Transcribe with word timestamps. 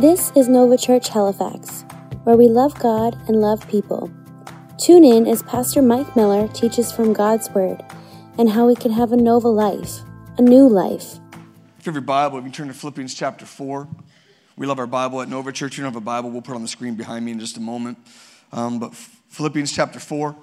This 0.00 0.32
is 0.34 0.48
Nova 0.48 0.78
Church 0.78 1.10
Halifax, 1.10 1.84
where 2.24 2.34
we 2.34 2.48
love 2.48 2.72
God 2.78 3.18
and 3.28 3.38
love 3.38 3.68
people. 3.68 4.10
Tune 4.78 5.04
in 5.04 5.26
as 5.26 5.42
Pastor 5.42 5.82
Mike 5.82 6.16
Miller 6.16 6.48
teaches 6.48 6.90
from 6.90 7.12
God's 7.12 7.50
Word 7.50 7.84
and 8.38 8.48
how 8.48 8.66
we 8.66 8.74
can 8.74 8.92
have 8.92 9.12
a 9.12 9.16
Nova 9.18 9.48
life, 9.48 9.98
a 10.38 10.40
new 10.40 10.66
life. 10.66 11.18
If 11.78 11.84
you 11.84 11.92
have 11.92 11.96
your 11.96 12.00
Bible, 12.00 12.38
you 12.38 12.44
can 12.44 12.52
turn 12.52 12.68
to 12.68 12.72
Philippians 12.72 13.12
chapter 13.12 13.44
4. 13.44 13.86
We 14.56 14.66
love 14.66 14.78
our 14.78 14.86
Bible 14.86 15.20
at 15.20 15.28
Nova 15.28 15.52
Church. 15.52 15.76
You 15.76 15.84
don't 15.84 15.92
have 15.92 16.00
a 16.00 16.02
Bible, 16.02 16.30
we'll 16.30 16.40
put 16.40 16.52
it 16.52 16.56
on 16.56 16.62
the 16.62 16.68
screen 16.68 16.94
behind 16.94 17.26
me 17.26 17.32
in 17.32 17.38
just 17.38 17.58
a 17.58 17.60
moment. 17.60 17.98
Um, 18.54 18.78
but 18.78 18.94
Philippians 18.94 19.70
chapter 19.70 20.00
4, 20.00 20.34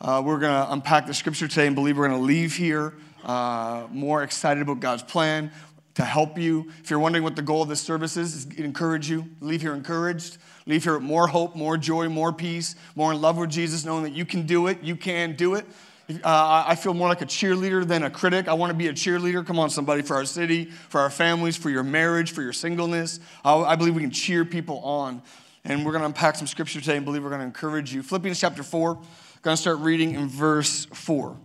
uh, 0.00 0.22
we're 0.26 0.40
going 0.40 0.66
to 0.66 0.72
unpack 0.72 1.06
the 1.06 1.14
scripture 1.14 1.46
today 1.46 1.68
and 1.68 1.76
believe 1.76 1.96
we're 1.96 2.08
going 2.08 2.18
to 2.18 2.26
leave 2.26 2.56
here 2.56 2.92
uh, 3.24 3.86
more 3.92 4.24
excited 4.24 4.62
about 4.62 4.80
God's 4.80 5.04
plan 5.04 5.52
to 5.96 6.04
help 6.04 6.38
you. 6.38 6.70
If 6.82 6.90
you're 6.90 6.98
wondering 6.98 7.24
what 7.24 7.36
the 7.36 7.42
goal 7.42 7.62
of 7.62 7.68
this 7.68 7.80
service 7.80 8.16
is, 8.16 8.34
is 8.34 8.58
encourage 8.58 9.08
you. 9.08 9.26
Leave 9.40 9.62
here 9.62 9.74
encouraged. 9.74 10.36
Leave 10.66 10.84
here 10.84 10.94
with 10.94 11.02
more 11.02 11.26
hope, 11.26 11.56
more 11.56 11.76
joy, 11.78 12.08
more 12.08 12.32
peace, 12.32 12.76
more 12.94 13.12
in 13.12 13.20
love 13.20 13.38
with 13.38 13.50
Jesus, 13.50 13.84
knowing 13.84 14.04
that 14.04 14.12
you 14.12 14.26
can 14.26 14.46
do 14.46 14.66
it. 14.66 14.82
You 14.82 14.94
can 14.94 15.34
do 15.36 15.54
it. 15.54 15.64
Uh, 16.08 16.64
I 16.66 16.74
feel 16.76 16.94
more 16.94 17.08
like 17.08 17.22
a 17.22 17.26
cheerleader 17.26 17.86
than 17.86 18.04
a 18.04 18.10
critic. 18.10 18.46
I 18.46 18.52
want 18.52 18.70
to 18.70 18.76
be 18.76 18.88
a 18.88 18.92
cheerleader. 18.92 19.44
Come 19.44 19.58
on, 19.58 19.70
somebody, 19.70 20.02
for 20.02 20.14
our 20.14 20.26
city, 20.26 20.66
for 20.66 21.00
our 21.00 21.10
families, 21.10 21.56
for 21.56 21.70
your 21.70 21.82
marriage, 21.82 22.30
for 22.30 22.42
your 22.42 22.52
singleness. 22.52 23.18
I, 23.42 23.54
I 23.54 23.76
believe 23.76 23.94
we 23.94 24.02
can 24.02 24.10
cheer 24.10 24.44
people 24.44 24.80
on. 24.80 25.22
And 25.64 25.84
we're 25.84 25.92
going 25.92 26.02
to 26.02 26.06
unpack 26.06 26.36
some 26.36 26.46
scripture 26.46 26.80
today 26.80 26.96
and 26.96 27.04
believe 27.04 27.24
we're 27.24 27.30
going 27.30 27.40
to 27.40 27.46
encourage 27.46 27.92
you. 27.92 28.02
Philippians 28.02 28.38
chapter 28.38 28.62
4, 28.62 28.94
going 29.42 29.56
to 29.56 29.60
start 29.60 29.78
reading 29.78 30.14
in 30.14 30.28
verse 30.28 30.84
4. 30.92 31.36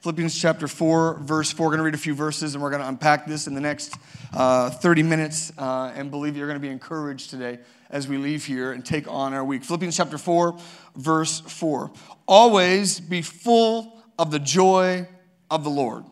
Philippians 0.00 0.40
chapter 0.40 0.66
4, 0.66 1.18
verse 1.18 1.52
4. 1.52 1.66
We're 1.66 1.70
going 1.72 1.78
to 1.80 1.84
read 1.84 1.94
a 1.94 1.98
few 1.98 2.14
verses 2.14 2.54
and 2.54 2.62
we're 2.62 2.70
going 2.70 2.80
to 2.80 2.88
unpack 2.88 3.26
this 3.26 3.46
in 3.46 3.52
the 3.52 3.60
next 3.60 3.98
uh, 4.32 4.70
30 4.70 5.02
minutes 5.02 5.52
uh, 5.58 5.92
and 5.94 6.10
believe 6.10 6.38
you're 6.38 6.46
going 6.46 6.58
to 6.58 6.66
be 6.66 6.72
encouraged 6.72 7.28
today 7.28 7.58
as 7.90 8.08
we 8.08 8.16
leave 8.16 8.46
here 8.46 8.72
and 8.72 8.82
take 8.82 9.06
on 9.10 9.34
our 9.34 9.44
week. 9.44 9.62
Philippians 9.62 9.94
chapter 9.94 10.16
4, 10.16 10.58
verse 10.96 11.40
4. 11.40 11.90
Always 12.26 12.98
be 12.98 13.20
full 13.20 14.02
of 14.18 14.30
the 14.30 14.38
joy 14.38 15.06
of 15.50 15.64
the 15.64 15.70
Lord. 15.70 16.06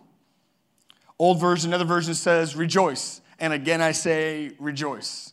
Old 1.18 1.40
version, 1.40 1.70
another 1.70 1.86
version 1.86 2.12
says 2.12 2.54
rejoice. 2.54 3.22
And 3.38 3.54
again, 3.54 3.80
I 3.80 3.92
say 3.92 4.52
rejoice. 4.58 5.32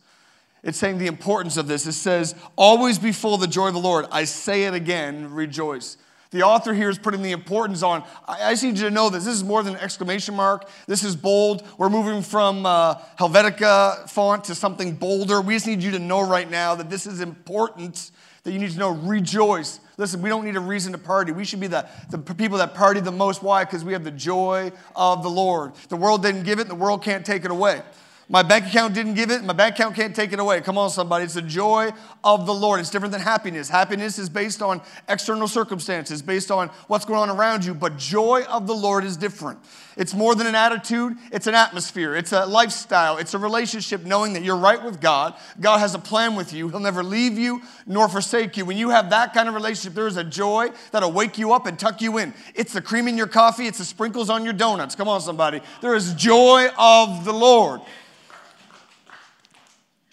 It's 0.62 0.78
saying 0.78 0.96
the 0.96 1.08
importance 1.08 1.58
of 1.58 1.68
this. 1.68 1.86
It 1.86 1.92
says, 1.92 2.34
always 2.56 2.98
be 2.98 3.12
full 3.12 3.34
of 3.34 3.42
the 3.42 3.48
joy 3.48 3.68
of 3.68 3.74
the 3.74 3.80
Lord. 3.80 4.06
I 4.10 4.24
say 4.24 4.64
it 4.64 4.72
again, 4.72 5.30
rejoice. 5.30 5.98
The 6.30 6.42
author 6.42 6.74
here 6.74 6.90
is 6.90 6.98
putting 6.98 7.22
the 7.22 7.32
importance 7.32 7.82
on. 7.82 8.04
I, 8.26 8.50
just 8.52 8.64
need 8.64 8.78
you 8.78 8.84
to 8.84 8.90
know 8.90 9.10
this. 9.10 9.24
This 9.24 9.34
is 9.34 9.44
more 9.44 9.62
than 9.62 9.74
an 9.74 9.80
exclamation 9.80 10.34
mark. 10.34 10.68
This 10.86 11.04
is 11.04 11.14
bold. 11.14 11.62
We're 11.78 11.88
moving 11.88 12.22
from 12.22 12.66
uh, 12.66 12.96
Helvetica 13.18 14.08
font 14.10 14.44
to 14.44 14.54
something 14.54 14.94
bolder. 14.94 15.40
We 15.40 15.54
just 15.54 15.66
need 15.66 15.82
you 15.82 15.92
to 15.92 15.98
know 15.98 16.26
right 16.26 16.50
now 16.50 16.74
that 16.74 16.90
this 16.90 17.06
is 17.06 17.20
important, 17.20 18.10
that 18.42 18.52
you 18.52 18.58
need 18.58 18.72
to 18.72 18.78
know 18.78 18.90
rejoice. 18.90 19.80
Listen, 19.98 20.20
we 20.20 20.28
don't 20.28 20.44
need 20.44 20.56
a 20.56 20.60
reason 20.60 20.92
to 20.92 20.98
party. 20.98 21.32
We 21.32 21.44
should 21.44 21.60
be 21.60 21.68
the, 21.68 21.88
the 22.10 22.18
people 22.18 22.58
that 22.58 22.74
party 22.74 23.00
the 23.00 23.12
most. 23.12 23.42
Why? 23.42 23.64
Because 23.64 23.84
we 23.84 23.92
have 23.92 24.04
the 24.04 24.10
joy 24.10 24.72
of 24.94 25.22
the 25.22 25.30
Lord. 25.30 25.74
The 25.88 25.96
world 25.96 26.22
didn't 26.22 26.42
give 26.42 26.58
it, 26.58 26.62
and 26.62 26.70
the 26.70 26.74
world 26.74 27.02
can't 27.02 27.24
take 27.24 27.44
it 27.44 27.50
away. 27.50 27.82
My 28.28 28.42
bank 28.42 28.66
account 28.66 28.92
didn't 28.92 29.14
give 29.14 29.30
it. 29.30 29.44
My 29.44 29.52
bank 29.52 29.76
account 29.76 29.94
can't 29.94 30.14
take 30.14 30.32
it 30.32 30.40
away. 30.40 30.60
Come 30.60 30.76
on, 30.78 30.90
somebody. 30.90 31.24
It's 31.24 31.34
the 31.34 31.42
joy 31.42 31.92
of 32.24 32.44
the 32.44 32.54
Lord. 32.54 32.80
It's 32.80 32.90
different 32.90 33.12
than 33.12 33.20
happiness. 33.20 33.68
Happiness 33.68 34.18
is 34.18 34.28
based 34.28 34.62
on 34.62 34.80
external 35.08 35.46
circumstances, 35.46 36.22
based 36.22 36.50
on 36.50 36.68
what's 36.88 37.04
going 37.04 37.20
on 37.20 37.30
around 37.30 37.64
you. 37.64 37.72
But 37.72 37.98
joy 37.98 38.42
of 38.48 38.66
the 38.66 38.74
Lord 38.74 39.04
is 39.04 39.16
different. 39.16 39.60
It's 39.96 40.12
more 40.12 40.34
than 40.34 40.48
an 40.48 40.56
attitude, 40.56 41.16
it's 41.32 41.46
an 41.46 41.54
atmosphere, 41.54 42.16
it's 42.16 42.32
a 42.32 42.44
lifestyle, 42.44 43.16
it's 43.16 43.32
a 43.32 43.38
relationship 43.38 44.04
knowing 44.04 44.34
that 44.34 44.42
you're 44.42 44.56
right 44.56 44.82
with 44.82 45.00
God. 45.00 45.34
God 45.60 45.78
has 45.78 45.94
a 45.94 45.98
plan 45.98 46.34
with 46.34 46.52
you. 46.52 46.68
He'll 46.68 46.80
never 46.80 47.04
leave 47.04 47.38
you 47.38 47.62
nor 47.86 48.08
forsake 48.08 48.56
you. 48.56 48.64
When 48.64 48.76
you 48.76 48.90
have 48.90 49.08
that 49.10 49.34
kind 49.34 49.48
of 49.48 49.54
relationship, 49.54 49.94
there 49.94 50.08
is 50.08 50.16
a 50.16 50.24
joy 50.24 50.70
that'll 50.90 51.12
wake 51.12 51.38
you 51.38 51.52
up 51.52 51.66
and 51.66 51.78
tuck 51.78 52.02
you 52.02 52.18
in. 52.18 52.34
It's 52.56 52.72
the 52.72 52.82
cream 52.82 53.06
in 53.06 53.16
your 53.16 53.28
coffee, 53.28 53.68
it's 53.68 53.78
the 53.78 53.84
sprinkles 53.84 54.28
on 54.28 54.44
your 54.44 54.52
donuts. 54.52 54.96
Come 54.96 55.06
on, 55.06 55.20
somebody. 55.20 55.60
There 55.80 55.94
is 55.94 56.12
joy 56.14 56.66
of 56.76 57.24
the 57.24 57.32
Lord. 57.32 57.80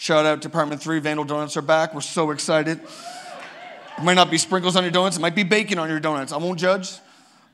Shout 0.03 0.25
out 0.25 0.41
Department 0.41 0.81
3, 0.81 1.00
Vandal 1.00 1.24
Donuts 1.24 1.56
are 1.56 1.62
back. 1.62 1.94
We're 1.94 2.02
so 2.02 2.31
excited. 2.31 2.78
It 3.97 4.03
might 4.03 4.16
not 4.16 4.30
be 4.30 4.38
sprinkles 4.38 4.75
on 4.75 4.84
your 4.84 4.91
donuts, 4.91 5.16
it 5.16 5.22
might 5.22 5.34
be 5.34 5.44
bacon 5.44 5.80
on 5.80 5.88
your 5.88 6.02
donuts. 6.02 6.34
I 6.34 6.38
won't 6.40 6.59
judge, 6.59 6.97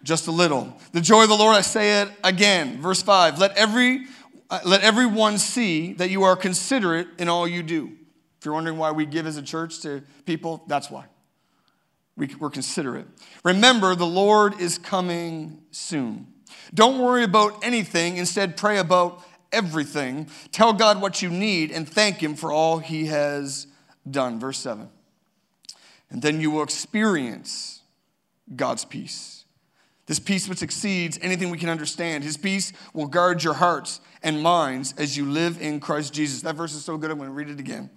just 0.01 0.25
a 0.25 0.31
little. 0.31 0.75
The 0.91 0.99
joy 0.99 1.21
of 1.21 1.29
the 1.29 1.35
Lord, 1.35 1.55
I 1.55 1.61
say 1.61 2.01
it 2.01 2.09
again. 2.23 2.81
Verse 2.81 3.03
5 3.03 3.37
Let, 3.37 3.55
every, 3.55 4.05
uh, 4.49 4.61
let 4.65 4.81
everyone 4.81 5.37
see 5.37 5.93
that 5.93 6.09
you 6.09 6.23
are 6.23 6.35
considerate 6.35 7.07
in 7.19 7.29
all 7.29 7.47
you 7.47 7.61
do. 7.61 7.91
If 8.39 8.45
you're 8.45 8.55
wondering 8.55 8.79
why 8.79 8.93
we 8.93 9.05
give 9.05 9.27
as 9.27 9.37
a 9.37 9.43
church 9.43 9.81
to 9.81 10.01
people, 10.25 10.63
that's 10.65 10.89
why. 10.89 11.05
We, 12.17 12.33
we're 12.39 12.49
considerate. 12.49 13.05
Remember, 13.43 13.93
the 13.93 14.07
Lord 14.07 14.59
is 14.59 14.79
coming 14.79 15.59
soon. 15.69 16.25
Don't 16.73 16.97
worry 16.97 17.23
about 17.23 17.63
anything, 17.63 18.17
instead, 18.17 18.57
pray 18.57 18.79
about 18.79 19.23
everything. 19.51 20.27
Tell 20.51 20.73
God 20.73 21.01
what 21.01 21.21
you 21.21 21.29
need 21.29 21.71
and 21.71 21.87
thank 21.87 22.21
Him 22.21 22.35
for 22.35 22.51
all 22.51 22.79
He 22.79 23.07
has 23.07 23.67
done. 24.09 24.39
Verse 24.39 24.59
7. 24.59 24.89
And 26.09 26.21
then 26.21 26.41
you 26.41 26.51
will 26.51 26.63
experience 26.63 27.81
God's 28.55 28.85
peace. 28.85 29.45
This 30.07 30.19
peace 30.19 30.49
which 30.49 30.63
exceeds 30.63 31.19
anything 31.21 31.51
we 31.51 31.59
can 31.59 31.69
understand. 31.69 32.23
His 32.23 32.35
peace 32.35 32.73
will 32.93 33.05
guard 33.05 33.43
your 33.43 33.53
hearts 33.53 34.01
and 34.23 34.41
minds 34.41 34.95
as 34.97 35.15
you 35.15 35.25
live 35.25 35.61
in 35.61 35.79
Christ 35.79 36.13
Jesus. 36.13 36.41
That 36.41 36.55
verse 36.55 36.73
is 36.73 36.83
so 36.83 36.97
good, 36.97 37.11
I'm 37.11 37.17
going 37.17 37.29
to 37.29 37.33
read 37.33 37.49
it 37.49 37.59
again. 37.59 37.91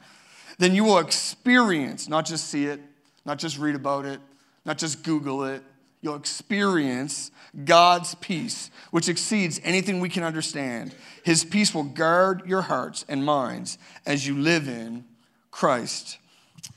Then 0.58 0.74
you 0.74 0.84
will 0.84 0.98
experience, 0.98 2.08
not 2.08 2.26
just 2.26 2.48
see 2.48 2.66
it, 2.66 2.80
not 3.24 3.38
just 3.38 3.58
read 3.58 3.74
about 3.74 4.04
it, 4.04 4.20
not 4.66 4.76
just 4.76 5.02
Google 5.02 5.44
it, 5.44 5.62
you'll 6.02 6.16
experience 6.16 7.30
God's 7.64 8.14
peace, 8.16 8.70
which 8.90 9.08
exceeds 9.08 9.60
anything 9.64 10.00
we 10.00 10.08
can 10.08 10.24
understand. 10.24 10.94
His 11.22 11.44
peace 11.44 11.74
will 11.74 11.84
guard 11.84 12.42
your 12.46 12.62
hearts 12.62 13.06
and 13.08 13.24
minds 13.24 13.78
as 14.04 14.26
you 14.26 14.36
live 14.36 14.68
in 14.68 15.04
Christ 15.50 16.18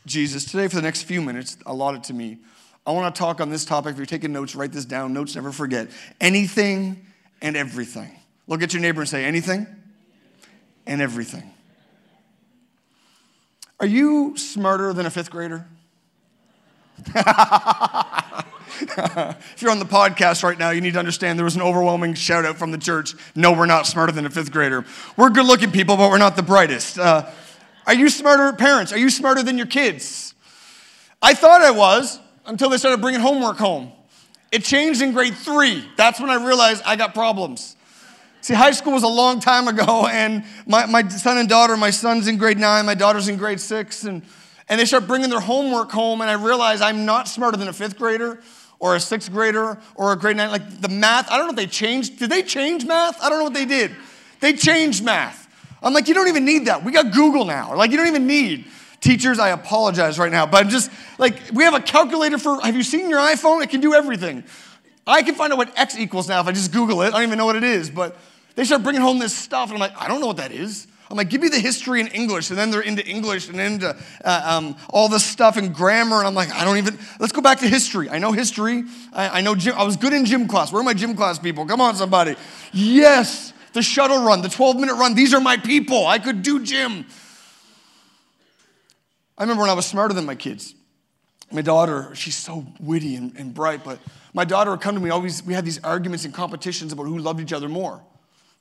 Jesus. 0.06 0.46
Today, 0.46 0.68
for 0.68 0.76
the 0.76 0.82
next 0.82 1.04
few 1.04 1.22
minutes 1.22 1.58
allotted 1.66 2.04
to 2.06 2.14
me, 2.14 2.38
I 2.86 2.92
want 2.92 3.14
to 3.14 3.20
talk 3.20 3.42
on 3.42 3.50
this 3.50 3.66
topic. 3.66 3.94
If 3.94 3.98
you're 3.98 4.06
taking 4.06 4.32
notes, 4.32 4.56
write 4.56 4.72
this 4.72 4.86
down. 4.86 5.14
Notes 5.14 5.36
never 5.36 5.52
forget. 5.52 5.90
Anything 6.22 7.06
and 7.42 7.58
everything. 7.58 8.12
Look 8.48 8.62
at 8.62 8.74
your 8.74 8.82
neighbor 8.82 9.02
and 9.02 9.10
say, 9.10 9.26
anything 9.26 9.66
and 10.86 11.02
everything. 11.02 11.52
Are 13.80 13.88
you 13.88 14.38
smarter 14.38 14.94
than 14.94 15.08
a 15.08 15.10
fifth 15.10 15.32
grader? 15.32 15.68
if 18.82 19.62
you're 19.62 19.72
on 19.72 19.80
the 19.80 19.86
podcast 19.86 20.44
right 20.44 20.58
now, 20.58 20.72
you 20.72 20.82
need 20.82 20.94
to 20.94 21.00
understand 21.00 21.40
there 21.40 21.46
was 21.46 21.56
an 21.56 21.62
overwhelming 21.62 22.14
shout 22.14 22.46
out 22.46 22.58
from 22.58 22.72
the 22.72 22.78
church. 22.78 23.14
No, 23.36 23.54
we're 23.54 23.66
not 23.66 23.88
smarter 23.88 24.12
than 24.12 24.26
a 24.26 24.30
fifth 24.30 24.52
grader. 24.52 24.86
We're 25.16 25.30
good 25.30 25.46
looking 25.46 25.72
people, 25.72 25.98
but 25.98 26.10
we're 26.10 26.18
not 26.18 26.36
the 26.36 26.44
brightest. 26.44 27.00
Uh, 27.00 27.30
are 27.88 27.94
you 27.94 28.10
smarter 28.10 28.52
parents? 28.54 28.92
Are 28.92 28.98
you 28.98 29.10
smarter 29.10 29.44
than 29.44 29.58
your 29.58 29.68
kids? 29.68 30.34
I 31.22 31.34
thought 31.34 31.62
I 31.62 31.72
was 31.72 32.20
until 32.46 32.70
they 32.70 32.78
started 32.78 33.02
bringing 33.02 33.22
homework 33.22 33.58
home. 33.58 33.92
It 34.52 34.64
changed 34.64 35.02
in 35.02 35.14
grade 35.14 35.36
three. 35.36 35.88
That's 35.98 36.20
when 36.20 36.30
I 36.30 36.46
realized 36.46 36.84
I 36.86 36.96
got 36.96 37.14
problems. 37.14 37.76
See, 38.42 38.54
high 38.54 38.72
school 38.72 38.94
was 38.94 39.04
a 39.04 39.08
long 39.08 39.40
time 39.40 39.68
ago, 39.68 40.06
and 40.12 40.44
my, 40.68 40.86
my 40.86 41.08
son 41.08 41.38
and 41.38 41.50
daughter, 41.50 41.76
my 41.78 41.90
son's 41.90 42.28
in 42.28 42.38
grade 42.38 42.60
nine, 42.60 42.86
my 42.86 42.94
daughter's 42.94 43.28
in 43.28 43.38
grade 43.38 43.60
six, 43.60 44.04
and, 44.04 44.22
and 44.70 44.80
they 44.80 44.86
start 44.86 45.08
bringing 45.08 45.30
their 45.30 45.40
homework 45.40 45.92
home, 45.92 46.22
and 46.22 46.30
I 46.30 46.34
realize 46.34 46.82
I'm 46.82 47.06
not 47.06 47.28
smarter 47.28 47.58
than 47.58 47.68
a 47.68 47.74
fifth 47.74 47.98
grader 47.98 48.40
or 48.80 48.96
a 48.96 49.00
sixth 49.00 49.32
grader 49.32 49.78
or 49.96 50.12
a 50.12 50.16
grade 50.16 50.38
nine. 50.38 50.52
Like 50.52 50.82
the 50.82 50.90
math, 50.90 51.30
I 51.32 51.38
don't 51.38 51.48
know 51.48 51.52
if 51.52 51.56
they 51.56 51.68
changed. 51.68 52.20
Did 52.20 52.30
they 52.30 52.44
change 52.44 52.86
math? 52.86 53.22
I 53.22 53.30
don't 53.30 53.40
know 53.40 53.46
what 53.46 53.54
they 53.54 53.66
did. 53.66 53.92
They 54.40 54.54
changed 54.54 55.04
math. 55.04 55.48
I'm 55.82 55.94
like, 55.94 56.08
you 56.08 56.14
don't 56.14 56.28
even 56.28 56.46
need 56.46 56.66
that. 56.66 56.84
We 56.84 56.92
got 56.92 57.14
Google 57.14 57.46
now. 57.46 57.76
Like, 57.76 57.92
you 57.92 57.98
don't 57.98 58.08
even 58.08 58.28
need. 58.28 58.66
Teachers, 59.02 59.38
I 59.38 59.50
apologize 59.50 60.18
right 60.18 60.32
now, 60.32 60.48
but 60.48 60.64
I'm 60.64 60.70
just 60.70 60.90
like, 61.20 61.36
we 61.54 61.64
have 61.64 61.76
a 61.76 61.80
calculator 61.80 62.40
for, 62.40 62.60
have 62.62 62.76
you 62.76 62.82
seen 62.82 63.10
your 63.10 63.20
iPhone? 63.20 63.62
It 63.62 63.70
can 63.70 63.82
do 63.82 63.94
everything. 63.94 64.44
I 65.06 65.22
can 65.22 65.36
find 65.36 65.54
out 65.54 65.60
what 65.60 65.78
X 65.78 65.96
equals 65.98 66.28
now 66.28 66.42
if 66.42 66.48
I 66.48 66.54
just 66.54 66.72
Google 66.72 67.04
it. 67.04 67.08
I 67.08 67.12
don't 67.12 67.24
even 67.24 67.38
know 67.38 67.46
what 67.46 67.56
it 67.56 67.64
is, 67.64 67.92
but 67.92 68.18
they 68.56 68.64
start 68.64 68.82
bringing 68.82 69.02
home 69.02 69.20
this 69.20 69.36
stuff, 69.36 69.70
and 69.70 69.76
I'm 69.76 69.80
like, 69.80 70.02
I 70.02 70.08
don't 70.08 70.22
know 70.22 70.28
what 70.28 70.38
that 70.38 70.52
is. 70.52 70.88
I'm 71.10 71.18
like, 71.18 71.30
give 71.30 71.42
me 71.42 71.50
the 71.50 71.60
history 71.60 72.02
in 72.02 72.08
English. 72.08 72.50
And 72.50 72.58
then 72.58 72.72
they're 72.72 72.82
into 72.82 73.06
English 73.06 73.48
and 73.48 73.60
into 73.60 73.96
uh, 74.24 74.42
um, 74.44 74.76
all 74.90 75.08
this 75.08 75.24
stuff 75.24 75.56
and 75.56 75.74
grammar. 75.74 76.18
And 76.18 76.28
I'm 76.28 76.34
like, 76.34 76.52
I 76.52 76.66
don't 76.66 76.78
even, 76.78 76.98
let's 77.20 77.32
go 77.32 77.42
back 77.42 77.60
to 77.60 77.68
history. 77.68 78.10
I 78.10 78.18
know 78.18 78.32
history. 78.32 78.84
I, 79.14 79.40
I 79.40 79.42
know 79.42 79.54
gym, 79.54 79.76
I 79.78 79.84
was 79.84 79.98
good 79.98 80.14
in 80.14 80.26
gym 80.26 80.48
class. 80.48 80.72
Where 80.72 80.82
are 80.82 80.86
my 80.86 80.96
gym 80.96 81.16
class 81.16 81.38
people? 81.38 81.66
Come 81.66 81.80
on, 81.80 81.96
somebody. 81.96 82.36
Yes, 82.74 83.54
the 83.74 83.84
shuttle 83.84 84.24
run, 84.24 84.42
the 84.42 84.50
12 84.50 84.78
minute 84.78 84.96
run. 84.96 85.14
These 85.14 85.34
are 85.34 85.42
my 85.42 85.58
people. 85.58 86.08
I 86.08 86.18
could 86.18 86.42
do 86.42 86.64
gym. 86.64 87.06
I 89.38 89.44
remember 89.44 89.62
when 89.62 89.70
I 89.70 89.74
was 89.74 89.86
smarter 89.86 90.14
than 90.14 90.26
my 90.26 90.36
kids. 90.36 90.74
My 91.52 91.62
daughter, 91.62 92.16
she's 92.16 92.36
so 92.36 92.66
witty 92.80 93.16
and, 93.16 93.36
and 93.38 93.54
bright, 93.54 93.84
but 93.84 94.00
my 94.34 94.44
daughter 94.44 94.72
would 94.72 94.82
come 94.82 94.96
to 94.96 95.02
me 95.02 95.12
always, 95.12 95.44
we 95.44 95.54
had 95.54 95.64
these 95.64 95.82
arguments 95.84 96.26
and 96.26 96.34
competitions 96.34 96.92
about 96.92 97.04
who 97.04 97.20
loved 97.20 97.40
each 97.40 97.54
other 97.54 97.70
more 97.70 98.02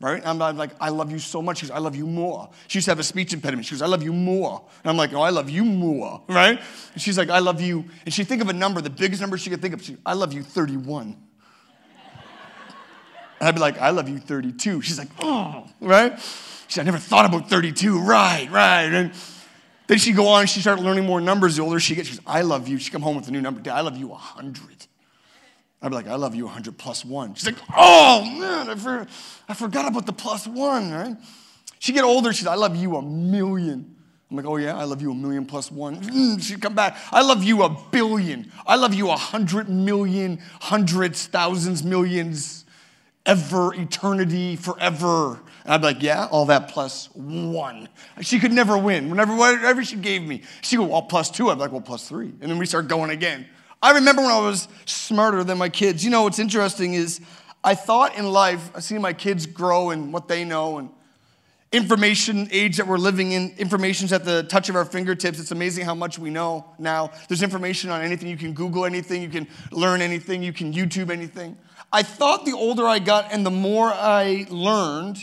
right? 0.04 0.22
And 0.22 0.42
I'm 0.42 0.56
like, 0.58 0.70
I 0.80 0.90
love 0.90 1.10
you 1.10 1.18
so 1.18 1.40
much. 1.40 1.58
She 1.58 1.66
goes, 1.66 1.70
I 1.70 1.78
love 1.78 1.96
you 1.96 2.06
more. 2.06 2.50
She 2.68 2.76
used 2.76 2.84
to 2.84 2.90
have 2.90 2.98
a 2.98 3.04
speech 3.04 3.32
impediment. 3.32 3.64
She 3.66 3.72
goes, 3.72 3.80
I 3.80 3.86
love 3.86 4.02
you 4.02 4.12
more. 4.12 4.62
And 4.82 4.90
I'm 4.90 4.98
like, 4.98 5.14
oh, 5.14 5.22
I 5.22 5.30
love 5.30 5.48
you 5.48 5.64
more, 5.64 6.22
right? 6.28 6.60
And 6.92 7.02
she's 7.02 7.16
like, 7.16 7.30
I 7.30 7.38
love 7.38 7.62
you. 7.62 7.86
And 8.04 8.12
she 8.12 8.22
think 8.22 8.42
of 8.42 8.50
a 8.50 8.52
number, 8.52 8.82
the 8.82 8.90
biggest 8.90 9.22
number 9.22 9.38
she 9.38 9.48
could 9.48 9.62
think 9.62 9.72
of. 9.72 9.82
She, 9.82 9.96
I 10.04 10.12
love 10.12 10.34
you 10.34 10.42
31. 10.42 11.16
And 13.40 13.48
I'd 13.48 13.54
be 13.54 13.60
like, 13.62 13.78
I 13.78 13.90
love 13.90 14.08
you 14.08 14.18
32. 14.18 14.82
She's 14.82 14.98
like, 14.98 15.08
oh, 15.20 15.66
right? 15.80 16.20
She 16.20 16.74
said, 16.74 16.82
I 16.82 16.84
never 16.84 16.98
thought 16.98 17.24
about 17.24 17.48
32. 17.48 17.98
Right, 18.00 18.50
right. 18.50 18.84
And 18.84 19.12
then 19.86 19.98
she'd 19.98 20.16
go 20.16 20.28
on 20.28 20.46
she 20.46 20.60
started 20.60 20.82
learning 20.82 21.06
more 21.06 21.20
numbers 21.20 21.56
the 21.56 21.62
older 21.62 21.80
she 21.80 21.94
gets. 21.94 22.08
She 22.08 22.16
goes, 22.16 22.24
I 22.26 22.42
love 22.42 22.68
you. 22.68 22.78
She'd 22.78 22.92
come 22.92 23.02
home 23.02 23.16
with 23.16 23.28
a 23.28 23.30
new 23.30 23.40
number. 23.40 23.60
Dad, 23.60 23.76
I 23.76 23.80
love 23.80 23.96
you 23.96 24.08
100. 24.08 24.86
I'd 25.84 25.90
be 25.90 25.96
like, 25.96 26.08
I 26.08 26.14
love 26.14 26.34
you 26.34 26.46
100 26.46 26.78
plus 26.78 27.04
one. 27.04 27.34
She's 27.34 27.44
like, 27.44 27.58
oh 27.76 28.24
man, 28.24 28.70
I, 28.70 28.74
for, 28.74 29.06
I 29.46 29.52
forgot 29.52 29.86
about 29.86 30.06
the 30.06 30.14
plus 30.14 30.46
one, 30.46 30.90
right? 30.90 31.14
She 31.78 31.92
get 31.92 32.04
older, 32.04 32.32
she's 32.32 32.46
like, 32.46 32.56
I 32.56 32.58
love 32.58 32.74
you 32.74 32.96
a 32.96 33.02
million. 33.02 33.94
I'm 34.30 34.36
like, 34.38 34.46
oh 34.46 34.56
yeah, 34.56 34.78
I 34.78 34.84
love 34.84 35.02
you 35.02 35.12
a 35.12 35.14
million 35.14 35.44
plus 35.44 35.70
one. 35.70 36.00
Mm, 36.00 36.42
she'd 36.42 36.62
come 36.62 36.74
back, 36.74 36.96
I 37.12 37.20
love 37.20 37.44
you 37.44 37.64
a 37.64 37.68
billion. 37.90 38.50
I 38.66 38.76
love 38.76 38.94
you 38.94 39.10
a 39.10 39.16
hundred 39.16 39.68
million, 39.68 40.40
hundreds, 40.62 41.26
thousands, 41.26 41.84
millions, 41.84 42.64
ever, 43.26 43.74
eternity, 43.74 44.56
forever. 44.56 45.38
And 45.64 45.74
I'd 45.74 45.82
be 45.82 45.86
like, 45.88 46.02
yeah, 46.02 46.28
all 46.30 46.46
that 46.46 46.68
plus 46.68 47.10
one. 47.12 47.90
She 48.22 48.40
could 48.40 48.52
never 48.52 48.78
win. 48.78 49.10
Whenever, 49.10 49.36
whatever 49.36 49.84
she 49.84 49.96
gave 49.96 50.22
me, 50.22 50.44
she'd 50.62 50.76
go, 50.76 50.84
well, 50.84 51.02
plus 51.02 51.30
two. 51.30 51.50
I'd 51.50 51.56
be 51.56 51.60
like, 51.60 51.72
well, 51.72 51.82
plus 51.82 52.08
three. 52.08 52.32
And 52.40 52.50
then 52.50 52.56
we 52.56 52.64
start 52.64 52.88
going 52.88 53.10
again. 53.10 53.46
I 53.84 53.90
remember 53.90 54.22
when 54.22 54.30
I 54.30 54.40
was 54.40 54.66
smarter 54.86 55.44
than 55.44 55.58
my 55.58 55.68
kids. 55.68 56.02
You 56.02 56.10
know 56.10 56.22
what's 56.22 56.38
interesting 56.38 56.94
is 56.94 57.20
I 57.62 57.74
thought 57.74 58.16
in 58.16 58.26
life, 58.32 58.70
I 58.74 58.80
see 58.80 58.96
my 58.96 59.12
kids 59.12 59.44
grow 59.44 59.90
and 59.90 60.10
what 60.10 60.26
they 60.26 60.42
know 60.42 60.78
and 60.78 60.88
information 61.70 62.48
age 62.50 62.78
that 62.78 62.86
we're 62.86 62.96
living 62.96 63.32
in, 63.32 63.52
information's 63.58 64.10
at 64.14 64.24
the 64.24 64.44
touch 64.44 64.70
of 64.70 64.76
our 64.76 64.86
fingertips. 64.86 65.38
It's 65.38 65.50
amazing 65.50 65.84
how 65.84 65.94
much 65.94 66.18
we 66.18 66.30
know 66.30 66.64
now. 66.78 67.10
There's 67.28 67.42
information 67.42 67.90
on 67.90 68.00
anything. 68.00 68.26
You 68.30 68.38
can 68.38 68.54
Google 68.54 68.86
anything, 68.86 69.20
you 69.20 69.28
can 69.28 69.46
learn 69.70 70.00
anything, 70.00 70.42
you 70.42 70.54
can 70.54 70.72
YouTube 70.72 71.10
anything. 71.10 71.58
I 71.92 72.02
thought 72.02 72.46
the 72.46 72.54
older 72.54 72.86
I 72.86 73.00
got 73.00 73.34
and 73.34 73.44
the 73.44 73.50
more 73.50 73.92
I 73.92 74.46
learned, 74.48 75.18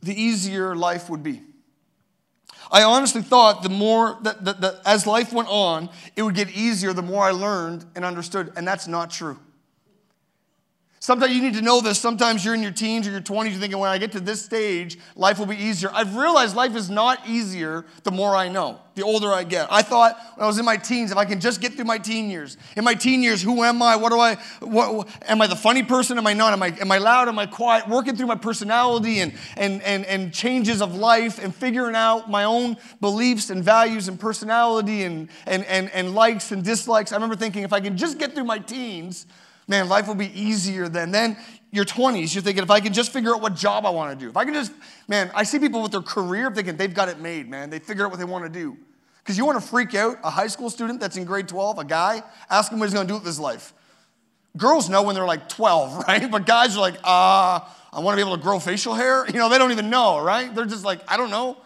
the 0.00 0.18
easier 0.18 0.74
life 0.74 1.10
would 1.10 1.22
be. 1.22 1.42
I 2.70 2.82
honestly 2.82 3.22
thought 3.22 3.62
the 3.62 3.68
more 3.68 4.18
that, 4.22 4.44
that, 4.44 4.60
that, 4.60 4.80
as 4.84 5.06
life 5.06 5.32
went 5.32 5.48
on, 5.48 5.88
it 6.16 6.22
would 6.22 6.34
get 6.34 6.50
easier 6.50 6.92
the 6.92 7.02
more 7.02 7.24
I 7.24 7.30
learned 7.30 7.84
and 7.94 8.04
understood, 8.04 8.52
and 8.56 8.66
that's 8.66 8.86
not 8.86 9.10
true. 9.10 9.38
Sometimes 11.00 11.32
you 11.32 11.40
need 11.40 11.54
to 11.54 11.62
know 11.62 11.80
this. 11.80 11.98
Sometimes 11.98 12.44
you're 12.44 12.54
in 12.54 12.62
your 12.62 12.72
teens 12.72 13.06
or 13.06 13.12
your 13.12 13.20
20s, 13.20 13.50
you're 13.50 13.60
thinking, 13.60 13.78
when 13.78 13.90
I 13.90 13.98
get 13.98 14.12
to 14.12 14.20
this 14.20 14.44
stage, 14.44 14.98
life 15.14 15.38
will 15.38 15.46
be 15.46 15.56
easier. 15.56 15.90
I've 15.92 16.16
realized 16.16 16.56
life 16.56 16.74
is 16.74 16.90
not 16.90 17.20
easier 17.26 17.84
the 18.02 18.10
more 18.10 18.34
I 18.34 18.48
know, 18.48 18.80
the 18.96 19.04
older 19.04 19.32
I 19.32 19.44
get. 19.44 19.68
I 19.70 19.82
thought 19.82 20.18
when 20.34 20.44
I 20.44 20.46
was 20.48 20.58
in 20.58 20.64
my 20.64 20.76
teens, 20.76 21.12
if 21.12 21.16
I 21.16 21.24
can 21.24 21.38
just 21.38 21.60
get 21.60 21.74
through 21.74 21.84
my 21.84 21.98
teen 21.98 22.28
years, 22.28 22.56
in 22.76 22.82
my 22.82 22.94
teen 22.94 23.22
years, 23.22 23.40
who 23.40 23.62
am 23.62 23.80
I? 23.80 23.94
What 23.94 24.10
do 24.10 24.18
I, 24.18 24.34
what, 24.60 25.08
am 25.28 25.40
I 25.40 25.46
the 25.46 25.56
funny 25.56 25.84
person? 25.84 26.18
Am 26.18 26.26
I 26.26 26.32
not? 26.32 26.52
Am 26.52 26.62
I, 26.64 26.76
am 26.80 26.90
I 26.90 26.98
loud? 26.98 27.28
Am 27.28 27.38
I 27.38 27.46
quiet? 27.46 27.88
Working 27.88 28.16
through 28.16 28.26
my 28.26 28.34
personality 28.34 29.20
and, 29.20 29.34
and, 29.56 29.80
and, 29.82 30.04
and 30.04 30.32
changes 30.34 30.82
of 30.82 30.96
life 30.96 31.42
and 31.42 31.54
figuring 31.54 31.94
out 31.94 32.28
my 32.28 32.42
own 32.42 32.76
beliefs 33.00 33.50
and 33.50 33.62
values 33.62 34.08
and 34.08 34.18
personality 34.18 35.04
and, 35.04 35.28
and, 35.46 35.64
and, 35.66 35.92
and 35.92 36.16
likes 36.16 36.50
and 36.50 36.64
dislikes. 36.64 37.12
I 37.12 37.14
remember 37.14 37.36
thinking, 37.36 37.62
if 37.62 37.72
I 37.72 37.78
can 37.78 37.96
just 37.96 38.18
get 38.18 38.34
through 38.34 38.44
my 38.44 38.58
teens, 38.58 39.26
man, 39.68 39.88
life 39.88 40.08
will 40.08 40.14
be 40.14 40.32
easier 40.38 40.88
then. 40.88 41.12
Then 41.12 41.36
your 41.70 41.84
20s, 41.84 42.34
you're 42.34 42.42
thinking, 42.42 42.62
if 42.62 42.70
I 42.70 42.80
can 42.80 42.92
just 42.92 43.12
figure 43.12 43.34
out 43.34 43.42
what 43.42 43.54
job 43.54 43.86
I 43.86 43.90
want 43.90 44.18
to 44.18 44.24
do, 44.24 44.30
if 44.30 44.36
I 44.36 44.44
can 44.44 44.54
just, 44.54 44.72
man, 45.06 45.30
I 45.34 45.44
see 45.44 45.58
people 45.58 45.82
with 45.82 45.92
their 45.92 46.00
career 46.00 46.50
thinking 46.50 46.76
they've 46.76 46.92
got 46.92 47.08
it 47.08 47.20
made, 47.20 47.48
man. 47.48 47.70
They 47.70 47.78
figure 47.78 48.04
out 48.04 48.10
what 48.10 48.18
they 48.18 48.24
want 48.24 48.44
to 48.44 48.50
do. 48.50 48.76
Because 49.18 49.36
you 49.36 49.44
want 49.44 49.60
to 49.60 49.66
freak 49.66 49.94
out 49.94 50.16
a 50.24 50.30
high 50.30 50.46
school 50.46 50.70
student 50.70 51.00
that's 51.00 51.18
in 51.18 51.26
grade 51.26 51.48
12, 51.48 51.78
a 51.78 51.84
guy, 51.84 52.22
ask 52.48 52.72
him 52.72 52.78
what 52.78 52.86
he's 52.86 52.94
going 52.94 53.06
to 53.06 53.12
do 53.12 53.16
with 53.18 53.26
his 53.26 53.38
life. 53.38 53.74
Girls 54.56 54.88
know 54.88 55.02
when 55.02 55.14
they're 55.14 55.26
like 55.26 55.50
12, 55.50 56.04
right? 56.08 56.30
But 56.30 56.46
guys 56.46 56.76
are 56.76 56.80
like, 56.80 56.94
uh, 57.04 57.60
I 57.92 58.00
want 58.00 58.18
to 58.18 58.24
be 58.24 58.26
able 58.26 58.38
to 58.38 58.42
grow 58.42 58.58
facial 58.58 58.94
hair. 58.94 59.26
You 59.32 59.38
know, 59.38 59.50
they 59.50 59.58
don't 59.58 59.70
even 59.70 59.90
know, 59.90 60.18
right? 60.20 60.52
They're 60.54 60.64
just 60.64 60.84
like, 60.84 61.00
I 61.06 61.18
don't 61.18 61.30
know. 61.30 61.58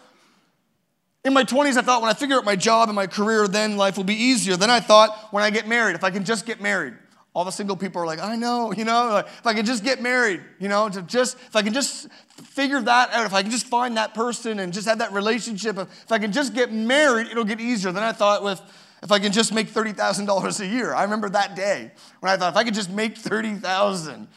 In 1.23 1.33
my 1.33 1.45
20s, 1.45 1.77
I 1.77 1.81
thought 1.81 2.01
when 2.01 2.11
I 2.11 2.13
figure 2.13 2.35
out 2.35 2.43
my 2.43 2.57
job 2.57 2.89
and 2.89 2.95
my 2.97 3.07
career, 3.07 3.47
then 3.47 3.77
life 3.77 3.95
will 3.95 4.03
be 4.03 4.15
easier. 4.15 4.57
Then 4.57 4.69
I 4.69 4.81
thought 4.81 5.29
when 5.31 5.41
I 5.41 5.49
get 5.49 5.65
married, 5.65 5.95
if 5.95 6.03
I 6.03 6.11
can 6.11 6.25
just 6.25 6.45
get 6.45 6.59
married. 6.59 6.95
All 7.35 7.45
the 7.45 7.51
single 7.51 7.75
people 7.75 8.01
are 8.01 8.05
like, 8.05 8.19
I 8.19 8.35
know, 8.35 8.71
you 8.73 8.85
know, 8.85 9.09
like, 9.09 9.25
if 9.25 9.47
I 9.47 9.53
could 9.55 9.65
just 9.65 9.83
get 9.83 10.01
married, 10.01 10.41
you 10.59 10.67
know, 10.67 10.87
to 10.87 11.01
just 11.01 11.35
if 11.35 11.55
I 11.55 11.63
can 11.63 11.73
just 11.73 12.07
figure 12.35 12.79
that 12.79 13.09
out, 13.11 13.25
if 13.25 13.33
I 13.33 13.41
can 13.41 13.49
just 13.49 13.65
find 13.65 13.97
that 13.97 14.13
person 14.13 14.59
and 14.59 14.71
just 14.71 14.87
have 14.87 14.99
that 14.99 15.13
relationship, 15.13 15.77
if 15.77 16.11
I 16.11 16.19
can 16.19 16.31
just 16.31 16.53
get 16.53 16.71
married, 16.71 17.27
it'll 17.27 17.43
get 17.43 17.59
easier. 17.59 17.91
Then 17.91 18.03
I 18.03 18.11
thought 18.11 18.43
with 18.43 18.61
if 19.01 19.11
I 19.11 19.19
can 19.19 19.31
just 19.31 19.53
make 19.53 19.67
$30,000 19.67 20.59
a 20.59 20.65
year. 20.65 20.93
I 20.93 21.03
remember 21.03 21.29
that 21.29 21.55
day 21.55 21.91
when 22.21 22.31
I 22.31 22.37
thought 22.37 22.53
if 22.53 22.57
I 22.57 22.63
could 22.63 22.73
just 22.73 22.89
make 22.89 23.17
30,000 23.17 24.27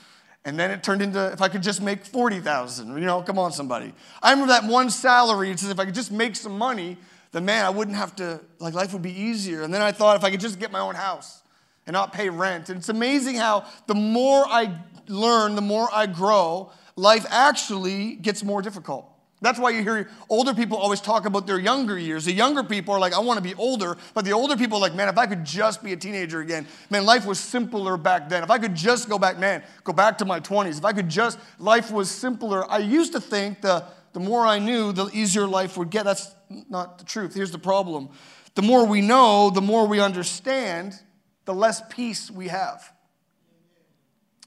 and 0.45 0.59
then 0.59 0.71
it 0.71 0.83
turned 0.83 1.03
into 1.03 1.33
if 1.33 1.43
I 1.43 1.49
could 1.49 1.63
just 1.63 1.83
make 1.83 2.05
40,000. 2.05 2.89
You 2.97 3.05
know, 3.05 3.21
come 3.23 3.39
on 3.39 3.53
somebody. 3.53 3.93
I 4.23 4.31
remember 4.31 4.53
that 4.53 4.65
one 4.65 4.91
salary 4.91 5.51
it 5.51 5.59
says 5.59 5.71
if 5.71 5.79
I 5.79 5.85
could 5.85 5.95
just 5.95 6.11
make 6.11 6.35
some 6.35 6.57
money, 6.57 6.97
then 7.33 7.45
man, 7.45 7.65
I 7.67 7.71
wouldn't 7.71 7.97
have 7.97 8.17
to 8.17 8.41
like 8.59 8.73
life 8.73 8.93
would 8.93 9.03
be 9.03 9.21
easier. 9.21 9.63
And 9.63 9.73
then 9.73 9.83
I 9.83 9.93
thought 9.93 10.17
if 10.17 10.25
I 10.25 10.31
could 10.31 10.41
just 10.41 10.59
get 10.59 10.73
my 10.73 10.81
own 10.81 10.95
house 10.95 11.43
and 11.87 11.95
not 11.95 12.13
pay 12.13 12.29
rent. 12.29 12.69
And 12.69 12.79
it's 12.79 12.89
amazing 12.89 13.37
how 13.37 13.65
the 13.87 13.95
more 13.95 14.45
I 14.47 14.79
learn, 15.09 15.55
the 15.55 15.63
more 15.63 15.89
I 15.93 16.07
grow, 16.07 16.71
life 16.97 17.25
actually 17.31 18.17
gets 18.17 18.43
more 18.43 18.61
difficult. 18.63 19.13
That's 19.43 19.59
why 19.59 19.71
you 19.71 19.83
hear 19.83 20.09
older 20.31 20.55
people 20.55 20.79
always 20.79 21.01
talk 21.01 21.27
about 21.27 21.47
their 21.47 21.59
younger 21.59 21.99
years. 21.99 22.25
The 22.25 22.33
younger 22.33 22.65
people 22.65 22.95
are 22.95 22.99
like, 22.99 23.13
I 23.13 23.19
want 23.21 23.37
to 23.37 23.43
be 23.43 23.55
older. 23.55 23.97
But 24.15 24.25
the 24.25 24.33
older 24.33 24.57
people 24.57 24.79
are 24.79 24.81
like, 24.81 24.95
man, 24.95 25.09
if 25.09 25.19
I 25.19 25.27
could 25.27 25.45
just 25.45 25.83
be 25.85 25.93
a 25.93 25.97
teenager 25.97 26.41
again, 26.41 26.67
man, 26.89 27.05
life 27.05 27.27
was 27.27 27.39
simpler 27.39 27.99
back 27.99 28.31
then. 28.31 28.43
If 28.43 28.51
I 28.51 28.59
could 28.59 28.75
just 28.75 29.11
go 29.11 29.19
back, 29.19 29.39
man, 29.39 29.63
go 29.85 29.93
back 29.93 30.17
to 30.19 30.25
my 30.25 30.41
20s. 30.41 30.79
If 30.79 30.85
I 30.87 30.95
could 30.95 31.11
just, 31.11 31.39
life 31.59 31.91
was 31.91 32.11
simpler. 32.11 32.69
I 32.71 32.79
used 32.79 33.13
to 33.13 33.21
think 33.21 33.61
the, 33.61 33.85
the 34.15 34.21
more 34.21 34.47
I 34.47 34.59
knew, 34.59 34.93
the 34.93 35.11
easier 35.13 35.47
life 35.47 35.77
would 35.77 35.91
get. 35.91 36.07
That's 36.07 36.35
not 36.71 36.99
the 36.99 37.05
truth. 37.05 37.35
Here's 37.35 37.53
the 37.53 37.59
problem 37.59 38.09
the 38.55 38.63
more 38.63 38.87
we 38.87 39.03
know, 39.03 39.51
the 39.51 39.61
more 39.61 39.87
we 39.87 40.01
understand, 40.01 40.99
the 41.47 41.55
less 41.55 41.83
peace 41.89 42.31
we 42.31 42.49
have. 42.49 42.93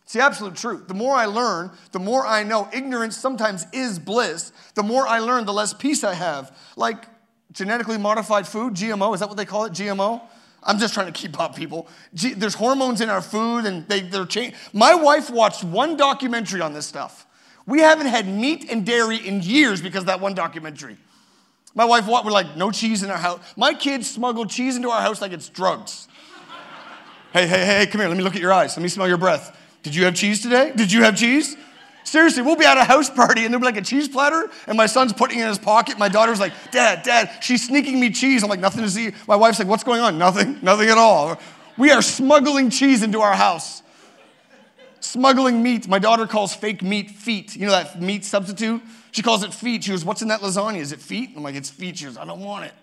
It's 0.03 0.13
the 0.13 0.23
absolute 0.23 0.55
truth. 0.55 0.87
The 0.87 0.93
more 0.93 1.15
I 1.15 1.25
learn, 1.25 1.71
the 1.91 1.99
more 1.99 2.25
I 2.25 2.43
know. 2.43 2.67
Ignorance 2.73 3.15
sometimes 3.15 3.65
is 3.73 3.99
bliss. 3.99 4.51
The 4.75 4.83
more 4.83 5.07
I 5.07 5.19
learn, 5.19 5.45
the 5.45 5.53
less 5.53 5.73
peace 5.73 6.03
I 6.03 6.13
have. 6.13 6.55
Like 6.75 7.05
genetically 7.51 7.97
modified 7.97 8.47
food, 8.47 8.73
GMO, 8.73 9.13
is 9.13 9.19
that 9.19 9.29
what 9.29 9.37
they 9.37 9.45
call 9.45 9.65
it? 9.65 9.73
GMO? 9.73 10.21
I'm 10.63 10.77
just 10.77 10.93
trying 10.93 11.05
to 11.05 11.13
keep 11.13 11.39
up, 11.39 11.55
people. 11.55 11.87
G- 12.13 12.33
there's 12.33 12.55
hormones 12.55 13.01
in 13.01 13.09
our 13.09 13.21
food 13.21 13.65
and 13.65 13.87
they, 13.87 14.01
they're 14.01 14.25
changing. 14.25 14.57
My 14.73 14.93
wife 14.95 15.29
watched 15.29 15.63
one 15.63 15.95
documentary 15.95 16.61
on 16.61 16.73
this 16.73 16.85
stuff. 16.85 17.25
We 17.65 17.79
haven't 17.79 18.07
had 18.07 18.27
meat 18.27 18.69
and 18.69 18.85
dairy 18.85 19.17
in 19.17 19.41
years 19.41 19.81
because 19.81 20.05
that 20.05 20.19
one 20.19 20.33
documentary. 20.33 20.97
My 21.75 21.85
wife, 21.85 22.07
we're 22.07 22.31
like, 22.31 22.57
no 22.57 22.71
cheese 22.71 23.03
in 23.03 23.11
our 23.11 23.17
house. 23.17 23.39
My 23.55 23.73
kids 23.73 24.09
smuggle 24.09 24.45
cheese 24.47 24.75
into 24.75 24.89
our 24.89 25.01
house 25.01 25.21
like 25.21 25.31
it's 25.31 25.47
drugs. 25.47 26.08
Hey, 27.31 27.45
hey, 27.45 27.63
hey, 27.63 27.85
come 27.85 28.01
here. 28.01 28.07
Let 28.07 28.17
me 28.17 28.23
look 28.23 28.35
at 28.35 28.41
your 28.41 28.51
eyes. 28.51 28.75
Let 28.75 28.81
me 28.81 28.89
smell 28.89 29.07
your 29.07 29.17
breath. 29.17 29.55
Did 29.83 29.93
you 29.93 30.05
have 30.05 30.15
cheese 30.15 30.41
today? 30.41 30.73
Did 30.75 30.91
you 30.91 31.03
have 31.03 31.15
cheese? 31.15 31.55
Seriously, 32.03 32.41
we'll 32.41 32.55
be 32.55 32.65
at 32.65 32.77
a 32.77 32.83
house 32.83 33.07
party 33.07 33.45
and 33.45 33.53
there'll 33.53 33.59
be 33.59 33.65
like 33.67 33.77
a 33.77 33.83
cheese 33.83 34.07
platter, 34.07 34.49
and 34.65 34.75
my 34.75 34.87
son's 34.87 35.13
putting 35.13 35.37
it 35.37 35.43
in 35.43 35.47
his 35.47 35.59
pocket. 35.59 35.99
My 35.99 36.09
daughter's 36.09 36.39
like, 36.39 36.53
Dad, 36.71 37.03
Dad, 37.03 37.29
she's 37.43 37.67
sneaking 37.67 37.99
me 37.99 38.09
cheese. 38.09 38.41
I'm 38.41 38.49
like, 38.49 38.59
nothing 38.59 38.81
to 38.81 38.89
see. 38.89 39.11
My 39.27 39.35
wife's 39.35 39.59
like, 39.59 39.67
What's 39.67 39.83
going 39.83 40.01
on? 40.01 40.17
Nothing, 40.17 40.57
nothing 40.63 40.89
at 40.89 40.97
all. 40.97 41.39
We 41.77 41.91
are 41.91 42.01
smuggling 42.01 42.71
cheese 42.71 43.03
into 43.03 43.19
our 43.21 43.35
house. 43.35 43.83
Smuggling 45.01 45.61
meat. 45.61 45.87
My 45.87 45.99
daughter 45.99 46.25
calls 46.25 46.55
fake 46.55 46.81
meat 46.81 47.11
feet. 47.11 47.55
You 47.55 47.67
know 47.67 47.71
that 47.71 48.01
meat 48.01 48.25
substitute? 48.25 48.81
She 49.11 49.21
calls 49.21 49.43
it 49.43 49.53
feet. 49.53 49.83
She 49.83 49.91
goes, 49.91 50.03
What's 50.03 50.23
in 50.23 50.29
that 50.29 50.41
lasagna? 50.41 50.79
Is 50.79 50.91
it 50.91 50.99
feet? 50.99 51.33
I'm 51.35 51.43
like, 51.43 51.53
It's 51.53 51.69
feet. 51.69 51.99
She 51.99 52.05
goes, 52.05 52.17
I 52.17 52.25
don't 52.25 52.41
want 52.41 52.65
it. 52.65 52.73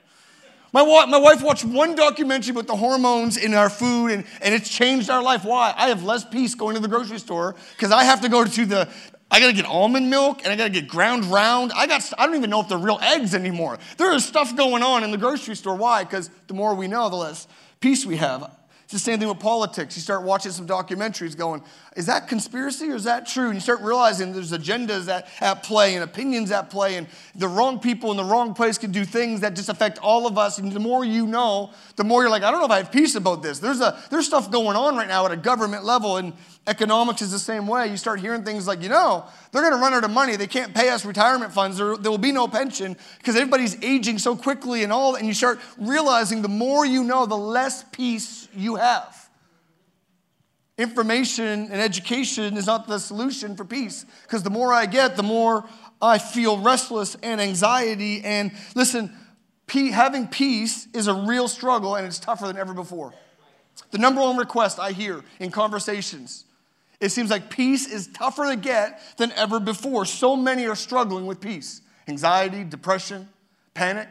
My, 0.77 1.07
my 1.07 1.17
wife 1.17 1.43
watched 1.43 1.65
one 1.65 1.95
documentary 1.95 2.51
about 2.51 2.67
the 2.67 2.77
hormones 2.77 3.39
in 3.39 3.55
our 3.55 3.71
food, 3.71 4.11
and, 4.11 4.27
and 4.43 4.55
it's 4.55 4.69
changed 4.69 5.09
our 5.09 5.23
life. 5.23 5.43
Why? 5.43 5.73
I 5.75 5.89
have 5.89 6.05
less 6.05 6.23
peace 6.23 6.55
going 6.55 6.75
to 6.75 6.83
the 6.83 6.89
grocery 6.89 7.19
store 7.19 7.57
because 7.75 7.93
I 7.93 8.05
have 8.05 8.21
to 8.21 8.29
go 8.29 8.45
to 8.45 8.67
the, 8.67 8.87
I 9.31 9.41
gotta 9.41 9.55
get 9.55 9.65
almond 9.65 10.11
milk 10.11 10.41
and 10.45 10.53
I 10.53 10.57
gotta 10.57 10.69
get 10.69 10.87
ground 10.87 11.25
round. 11.25 11.73
I 11.75 11.87
got, 11.87 12.03
I 12.19 12.27
don't 12.27 12.37
even 12.37 12.51
know 12.51 12.61
if 12.61 12.69
they're 12.69 12.77
real 12.77 12.99
eggs 13.01 13.35
anymore. 13.35 13.79
There 13.97 14.13
is 14.13 14.27
stuff 14.27 14.55
going 14.55 14.83
on 14.83 15.03
in 15.03 15.11
the 15.11 15.17
grocery 15.17 15.57
store. 15.57 15.77
Why? 15.77 16.05
Because 16.05 16.29
the 16.47 16.53
more 16.53 16.75
we 16.75 16.89
know, 16.89 17.09
the 17.09 17.17
less 17.17 17.49
peace 17.81 18.05
we 18.05 18.19
have. 18.19 18.43
It's 18.85 18.93
the 18.93 18.99
same 18.99 19.19
thing 19.19 19.29
with 19.29 19.41
politics. 19.41 19.97
You 19.97 20.03
start 20.03 20.25
watching 20.25 20.53
some 20.53 20.67
documentaries 20.67 21.35
going, 21.39 21.63
is 21.97 22.07
that 22.07 22.29
conspiracy 22.29 22.91
or 22.91 22.95
is 22.95 23.05
that 23.05 23.27
true? 23.27 23.47
And 23.47 23.55
you 23.55 23.61
start 23.61 23.81
realizing 23.81 24.35
there's 24.35 24.53
agendas 24.53 25.09
at, 25.09 25.27
at 25.41 25.63
play 25.63 25.95
and 25.95 26.05
opinions 26.05 26.51
at 26.51 26.69
play, 26.69 26.97
and 26.97 27.07
the 27.35 27.49
wrong 27.49 27.81
people 27.81 28.11
in 28.11 28.19
the 28.19 28.25
wrong 28.25 28.53
place 28.53 28.77
can 28.77 28.93
do 28.93 29.05
things 29.05 29.41
that 29.41 29.57
just 29.57 29.71
affect 29.71 29.99
all 29.99 30.27
of 30.27 30.37
us. 30.37 30.59
And 30.59 30.71
the 30.71 30.79
more 30.79 31.07
you 31.07 31.27
know, 31.27 31.71
the 31.97 32.05
more 32.05 32.21
you're 32.21 32.31
like, 32.31 32.43
I 32.43 32.51
don't 32.51 32.61
know 32.61 32.67
if 32.67 32.71
I 32.71 32.77
have 32.77 32.93
peace 32.93 33.15
about 33.15 33.43
this. 33.43 33.61
There's, 33.61 33.81
a, 33.81 33.99
there's 34.11 34.27
stuff 34.27 34.51
going 34.51 34.77
on 34.77 34.97
right 34.97 35.09
now 35.09 35.25
at 35.25 35.33
a 35.33 35.37
government 35.37 35.85
level, 35.85 36.19
and 36.19 36.35
economics 36.67 37.23
is 37.23 37.31
the 37.31 37.39
same 37.39 37.67
way. 37.67 37.89
You 37.89 37.97
start 37.97 38.21
hearing 38.21 38.45
things 38.45 38.67
like, 38.67 38.83
you 38.83 38.91
know, 38.91 39.25
they're 39.51 39.63
going 39.63 39.75
to 39.75 39.81
run 39.81 39.95
out 39.95 40.05
of 40.05 40.11
money. 40.11 40.37
They 40.37 40.47
can't 40.47 40.75
pay 40.75 40.91
us 40.91 41.07
retirement 41.07 41.51
funds. 41.53 41.79
There, 41.79 41.97
there 41.97 42.11
will 42.11 42.19
be 42.19 42.33
no 42.33 42.47
pension 42.47 42.95
because 43.17 43.37
everybody's 43.37 43.83
aging 43.83 44.19
so 44.19 44.37
quickly 44.37 44.83
and 44.83 44.93
all. 44.93 45.15
And 45.15 45.27
you 45.27 45.33
start 45.33 45.61
realizing 45.79 46.43
the 46.43 46.49
more 46.49 46.85
you 46.85 47.05
know, 47.05 47.25
the 47.25 47.39
less 47.39 47.85
peace 47.85 48.49
you 48.55 48.77
have. 48.77 49.26
Information 50.79 51.69
and 51.71 51.81
education 51.81 52.57
is 52.57 52.67
not 52.67 52.87
the 52.87 52.99
solution 52.99 53.57
for 53.57 53.65
peace 53.65 54.05
because 54.23 54.43
the 54.43 54.51
more 54.51 54.73
I 54.73 54.87
get, 54.87 55.17
the 55.17 55.23
more 55.23 55.69
I 56.03 56.19
feel 56.19 56.59
restless 56.59 57.17
and 57.23 57.41
anxiety. 57.41 58.23
And 58.23 58.53
listen, 58.75 59.11
having 59.69 60.29
peace 60.29 60.87
is 60.93 61.07
a 61.07 61.15
real 61.15 61.49
struggle 61.49 61.97
and 61.97 62.07
it's 62.07 62.19
tougher 62.19 62.47
than 62.47 62.59
ever 62.59 62.75
before. 62.75 63.15
The 63.91 63.99
number 63.99 64.21
one 64.21 64.37
request 64.37 64.79
I 64.79 64.93
hear 64.93 65.23
in 65.39 65.51
conversations 65.51 66.47
it 67.01 67.11
seems 67.11 67.31
like 67.31 67.51
peace 67.51 67.87
is 67.87 68.07
tougher 68.09 68.47
to 68.47 68.57
get 68.57 69.01
than 69.19 69.33
ever 69.33 69.61
before. 69.61 70.05
So 70.05 70.37
many 70.37 70.67
are 70.67 70.75
struggling 70.75 71.27
with 71.27 71.41
peace 71.41 71.83
anxiety, 72.09 72.65
depression, 72.65 73.29
panic. 73.75 74.09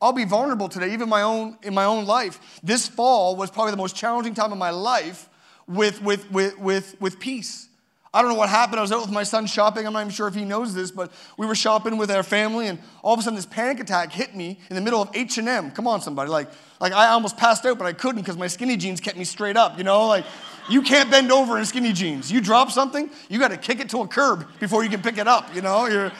I'll 0.00 0.12
be 0.12 0.24
vulnerable 0.24 0.68
today, 0.68 0.92
even 0.92 1.08
my 1.08 1.22
own, 1.22 1.56
in 1.62 1.72
my 1.72 1.84
own 1.84 2.04
life. 2.04 2.60
This 2.62 2.88
fall 2.88 3.36
was 3.36 3.50
probably 3.50 3.70
the 3.70 3.76
most 3.76 3.94
challenging 3.94 4.34
time 4.34 4.50
of 4.50 4.58
my 4.58 4.70
life 4.70 5.28
with, 5.66 6.02
with, 6.02 6.30
with, 6.30 6.58
with, 6.58 7.00
with 7.00 7.18
peace. 7.18 7.68
I 8.14 8.20
don't 8.20 8.30
know 8.30 8.36
what 8.36 8.50
happened. 8.50 8.78
I 8.78 8.82
was 8.82 8.92
out 8.92 9.00
with 9.00 9.10
my 9.10 9.22
son 9.22 9.46
shopping. 9.46 9.86
I'm 9.86 9.94
not 9.94 10.00
even 10.00 10.10
sure 10.10 10.28
if 10.28 10.34
he 10.34 10.44
knows 10.44 10.74
this, 10.74 10.90
but 10.90 11.10
we 11.38 11.46
were 11.46 11.54
shopping 11.54 11.96
with 11.96 12.10
our 12.10 12.22
family, 12.22 12.66
and 12.66 12.78
all 13.02 13.14
of 13.14 13.20
a 13.20 13.22
sudden 13.22 13.36
this 13.36 13.46
panic 13.46 13.80
attack 13.80 14.12
hit 14.12 14.36
me 14.36 14.58
in 14.68 14.76
the 14.76 14.82
middle 14.82 15.00
of 15.00 15.08
H&M. 15.14 15.70
Come 15.70 15.86
on, 15.86 16.02
somebody. 16.02 16.30
Like, 16.30 16.50
like 16.78 16.92
I 16.92 17.08
almost 17.08 17.38
passed 17.38 17.64
out, 17.64 17.78
but 17.78 17.86
I 17.86 17.94
couldn't 17.94 18.20
because 18.20 18.36
my 18.36 18.48
skinny 18.48 18.76
jeans 18.76 19.00
kept 19.00 19.16
me 19.16 19.24
straight 19.24 19.56
up, 19.56 19.78
you 19.78 19.84
know? 19.84 20.06
Like, 20.06 20.26
you 20.68 20.82
can't 20.82 21.10
bend 21.10 21.32
over 21.32 21.58
in 21.58 21.64
skinny 21.64 21.94
jeans. 21.94 22.30
You 22.30 22.42
drop 22.42 22.70
something, 22.70 23.08
you 23.30 23.38
got 23.38 23.48
to 23.48 23.56
kick 23.56 23.80
it 23.80 23.88
to 23.90 24.02
a 24.02 24.08
curb 24.08 24.46
before 24.60 24.84
you 24.84 24.90
can 24.90 25.00
pick 25.00 25.16
it 25.16 25.26
up, 25.26 25.54
you 25.54 25.62
know? 25.62 25.86
You're, 25.86 26.12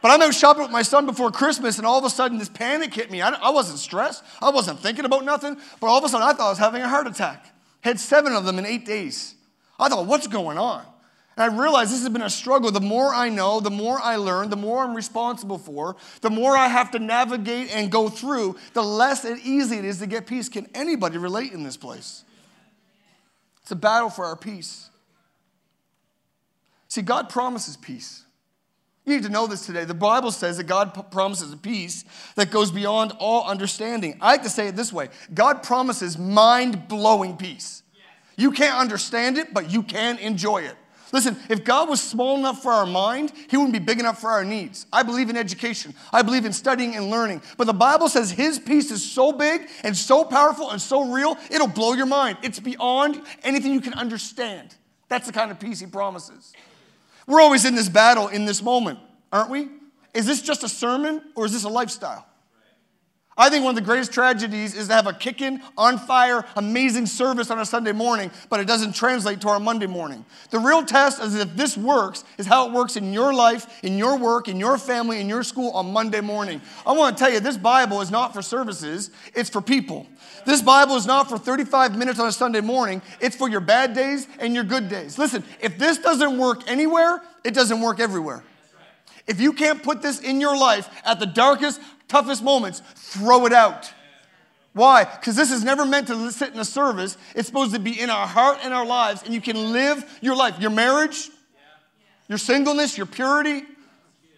but 0.00 0.08
I'm 0.08 0.22
out 0.22 0.34
shopping 0.34 0.62
with 0.62 0.72
my 0.72 0.82
son 0.82 1.04
before 1.04 1.30
Christmas, 1.30 1.76
and 1.76 1.86
all 1.86 1.98
of 1.98 2.04
a 2.06 2.10
sudden 2.10 2.38
this 2.38 2.48
panic 2.48 2.94
hit 2.94 3.10
me. 3.10 3.20
I, 3.20 3.28
I 3.28 3.50
wasn't 3.50 3.80
stressed. 3.80 4.24
I 4.40 4.48
wasn't 4.48 4.80
thinking 4.80 5.04
about 5.04 5.26
nothing, 5.26 5.58
but 5.78 5.88
all 5.88 5.98
of 5.98 6.04
a 6.04 6.08
sudden 6.08 6.26
I 6.26 6.32
thought 6.32 6.46
I 6.46 6.50
was 6.50 6.58
having 6.58 6.80
a 6.80 6.88
heart 6.88 7.06
attack. 7.06 7.54
Had 7.82 7.98
seven 7.98 8.32
of 8.32 8.44
them 8.44 8.58
in 8.58 8.66
eight 8.66 8.84
days. 8.84 9.34
I 9.78 9.88
thought, 9.88 10.06
what's 10.06 10.26
going 10.26 10.58
on? 10.58 10.84
And 11.36 11.52
I 11.52 11.56
realized 11.56 11.92
this 11.92 12.00
has 12.00 12.08
been 12.10 12.22
a 12.22 12.28
struggle. 12.28 12.70
The 12.70 12.80
more 12.80 13.14
I 13.14 13.30
know, 13.30 13.60
the 13.60 13.70
more 13.70 13.98
I 13.98 14.16
learn, 14.16 14.50
the 14.50 14.56
more 14.56 14.82
I'm 14.82 14.94
responsible 14.94 15.56
for, 15.56 15.96
the 16.20 16.28
more 16.28 16.56
I 16.56 16.68
have 16.68 16.90
to 16.90 16.98
navigate 16.98 17.74
and 17.74 17.90
go 17.90 18.08
through, 18.10 18.56
the 18.74 18.82
less 18.82 19.24
and 19.24 19.40
easy 19.40 19.78
it 19.78 19.84
is 19.84 20.00
to 20.00 20.06
get 20.06 20.26
peace. 20.26 20.48
Can 20.48 20.68
anybody 20.74 21.16
relate 21.16 21.52
in 21.52 21.62
this 21.62 21.78
place? 21.78 22.24
It's 23.62 23.70
a 23.70 23.76
battle 23.76 24.10
for 24.10 24.26
our 24.26 24.36
peace. 24.36 24.90
See, 26.88 27.02
God 27.02 27.30
promises 27.30 27.76
peace. 27.76 28.24
You 29.10 29.16
need 29.16 29.24
to 29.24 29.32
know 29.32 29.48
this 29.48 29.66
today. 29.66 29.84
The 29.84 29.92
Bible 29.92 30.30
says 30.30 30.58
that 30.58 30.68
God 30.68 31.10
promises 31.10 31.52
a 31.52 31.56
peace 31.56 32.04
that 32.36 32.52
goes 32.52 32.70
beyond 32.70 33.12
all 33.18 33.44
understanding. 33.44 34.16
I 34.20 34.30
like 34.30 34.44
to 34.44 34.48
say 34.48 34.68
it 34.68 34.76
this 34.76 34.92
way 34.92 35.08
God 35.34 35.64
promises 35.64 36.16
mind 36.16 36.86
blowing 36.86 37.36
peace. 37.36 37.82
You 38.36 38.52
can't 38.52 38.78
understand 38.78 39.36
it, 39.36 39.52
but 39.52 39.68
you 39.68 39.82
can 39.82 40.18
enjoy 40.18 40.58
it. 40.58 40.76
Listen, 41.10 41.36
if 41.48 41.64
God 41.64 41.88
was 41.88 42.00
small 42.00 42.38
enough 42.38 42.62
for 42.62 42.70
our 42.70 42.86
mind, 42.86 43.32
He 43.48 43.56
wouldn't 43.56 43.72
be 43.72 43.80
big 43.80 43.98
enough 43.98 44.20
for 44.20 44.30
our 44.30 44.44
needs. 44.44 44.86
I 44.92 45.02
believe 45.02 45.28
in 45.28 45.36
education, 45.36 45.92
I 46.12 46.22
believe 46.22 46.44
in 46.44 46.52
studying 46.52 46.94
and 46.94 47.10
learning. 47.10 47.42
But 47.56 47.66
the 47.66 47.74
Bible 47.74 48.08
says 48.08 48.30
His 48.30 48.60
peace 48.60 48.92
is 48.92 49.04
so 49.04 49.32
big 49.32 49.68
and 49.82 49.96
so 49.96 50.22
powerful 50.22 50.70
and 50.70 50.80
so 50.80 51.12
real, 51.12 51.36
it'll 51.50 51.66
blow 51.66 51.94
your 51.94 52.06
mind. 52.06 52.38
It's 52.44 52.60
beyond 52.60 53.20
anything 53.42 53.72
you 53.72 53.80
can 53.80 53.94
understand. 53.94 54.76
That's 55.08 55.26
the 55.26 55.32
kind 55.32 55.50
of 55.50 55.58
peace 55.58 55.80
He 55.80 55.86
promises. 55.86 56.52
We're 57.30 57.40
always 57.40 57.64
in 57.64 57.76
this 57.76 57.88
battle 57.88 58.26
in 58.26 58.44
this 58.44 58.60
moment, 58.60 58.98
aren't 59.30 59.50
we? 59.50 59.68
Is 60.12 60.26
this 60.26 60.42
just 60.42 60.64
a 60.64 60.68
sermon 60.68 61.22
or 61.36 61.46
is 61.46 61.52
this 61.52 61.62
a 61.62 61.68
lifestyle? 61.68 62.26
I 63.40 63.48
think 63.48 63.64
one 63.64 63.70
of 63.70 63.76
the 63.76 63.86
greatest 63.86 64.12
tragedies 64.12 64.74
is 64.74 64.88
to 64.88 64.94
have 64.94 65.06
a 65.06 65.14
kicking, 65.14 65.62
on 65.78 65.96
fire, 65.96 66.44
amazing 66.56 67.06
service 67.06 67.50
on 67.50 67.58
a 67.58 67.64
Sunday 67.64 67.92
morning, 67.92 68.30
but 68.50 68.60
it 68.60 68.66
doesn't 68.66 68.94
translate 68.94 69.40
to 69.40 69.48
our 69.48 69.58
Monday 69.58 69.86
morning. 69.86 70.26
The 70.50 70.58
real 70.58 70.84
test 70.84 71.22
is 71.22 71.34
if 71.36 71.56
this 71.56 71.74
works, 71.74 72.22
is 72.36 72.44
how 72.44 72.68
it 72.68 72.74
works 72.74 72.96
in 72.96 73.14
your 73.14 73.32
life, 73.32 73.82
in 73.82 73.96
your 73.96 74.18
work, 74.18 74.48
in 74.48 74.60
your 74.60 74.76
family, 74.76 75.22
in 75.22 75.28
your 75.30 75.42
school 75.42 75.70
on 75.70 75.90
Monday 75.90 76.20
morning. 76.20 76.60
I 76.84 76.92
want 76.92 77.16
to 77.16 77.24
tell 77.24 77.32
you, 77.32 77.40
this 77.40 77.56
Bible 77.56 78.02
is 78.02 78.10
not 78.10 78.34
for 78.34 78.42
services, 78.42 79.10
it's 79.34 79.48
for 79.48 79.62
people. 79.62 80.06
This 80.44 80.60
Bible 80.60 80.96
is 80.96 81.06
not 81.06 81.30
for 81.30 81.38
35 81.38 81.96
minutes 81.96 82.20
on 82.20 82.28
a 82.28 82.32
Sunday 82.32 82.60
morning, 82.60 83.00
it's 83.22 83.36
for 83.36 83.48
your 83.48 83.60
bad 83.60 83.94
days 83.94 84.28
and 84.38 84.54
your 84.54 84.64
good 84.64 84.90
days. 84.90 85.18
Listen, 85.18 85.44
if 85.62 85.78
this 85.78 85.96
doesn't 85.96 86.36
work 86.36 86.70
anywhere, 86.70 87.22
it 87.42 87.54
doesn't 87.54 87.80
work 87.80 88.00
everywhere. 88.00 88.44
If 89.26 89.40
you 89.40 89.52
can't 89.52 89.82
put 89.82 90.02
this 90.02 90.20
in 90.20 90.40
your 90.40 90.58
life 90.58 90.90
at 91.04 91.20
the 91.20 91.26
darkest, 91.26 91.80
toughest 92.10 92.42
moments, 92.42 92.82
throw 92.94 93.46
it 93.46 93.52
out. 93.52 93.92
Why? 94.72 95.04
Because 95.04 95.34
this 95.36 95.50
is 95.50 95.64
never 95.64 95.84
meant 95.84 96.08
to 96.08 96.30
sit 96.30 96.52
in 96.52 96.60
a 96.60 96.64
service. 96.64 97.16
It's 97.34 97.48
supposed 97.48 97.72
to 97.74 97.80
be 97.80 97.98
in 97.98 98.10
our 98.10 98.26
heart 98.26 98.58
and 98.62 98.74
our 98.74 98.86
lives, 98.86 99.22
and 99.22 99.32
you 99.34 99.40
can 99.40 99.72
live 99.72 100.18
your 100.20 100.36
life, 100.36 100.60
your 100.60 100.70
marriage, 100.70 101.28
your 102.28 102.38
singleness, 102.38 102.96
your 102.96 103.06
purity, 103.06 103.62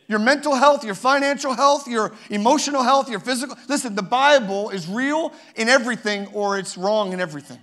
your 0.08 0.18
mental 0.18 0.54
health, 0.54 0.84
your 0.84 0.94
financial 0.94 1.54
health, 1.54 1.86
your 1.86 2.12
emotional 2.30 2.82
health, 2.82 3.08
your 3.08 3.20
physical. 3.20 3.56
Listen, 3.68 3.94
the 3.94 4.02
Bible 4.02 4.70
is 4.70 4.88
real 4.88 5.32
in 5.56 5.68
everything, 5.68 6.26
or 6.28 6.58
it's 6.58 6.76
wrong 6.76 7.12
in 7.12 7.20
everything. 7.20 7.58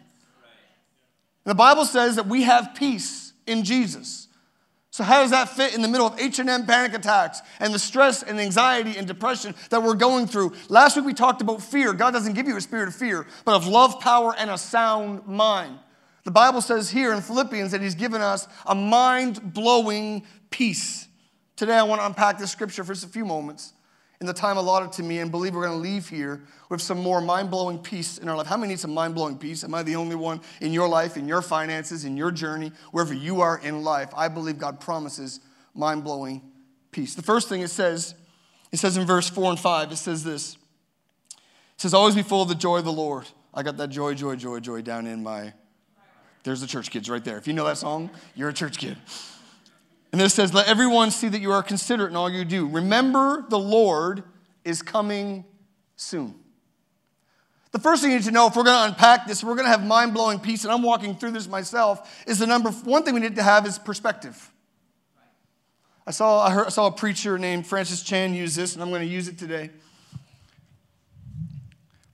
The 1.43 1.55
Bible 1.55 1.85
says 1.85 2.15
that 2.15 2.27
we 2.27 2.43
have 2.43 2.75
peace 2.75 3.33
in 3.47 3.63
Jesus. 3.63 4.28
So 4.91 5.03
how 5.03 5.21
does 5.21 5.31
that 5.31 5.49
fit 5.49 5.75
in 5.75 5.81
the 5.81 5.87
middle 5.87 6.07
of 6.07 6.19
H&M 6.19 6.65
panic 6.65 6.93
attacks 6.95 7.41
and 7.59 7.73
the 7.73 7.79
stress 7.79 8.23
and 8.23 8.39
anxiety 8.39 8.97
and 8.97 9.07
depression 9.07 9.53
that 9.69 9.83
we're 9.83 9.93
going 9.93 10.25
through? 10.25 10.53
Last 10.67 10.95
week 10.95 11.05
we 11.05 11.13
talked 11.13 11.41
about 11.41 11.61
fear. 11.61 11.93
God 11.93 12.11
doesn't 12.11 12.33
give 12.33 12.47
you 12.47 12.57
a 12.57 12.61
spirit 12.61 12.87
of 12.87 12.95
fear, 12.95 13.27
but 13.45 13.55
of 13.55 13.67
love, 13.67 13.99
power, 13.99 14.33
and 14.37 14.49
a 14.49 14.57
sound 14.57 15.27
mind. 15.27 15.77
The 16.23 16.31
Bible 16.31 16.61
says 16.61 16.89
here 16.89 17.13
in 17.13 17.21
Philippians 17.21 17.71
that 17.71 17.81
He's 17.81 17.95
given 17.95 18.21
us 18.21 18.47
a 18.65 18.73
mind 18.73 19.53
blowing 19.53 20.25
peace. 20.49 21.07
Today 21.55 21.75
I 21.75 21.83
want 21.83 22.01
to 22.01 22.07
unpack 22.07 22.39
this 22.39 22.51
scripture 22.51 22.83
for 22.83 22.93
just 22.93 23.05
a 23.05 23.09
few 23.09 23.25
moments 23.25 23.73
in 24.21 24.27
the 24.27 24.33
time 24.33 24.57
allotted 24.57 24.91
to 24.93 25.03
me 25.03 25.19
and 25.19 25.31
believe 25.31 25.55
we're 25.55 25.65
going 25.65 25.81
to 25.81 25.89
leave 25.89 26.09
here 26.09 26.41
with 26.69 26.81
some 26.81 26.97
more 26.99 27.21
mind 27.21 27.49
blowing 27.49 27.79
peace 27.79 28.17
in 28.17 28.27
our 28.27 28.35
life. 28.35 28.47
How 28.47 28.57
many 28.57 28.73
need 28.73 28.79
some 28.79 28.93
mind 28.93 29.15
blowing 29.15 29.37
peace? 29.37 29.63
Am 29.63 29.73
I 29.73 29.81
the 29.81 29.95
only 29.95 30.15
one 30.15 30.41
in 30.59 30.73
your 30.73 30.89
life, 30.89 31.15
in 31.15 31.27
your 31.27 31.41
finances, 31.41 32.03
in 32.03 32.17
your 32.17 32.29
journey, 32.29 32.73
wherever 32.91 33.13
you 33.13 33.39
are 33.41 33.59
in 33.63 33.81
life? 33.83 34.09
I 34.15 34.27
believe 34.27 34.57
God 34.57 34.81
promises 34.81 35.39
mind 35.73 36.03
blowing 36.03 36.41
peace. 36.91 37.15
The 37.15 37.21
first 37.21 37.47
thing 37.47 37.61
it 37.61 37.69
says, 37.69 38.13
it 38.71 38.77
says 38.77 38.97
in 38.97 39.05
verse 39.05 39.29
4 39.29 39.51
and 39.51 39.59
5, 39.59 39.91
it 39.93 39.95
says 39.95 40.23
this. 40.23 40.55
It 40.55 41.81
says, 41.81 41.93
Always 41.93 42.15
be 42.15 42.21
full 42.21 42.41
of 42.41 42.49
the 42.49 42.55
joy 42.55 42.79
of 42.79 42.85
the 42.85 42.91
Lord. 42.91 43.25
I 43.53 43.63
got 43.63 43.77
that 43.77 43.89
joy, 43.89 44.15
joy, 44.15 44.35
joy, 44.35 44.59
joy 44.59 44.81
down 44.81 45.07
in 45.07 45.23
my. 45.23 45.53
There's 46.43 46.61
the 46.61 46.67
church 46.67 46.91
kids 46.91 47.09
right 47.09 47.23
there. 47.23 47.37
If 47.37 47.47
you 47.47 47.53
know 47.53 47.65
that 47.65 47.77
song, 47.77 48.09
you're 48.35 48.49
a 48.49 48.53
church 48.53 48.77
kid. 48.77 48.97
And 50.11 50.19
this 50.19 50.33
says, 50.33 50.53
Let 50.53 50.67
everyone 50.67 51.11
see 51.11 51.27
that 51.27 51.41
you 51.41 51.51
are 51.51 51.63
considerate 51.63 52.09
in 52.09 52.15
all 52.15 52.29
you 52.29 52.45
do. 52.45 52.67
Remember, 52.67 53.45
the 53.49 53.59
Lord 53.59 54.23
is 54.63 54.81
coming 54.81 55.45
soon. 55.95 56.35
The 57.71 57.79
first 57.79 58.01
thing 58.01 58.11
you 58.11 58.17
need 58.17 58.25
to 58.25 58.31
know, 58.31 58.47
if 58.47 58.55
we're 58.55 58.63
going 58.63 58.77
to 58.77 58.93
unpack 58.93 59.27
this, 59.27 59.43
we're 59.43 59.53
going 59.53 59.65
to 59.65 59.71
have 59.71 59.85
mind 59.85 60.13
blowing 60.13 60.39
peace, 60.39 60.63
and 60.63 60.73
I'm 60.73 60.81
walking 60.81 61.15
through 61.15 61.31
this 61.31 61.47
myself, 61.47 62.23
is 62.25 62.39
the 62.39 62.47
number 62.47 62.71
one 62.71 63.03
thing 63.03 63.13
we 63.13 63.19
need 63.19 63.35
to 63.35 63.43
have 63.43 63.67
is 63.67 63.77
perspective. 63.77 64.51
I 66.07 66.11
saw, 66.11 66.47
I, 66.47 66.51
heard, 66.51 66.65
I 66.65 66.69
saw 66.69 66.87
a 66.87 66.91
preacher 66.91 67.37
named 67.37 67.67
Francis 67.67 68.01
Chan 68.01 68.33
use 68.33 68.55
this, 68.55 68.73
and 68.73 68.81
I'm 68.81 68.89
going 68.89 69.07
to 69.07 69.07
use 69.07 69.27
it 69.27 69.37
today. 69.37 69.69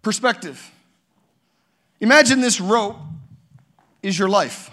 Perspective. 0.02 0.72
Imagine 2.02 2.42
this 2.42 2.60
rope 2.60 2.98
is 4.04 4.20
your 4.20 4.28
life, 4.28 4.70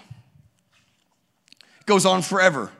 it 1.80 1.86
goes 1.86 2.04
on 2.04 2.22
forever. 2.22 2.72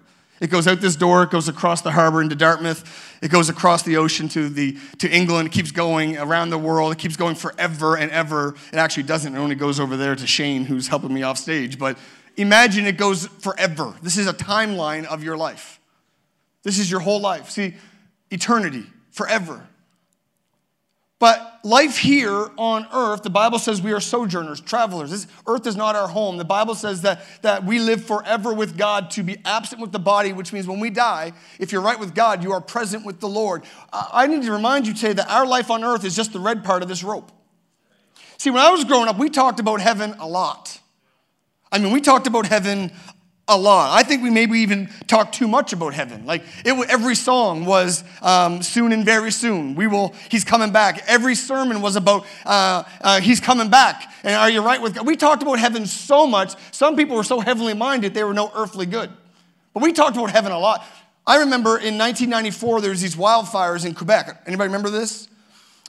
It 0.43 0.51
goes 0.51 0.67
out 0.67 0.81
this 0.81 0.97
door, 0.97 1.23
it 1.23 1.31
goes 1.31 1.49
across 1.49 1.83
the 1.83 1.93
harbor 1.93 2.21
into 2.21 2.35
Dartmouth, 2.35 3.17
it 3.23 3.31
goes 3.31 3.49
across 3.49 3.85
the 3.85 3.97
ocean 3.97 4.29
to, 4.31 4.49
the, 4.49 4.77
to 4.99 5.09
England, 5.09 5.47
it 5.47 5.53
keeps 5.53 5.71
going 5.71 6.19
around 6.19 6.51
the 6.51 6.59
world, 6.59 6.91
it 6.91 6.99
keeps 6.99 7.15
going 7.15 7.37
forever 7.37 7.97
and 7.97 8.11
ever. 8.11 8.57
It 8.73 8.77
actually 8.77 9.05
doesn't, 9.05 9.37
it 9.37 9.39
only 9.39 9.55
goes 9.55 9.79
over 9.79 9.97
there 9.97 10.17
to 10.17 10.27
Shane, 10.27 10.65
who's 10.65 10.89
helping 10.89 11.15
me 11.15 11.23
off 11.23 11.39
stage. 11.39 11.79
But 11.79 11.97
imagine 12.37 12.87
it 12.87 12.97
goes 12.97 13.29
forever. 13.29 13.95
This 14.03 14.19
is 14.19 14.27
a 14.27 14.33
timeline 14.33 15.05
of 15.05 15.23
your 15.23 15.37
life. 15.37 15.79
This 16.65 16.81
is 16.81 16.91
your 16.91 16.99
whole 16.99 17.21
life. 17.21 17.49
See, 17.49 17.75
eternity, 18.33 18.87
forever. 19.13 19.65
But 21.23 21.61
life 21.63 21.99
here 21.99 22.51
on 22.57 22.85
earth, 22.93 23.23
the 23.23 23.31
Bible 23.31 23.61
says 23.61 23.81
we 23.81 23.93
are 23.93 24.01
sojourners, 24.01 24.61
travelers. 24.61 25.13
This 25.13 25.29
earth 25.47 25.69
is 25.69 25.77
not 25.77 25.95
our 25.95 26.09
home. 26.09 26.37
The 26.37 26.45
Bible 26.45 26.75
says 26.75 27.03
that, 27.03 27.23
that 27.43 27.65
we 27.65 27.79
live 27.79 28.05
forever 28.05 28.53
with 28.53 28.77
God 28.77 29.09
to 29.13 29.23
be 29.23 29.37
absent 29.45 29.81
with 29.81 29.93
the 29.93 30.01
body, 30.01 30.33
which 30.33 30.53
means 30.53 30.67
when 30.67 30.81
we 30.81 30.91
die, 30.91 31.33
if 31.61 31.71
you're 31.71 31.81
right 31.81 32.01
with 32.01 32.17
God, 32.17 32.43
you 32.43 32.51
are 32.51 32.61
present 32.61 33.07
with 33.07 33.21
the 33.21 33.29
Lord. 33.29 33.63
I 33.93 34.27
need 34.27 34.43
to 34.43 34.51
remind 34.51 34.89
you 34.89 34.95
today 34.95 35.13
that 35.13 35.31
our 35.31 35.47
life 35.47 35.71
on 35.71 35.85
earth 35.85 36.05
is 36.05 36.17
just 36.17 36.33
the 36.33 36.41
red 36.41 36.65
part 36.65 36.83
of 36.83 36.89
this 36.89 37.05
rope. 37.05 37.31
See, 38.37 38.51
when 38.51 38.61
I 38.61 38.71
was 38.71 38.83
growing 38.83 39.07
up, 39.07 39.17
we 39.17 39.31
talked 39.31 39.61
about 39.61 39.81
heaven 39.81 40.17
a 40.19 40.27
lot. 40.27 40.81
I 41.71 41.79
mean, 41.79 41.93
we 41.93 42.01
talked 42.01 42.27
about 42.27 42.47
heaven 42.47 42.91
a 43.49 43.59
lot. 43.59 43.97
I 43.97 44.03
think 44.03 44.23
we 44.23 44.31
maybe 44.31 44.61
even 44.61 44.89
talk 45.07 45.33
too 45.33 45.49
much 45.49 45.73
about 45.73 45.95
heaven. 45.95 46.25
Like 46.25 46.43
it, 46.65 46.73
every 46.89 47.15
song 47.15 47.65
was 47.65 48.05
um, 48.23 48.63
soon 48.63 48.93
and 48.93 49.05
very 49.05 49.33
soon. 49.33 49.75
We 49.75 49.87
will. 49.87 50.15
He's 50.31 50.45
coming 50.45 50.71
back. 50.71 51.03
Every 51.09 51.35
sermon 51.35 51.83
was 51.83 51.97
about 51.97 52.25
uh, 52.47 52.85
uh, 53.01 53.21
he's 53.21 53.41
coming 53.41 53.69
back. 53.69 54.13
And 54.23 54.35
are 54.35 54.49
you 54.49 54.63
right 54.63 54.81
with 54.81 54.95
God? 54.95 55.07
We 55.07 55.17
talked 55.17 55.43
about 55.43 55.59
heaven 55.59 55.87
so 55.87 56.27
much. 56.27 56.55
Some 56.71 56.97
people 56.97 57.17
were 57.17 57.25
so 57.25 57.41
heavenly 57.41 57.75
minded 57.75 58.15
they 58.15 58.25
were 58.25 58.35
no 58.35 58.53
earthly 58.55 58.87
good. 58.87 59.11
But 59.75 59.83
we 59.83 59.93
talked 59.93 60.17
about 60.17 60.31
heaven 60.31 60.53
a 60.53 60.59
lot. 60.59 60.85
I 61.27 61.39
remember 61.39 61.71
in 61.79 61.99
1994 61.99 62.81
there 62.81 62.91
was 62.91 63.01
these 63.01 63.17
wildfires 63.17 63.85
in 63.85 63.95
Quebec. 63.95 64.43
Anybody 64.47 64.69
remember 64.69 64.91
this? 64.91 65.29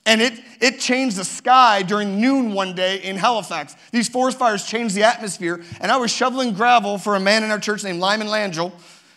And 0.06 0.22
it, 0.22 0.34
it 0.60 0.80
changed 0.80 1.16
the 1.16 1.24
sky 1.24 1.82
during 1.82 2.20
noon 2.20 2.54
one 2.54 2.76
day 2.76 2.98
in 2.98 3.16
Halifax. 3.16 3.76
These 3.92 4.10
forest 4.10 4.38
fires 4.38 4.66
changed 4.66 4.96
the 4.96 5.04
atmosphere. 5.04 5.64
And 5.80 5.92
I 5.92 5.98
was 5.98 6.12
shoveling 6.12 6.54
gravel 6.54 6.98
for 6.98 7.16
a 7.16 7.20
man 7.20 7.44
in 7.44 7.52
our 7.52 7.60
church 7.60 7.84
named 7.84 8.00
Lyman 8.00 8.28
Langell. 8.28 8.74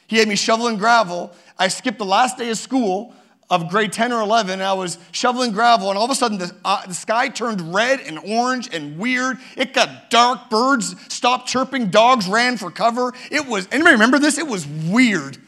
He 0.07 0.19
had 0.19 0.29
me 0.29 0.37
shoveling 0.37 0.77
gravel. 0.79 1.33
I 1.59 1.69
skipped 1.69 1.99
the 1.99 2.05
last 2.05 2.39
day 2.39 2.51
of 2.51 2.59
school 2.59 3.15
of 3.49 3.69
grade 3.69 3.93
10 3.93 4.13
or 4.13 4.21
11, 4.23 4.55
and 4.55 4.63
I 4.63 4.73
was 4.73 4.99
shoveling 5.13 5.53
gravel, 5.53 5.89
and 5.91 5.97
all 5.97 6.05
of 6.05 6.11
a 6.11 6.17
sudden 6.17 6.39
the, 6.39 6.53
uh, 6.65 6.85
the 6.87 6.95
sky 6.95 7.29
turned 7.29 7.73
red 7.73 8.01
and 8.01 8.19
orange 8.19 8.69
and 8.75 8.99
weird. 8.99 9.39
It 9.57 9.73
got 9.73 10.11
dark. 10.11 10.51
Birds 10.51 10.97
stopped 11.13 11.49
chirping. 11.49 11.91
Dogs 11.91 12.27
ran 12.27 12.57
for 12.57 12.71
cover. 12.71 13.13
It 13.31 13.47
was, 13.47 13.69
anybody 13.71 13.95
remember 13.95 14.19
this? 14.19 14.39
It 14.39 14.47
was 14.47 14.67
weird. 14.67 15.37
And 15.37 15.45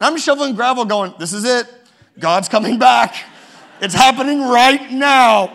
I'm 0.00 0.18
shoveling 0.18 0.54
gravel 0.56 0.84
going, 0.84 1.14
this 1.18 1.32
is 1.32 1.44
it. 1.44 1.66
God's 2.18 2.48
coming 2.48 2.78
back. 2.78 3.14
It's 3.80 3.94
happening 3.94 4.40
right 4.40 4.90
now. 4.90 5.48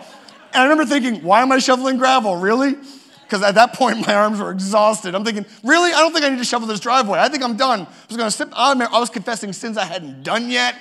And 0.52 0.62
I 0.62 0.64
remember 0.64 0.86
thinking, 0.86 1.22
why 1.22 1.42
am 1.42 1.52
I 1.52 1.58
shoveling 1.58 1.98
gravel? 1.98 2.36
Really? 2.36 2.76
Because 3.22 3.42
at 3.42 3.56
that 3.56 3.74
point, 3.74 3.98
my 4.06 4.14
arms 4.14 4.38
were 4.38 4.50
exhausted. 4.50 5.14
I'm 5.14 5.24
thinking, 5.24 5.46
really? 5.62 5.92
I 5.92 6.00
don't 6.00 6.12
think 6.12 6.24
I 6.24 6.28
need 6.28 6.38
to 6.38 6.44
shovel 6.44 6.68
this 6.68 6.80
driveway. 6.80 7.18
I 7.18 7.28
think 7.28 7.42
I'm 7.42 7.56
done. 7.56 7.80
I 7.82 7.88
was 8.08 8.16
going 8.16 8.30
to 8.30 8.36
sit, 8.36 8.48
I 8.52 8.74
was 8.74 9.10
confessing 9.10 9.52
sins 9.52 9.76
I 9.76 9.84
hadn't 9.84 10.22
done 10.22 10.50
yet. 10.50 10.76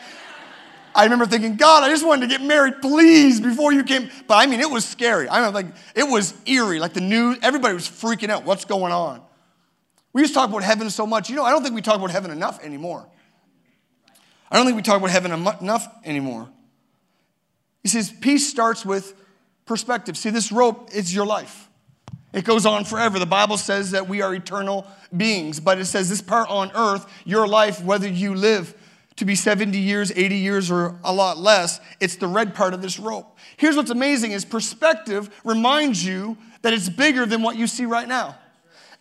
I 0.96 1.06
remember 1.06 1.26
thinking, 1.26 1.56
God, 1.56 1.84
I 1.84 1.90
just 1.90 2.06
wanted 2.06 2.30
to 2.30 2.38
get 2.38 2.46
married, 2.46 2.76
please, 2.82 3.42
before 3.42 3.74
you 3.74 3.84
came. 3.84 4.12
But 4.28 4.36
I 4.36 4.46
mean, 4.46 4.60
it 4.60 4.70
was 4.70 4.86
scary. 4.86 5.28
I 5.28 5.44
mean, 5.44 5.54
like, 5.54 5.66
it 5.96 6.04
was 6.04 6.36
eerie. 6.46 6.80
Like 6.80 6.94
the 6.94 7.02
news, 7.02 7.40
everybody 7.42 7.74
was 7.74 7.90
freaking 7.90 8.30
out. 8.30 8.46
What's 8.46 8.66
going 8.66 8.92
on? 8.92 9.22
We 10.14 10.22
used 10.22 10.34
to 10.34 10.40
talk 10.40 10.50
about 10.50 10.62
heaven 10.62 10.92
so 10.92 11.08
much. 11.08 11.32
You 11.32 11.36
know, 11.36 11.44
I 11.44 11.50
don't 11.50 11.64
think 11.64 11.74
we 11.74 11.82
talk 11.82 11.96
about 11.96 12.12
heaven 12.12 12.30
enough 12.30 12.64
anymore. 12.64 13.08
I 14.52 14.58
don't 14.58 14.68
think 14.68 14.76
we 14.76 14.84
talk 14.84 14.98
about 15.00 15.10
heaven 15.10 15.32
enough 15.32 15.88
anymore. 16.06 16.48
He 17.84 17.90
says, 17.90 18.12
peace 18.12 18.50
starts 18.50 18.86
with 18.86 19.14
perspective. 19.66 20.18
See, 20.18 20.30
this 20.30 20.52
rope 20.52 20.90
is 20.94 21.14
your 21.14 21.26
life. 21.26 21.70
It 22.34 22.46
goes 22.46 22.66
on 22.66 22.84
forever. 22.86 23.20
The 23.20 23.26
Bible 23.26 23.58
says 23.58 23.92
that 23.92 24.10
we 24.10 24.22
are 24.22 24.34
eternal 24.34 24.88
beings, 25.16 25.60
but 25.60 25.78
it 25.78 25.86
says 25.86 26.10
this 26.10 26.22
part 26.22 26.50
on 26.50 26.72
earth, 26.74 27.06
your 27.26 27.48
life, 27.48 27.84
whether 27.84 28.08
you 28.08 28.34
live 28.34 28.74
to 29.18 29.26
be 29.26 29.36
70 29.36 29.78
years, 29.78 30.12
80 30.12 30.36
years, 30.36 30.72
or 30.72 30.98
a 31.04 31.14
lot 31.14 31.38
less, 31.38 31.80
it's 32.00 32.16
the 32.16 32.28
red 32.28 32.56
part 32.56 32.74
of 32.74 32.82
this 32.82 32.98
rope. 32.98 33.38
Here's 33.58 33.76
what's 33.76 33.92
amazing 33.92 34.32
is 34.32 34.44
perspective 34.44 35.30
reminds 35.44 36.04
you 36.04 36.38
that 36.64 36.74
it's 36.74 36.90
bigger 36.90 37.26
than 37.28 37.44
what 37.44 37.56
you 37.56 37.68
see 37.68 37.86
right 37.86 38.08
now. 38.08 38.36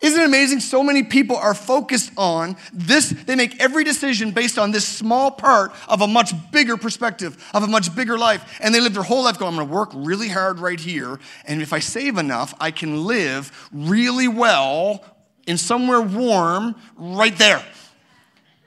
Isn't 0.02 0.20
it 0.20 0.24
amazing? 0.24 0.58
So 0.58 0.82
many 0.82 1.04
people 1.04 1.36
are 1.36 1.54
focused 1.54 2.10
on 2.16 2.56
this. 2.72 3.10
They 3.10 3.36
make 3.36 3.60
every 3.60 3.84
decision 3.84 4.32
based 4.32 4.58
on 4.58 4.72
this 4.72 4.86
small 4.86 5.30
part 5.30 5.72
of 5.88 6.00
a 6.00 6.08
much 6.08 6.32
bigger 6.50 6.76
perspective, 6.76 7.42
of 7.54 7.62
a 7.62 7.68
much 7.68 7.94
bigger 7.94 8.18
life. 8.18 8.58
And 8.60 8.74
they 8.74 8.80
live 8.80 8.94
their 8.94 9.04
whole 9.04 9.22
life 9.22 9.38
going, 9.38 9.50
I'm 9.50 9.56
going 9.56 9.68
to 9.68 9.74
work 9.74 9.90
really 9.94 10.28
hard 10.28 10.58
right 10.58 10.78
here. 10.78 11.20
And 11.46 11.62
if 11.62 11.72
I 11.72 11.78
save 11.78 12.18
enough, 12.18 12.52
I 12.60 12.72
can 12.72 13.06
live 13.06 13.68
really 13.72 14.26
well 14.26 15.04
in 15.46 15.56
somewhere 15.56 16.02
warm 16.02 16.74
right 16.96 17.36
there. 17.38 17.64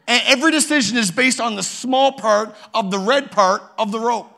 And 0.08 0.24
every 0.28 0.52
decision 0.52 0.98
is 0.98 1.12
based 1.12 1.42
on 1.42 1.56
the 1.56 1.64
small 1.64 2.14
part 2.14 2.56
of 2.74 2.92
the 2.92 3.00
red 3.00 3.30
part 3.32 3.62
of 3.78 3.92
the 3.92 4.00
rope. 4.00 4.32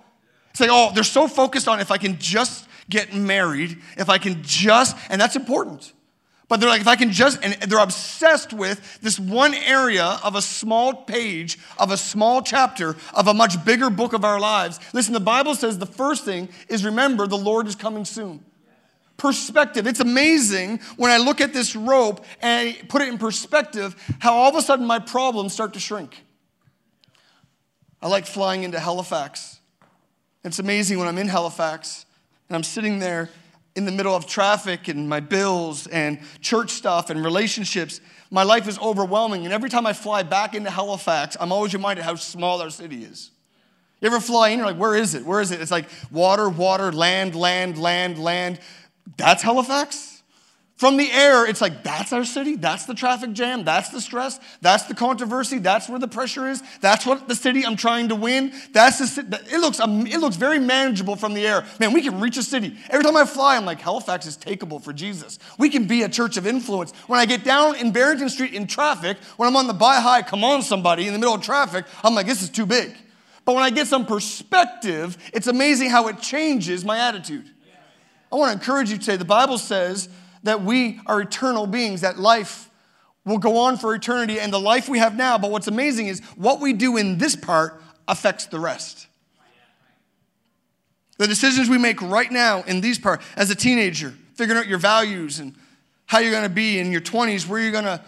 It's 0.50 0.62
like, 0.62 0.72
oh, 0.72 0.92
they're 0.96 1.04
so 1.04 1.28
focused 1.28 1.68
on 1.68 1.80
if 1.80 1.92
I 1.92 1.98
can 1.98 2.18
just 2.18 2.68
get 2.90 3.14
married, 3.14 3.78
if 3.98 4.10
I 4.10 4.18
can 4.18 4.42
just, 4.42 4.98
and 5.10 5.22
that's 5.22 5.36
important. 5.36 5.94
But 6.50 6.62
they're 6.62 6.70
like, 6.70 6.82
if 6.82 6.88
I 6.88 6.96
can 6.96 7.12
just, 7.12 7.44
and 7.44 7.54
they're 7.70 7.80
obsessed 7.80 8.54
with 8.54 9.02
this 9.02 9.20
one 9.20 9.54
area 9.54 10.18
of 10.24 10.36
a 10.36 10.42
small 10.42 10.94
page, 10.94 11.60
of 11.78 11.92
a 11.92 11.98
small 11.98 12.42
chapter, 12.42 12.96
of 13.14 13.28
a 13.28 13.34
much 13.34 13.64
bigger 13.66 13.90
book 13.90 14.14
of 14.14 14.24
our 14.24 14.40
lives. 14.40 14.80
Listen, 14.94 15.14
the 15.14 15.20
Bible 15.20 15.56
says 15.56 15.78
the 15.78 15.86
first 15.86 16.24
thing 16.24 16.48
is 16.70 16.86
remember 16.86 17.28
the 17.28 17.38
Lord 17.38 17.68
is 17.68 17.76
coming 17.76 18.06
soon. 18.06 18.46
Perspective. 19.18 19.88
It's 19.88 20.00
amazing 20.00 20.80
when 20.96 21.12
I 21.12 21.18
look 21.18 21.42
at 21.42 21.52
this 21.52 21.76
rope 21.76 22.24
and 22.42 22.70
I 22.70 22.82
put 22.88 23.02
it 23.02 23.10
in 23.10 23.18
perspective 23.18 23.96
how 24.20 24.36
all 24.36 24.50
of 24.50 24.56
a 24.56 24.62
sudden 24.62 24.86
my 24.86 25.00
problems 25.00 25.54
start 25.54 25.74
to 25.74 25.80
shrink. 25.80 26.24
I 28.02 28.08
like 28.08 28.26
flying 28.26 28.64
into 28.64 28.80
Halifax. 28.80 29.60
It's 30.46 30.60
amazing 30.60 30.98
when 30.98 31.08
I'm 31.08 31.18
in 31.18 31.28
Halifax 31.28 32.06
and 32.48 32.56
I'm 32.56 32.64
sitting 32.64 33.00
there 33.00 33.30
in 33.78 33.86
the 33.86 33.92
middle 33.92 34.16
of 34.16 34.26
traffic 34.26 34.88
and 34.88 35.08
my 35.08 35.20
bills 35.20 35.86
and 35.88 36.20
church 36.42 36.72
stuff 36.72 37.12
and 37.12 37.24
relationships, 37.24 38.02
my 38.32 38.42
life 38.42 38.68
is 38.68 38.80
overwhelming. 38.80 39.46
And 39.46 39.54
every 39.54 39.70
time 39.70 39.86
I 39.86 39.94
fly 39.94 40.24
back 40.24 40.56
into 40.56 40.72
Halifax, 40.72 41.38
I'm 41.40 41.52
always 41.52 41.74
reminded 41.76 42.04
how 42.04 42.16
small 42.16 42.60
our 42.60 42.72
city 42.72 43.04
is. 43.04 43.30
You 44.02 44.08
ever 44.08 44.20
fly 44.20 44.50
in, 44.50 44.58
you're 44.58 44.68
like, 44.68 44.78
where 44.78 44.96
is 44.96 45.14
it? 45.14 45.24
Where 45.24 45.42
is 45.42 45.52
it? 45.52 45.62
It's 45.62 45.70
like 45.70 45.86
water, 46.12 46.50
water, 46.50 46.92
land, 46.92 47.36
land, 47.36 47.78
land, 47.78 48.18
land. 48.18 48.60
That's 49.16 49.44
Halifax? 49.44 50.17
From 50.78 50.98
the 50.98 51.12
air, 51.12 51.48
it's 51.48 51.60
like, 51.60 51.82
that's 51.82 52.14
our 52.14 52.24
city. 52.24 52.56
That's 52.56 52.86
the 52.86 52.94
traffic 52.94 53.34
jam. 53.34 53.64
That's 53.64 53.90
the 53.90 54.00
stress. 54.00 54.40
That's 54.62 54.84
the 54.84 54.94
controversy. 54.94 55.58
That's 55.58 55.90
where 55.90 55.98
the 55.98 56.08
pressure 56.08 56.48
is. 56.48 56.62
That's 56.82 57.04
what 57.04 57.28
the 57.28 57.34
city 57.34 57.66
I'm 57.66 57.76
trying 57.76 58.10
to 58.10 58.16
win. 58.16 58.54
That's 58.74 59.00
the 59.00 59.08
city. 59.08 59.28
it 59.52 59.60
looks 59.60 59.80
um, 59.80 60.06
it 60.06 60.20
looks 60.20 60.36
very 60.36 60.60
manageable 60.60 61.16
from 61.16 61.34
the 61.34 61.48
air. 61.48 61.66
Man, 61.80 61.94
we 61.94 62.04
can 62.04 62.20
reach 62.20 62.38
a 62.38 62.44
city. 62.44 62.78
Every 62.92 63.04
time 63.04 63.18
I 63.18 63.26
fly, 63.26 63.58
I'm 63.58 63.66
like, 63.66 63.82
Halifax 63.82 64.28
is 64.28 64.38
takeable 64.38 64.80
for 64.80 64.94
Jesus. 64.94 65.40
We 65.58 65.70
can 65.70 65.88
be 65.88 66.04
a 66.04 66.10
church 66.10 66.38
of 66.38 66.46
influence. 66.46 66.92
When 67.08 67.20
I 67.20 67.26
get 67.26 67.44
down 67.44 67.76
in 67.78 67.92
Barrington 67.92 68.30
Street 68.30 68.54
in 68.54 68.68
traffic, 68.68 69.18
when 69.38 69.48
I'm 69.48 69.56
on 69.56 69.66
the 69.66 69.74
Bi-Hi, 69.74 70.22
come 70.22 70.44
on 70.44 70.62
somebody 70.62 71.08
in 71.08 71.14
the 71.14 71.20
middle 71.20 71.34
of 71.34 71.42
traffic, 71.42 71.86
I'm 72.04 72.14
like, 72.14 72.28
this 72.28 72.44
is 72.44 72.52
too 72.52 72.68
big. 72.68 72.96
But 73.46 73.56
when 73.56 73.64
I 73.64 73.72
get 73.72 73.88
some 73.88 74.06
perspective, 74.06 75.18
it's 75.34 75.48
amazing 75.48 75.90
how 75.90 76.08
it 76.08 76.20
changes 76.22 76.86
my 76.86 77.00
attitude. 77.00 77.50
I 78.32 78.36
want 78.36 78.52
to 78.52 78.60
encourage 78.60 78.92
you 78.92 79.00
today. 79.00 79.16
The 79.16 79.26
Bible 79.26 79.58
says 79.58 80.10
that 80.44 80.64
we 80.64 81.00
are 81.06 81.22
eternal 81.22 81.68
beings, 81.68 82.02
that 82.02 82.18
life 82.18 82.70
will 83.26 83.38
go 83.38 83.58
on 83.58 83.78
for 83.78 83.94
eternity 83.94 84.40
and 84.40 84.52
the 84.52 84.60
life 84.60 84.88
we 84.88 85.00
have 85.00 85.16
now. 85.16 85.38
But 85.38 85.52
what's 85.52 85.68
amazing 85.68 86.08
is 86.08 86.22
what 86.36 86.60
we 86.62 86.74
do 86.74 86.98
in 86.98 87.18
this 87.18 87.36
part 87.36 87.82
affects 88.08 88.46
the 88.46 88.60
rest. 88.60 89.08
The 91.18 91.28
decisions 91.28 91.70
we 91.70 91.78
make 91.78 92.02
right 92.02 92.32
now 92.32 92.62
in 92.64 92.80
these 92.80 93.00
parts, 93.00 93.26
as 93.36 93.50
a 93.50 93.56
teenager, 93.56 94.14
figuring 94.36 94.60
out 94.60 94.68
your 94.68 94.78
values 94.78 95.40
and 95.40 95.56
how 96.06 96.20
you're 96.20 96.32
going 96.32 96.44
to 96.44 96.50
be 96.50 96.80
in 96.80 96.92
your 96.92 97.02
20s, 97.02 97.48
where 97.48 97.60
you're 97.60 97.72
going 97.72 97.84
to 97.86 98.02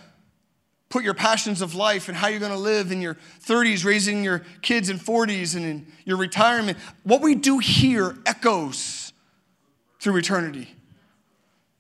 put 0.90 1.04
your 1.04 1.14
passions 1.14 1.62
of 1.62 1.76
life 1.76 2.08
and 2.08 2.18
how 2.18 2.28
you're 2.28 2.40
going 2.40 2.52
to 2.52 2.58
live 2.58 2.92
in 2.92 3.02
your 3.02 3.18
30s, 3.46 3.84
raising 3.84 4.24
your 4.24 4.44
kids 4.62 4.90
in 4.90 4.98
40s 4.98 5.56
and 5.56 5.66
in 5.66 5.88
your 6.06 6.18
retirement. 6.18 6.78
What 7.04 7.22
we 7.22 7.36
do 7.36 7.60
here 7.60 8.16
echoes 8.26 9.12
through 10.00 10.18
eternity. 10.18 10.68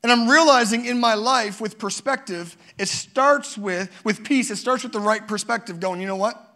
And 0.01 0.11
I'm 0.11 0.29
realizing 0.29 0.85
in 0.85 0.99
my 0.99 1.13
life 1.13 1.59
with 1.59 1.77
perspective, 1.77 2.55
it 2.77 2.87
starts 2.87 3.57
with, 3.57 3.91
with 4.03 4.23
peace, 4.23 4.49
it 4.49 4.55
starts 4.55 4.83
with 4.83 4.93
the 4.93 4.99
right 4.99 5.27
perspective, 5.27 5.79
going, 5.79 5.99
you 5.99 6.07
know 6.07 6.15
what? 6.15 6.48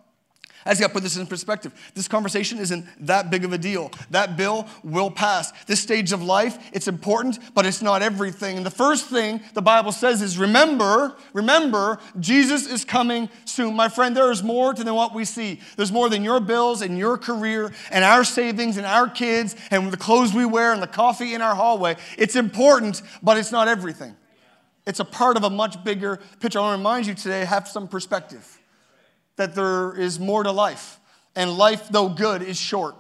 I 0.66 0.72
just 0.72 0.82
got 0.82 0.88
to 0.88 0.94
put 0.94 1.04
this 1.04 1.18
in 1.18 1.28
perspective. 1.28 1.74
This 1.94 2.08
conversation 2.08 2.58
isn't 2.60 2.86
that 3.06 3.30
big 3.30 3.44
of 3.44 3.52
a 3.52 3.58
deal. 3.58 3.92
That 4.12 4.38
bill 4.38 4.68
will 4.84 5.12
pass. 5.12 5.52
This 5.66 5.82
stage 5.82 6.12
of 6.12 6.24
life, 6.24 6.58
it's 6.72 6.88
important, 6.88 7.40
but 7.54 7.66
it's 7.66 7.82
not 7.82 8.02
everything. 8.02 8.58
And 8.58 8.66
the 8.66 8.72
first 8.72 9.08
thing 9.08 9.42
the 9.54 9.62
Bible 9.62 9.92
says 9.92 10.22
is 10.22 10.38
remember, 10.38 11.16
remember, 11.34 12.00
Jesus 12.20 12.66
is 12.66 12.86
coming 12.86 13.30
soon. 13.46 13.76
My 13.76 13.90
friend, 13.90 14.16
there 14.16 14.32
is 14.32 14.42
more 14.42 14.74
than 14.74 14.94
what 14.94 15.14
we 15.14 15.26
see. 15.26 15.60
There's 15.76 15.92
more 15.92 16.10
than 16.10 16.24
your 16.24 16.40
bills 16.40 16.82
and 16.82 16.98
your 16.98 17.18
career 17.18 17.74
and 17.92 18.04
our 18.06 18.24
savings 18.24 18.78
and 18.78 18.86
our 18.86 19.10
kids 19.10 19.56
and 19.70 19.92
the 19.92 19.98
clothes 19.98 20.34
we 20.34 20.46
wear 20.46 20.72
and 20.72 20.82
the 20.82 20.88
coffee 20.88 21.34
in 21.34 21.42
our 21.42 21.56
hallway. 21.56 21.98
It's 22.18 22.36
important, 22.36 23.02
but 23.22 23.38
it's 23.38 23.52
not 23.52 23.68
everything. 23.68 24.16
It's 24.86 25.00
a 25.00 25.06
part 25.06 25.38
of 25.38 25.44
a 25.44 25.50
much 25.50 25.84
bigger 25.84 26.20
picture. 26.40 26.60
I 26.60 26.62
want 26.64 26.74
to 26.74 26.78
remind 26.78 27.08
you 27.08 27.14
today, 27.14 27.46
have 27.46 27.68
some 27.68 27.88
perspective 27.88 28.60
that 29.36 29.56
there 29.56 29.94
is 30.00 30.20
more 30.20 30.44
to 30.44 30.52
life. 30.52 31.00
And 31.36 31.58
life, 31.58 31.90
though 31.90 32.10
good, 32.10 32.42
is 32.42 32.58
short. 32.60 32.96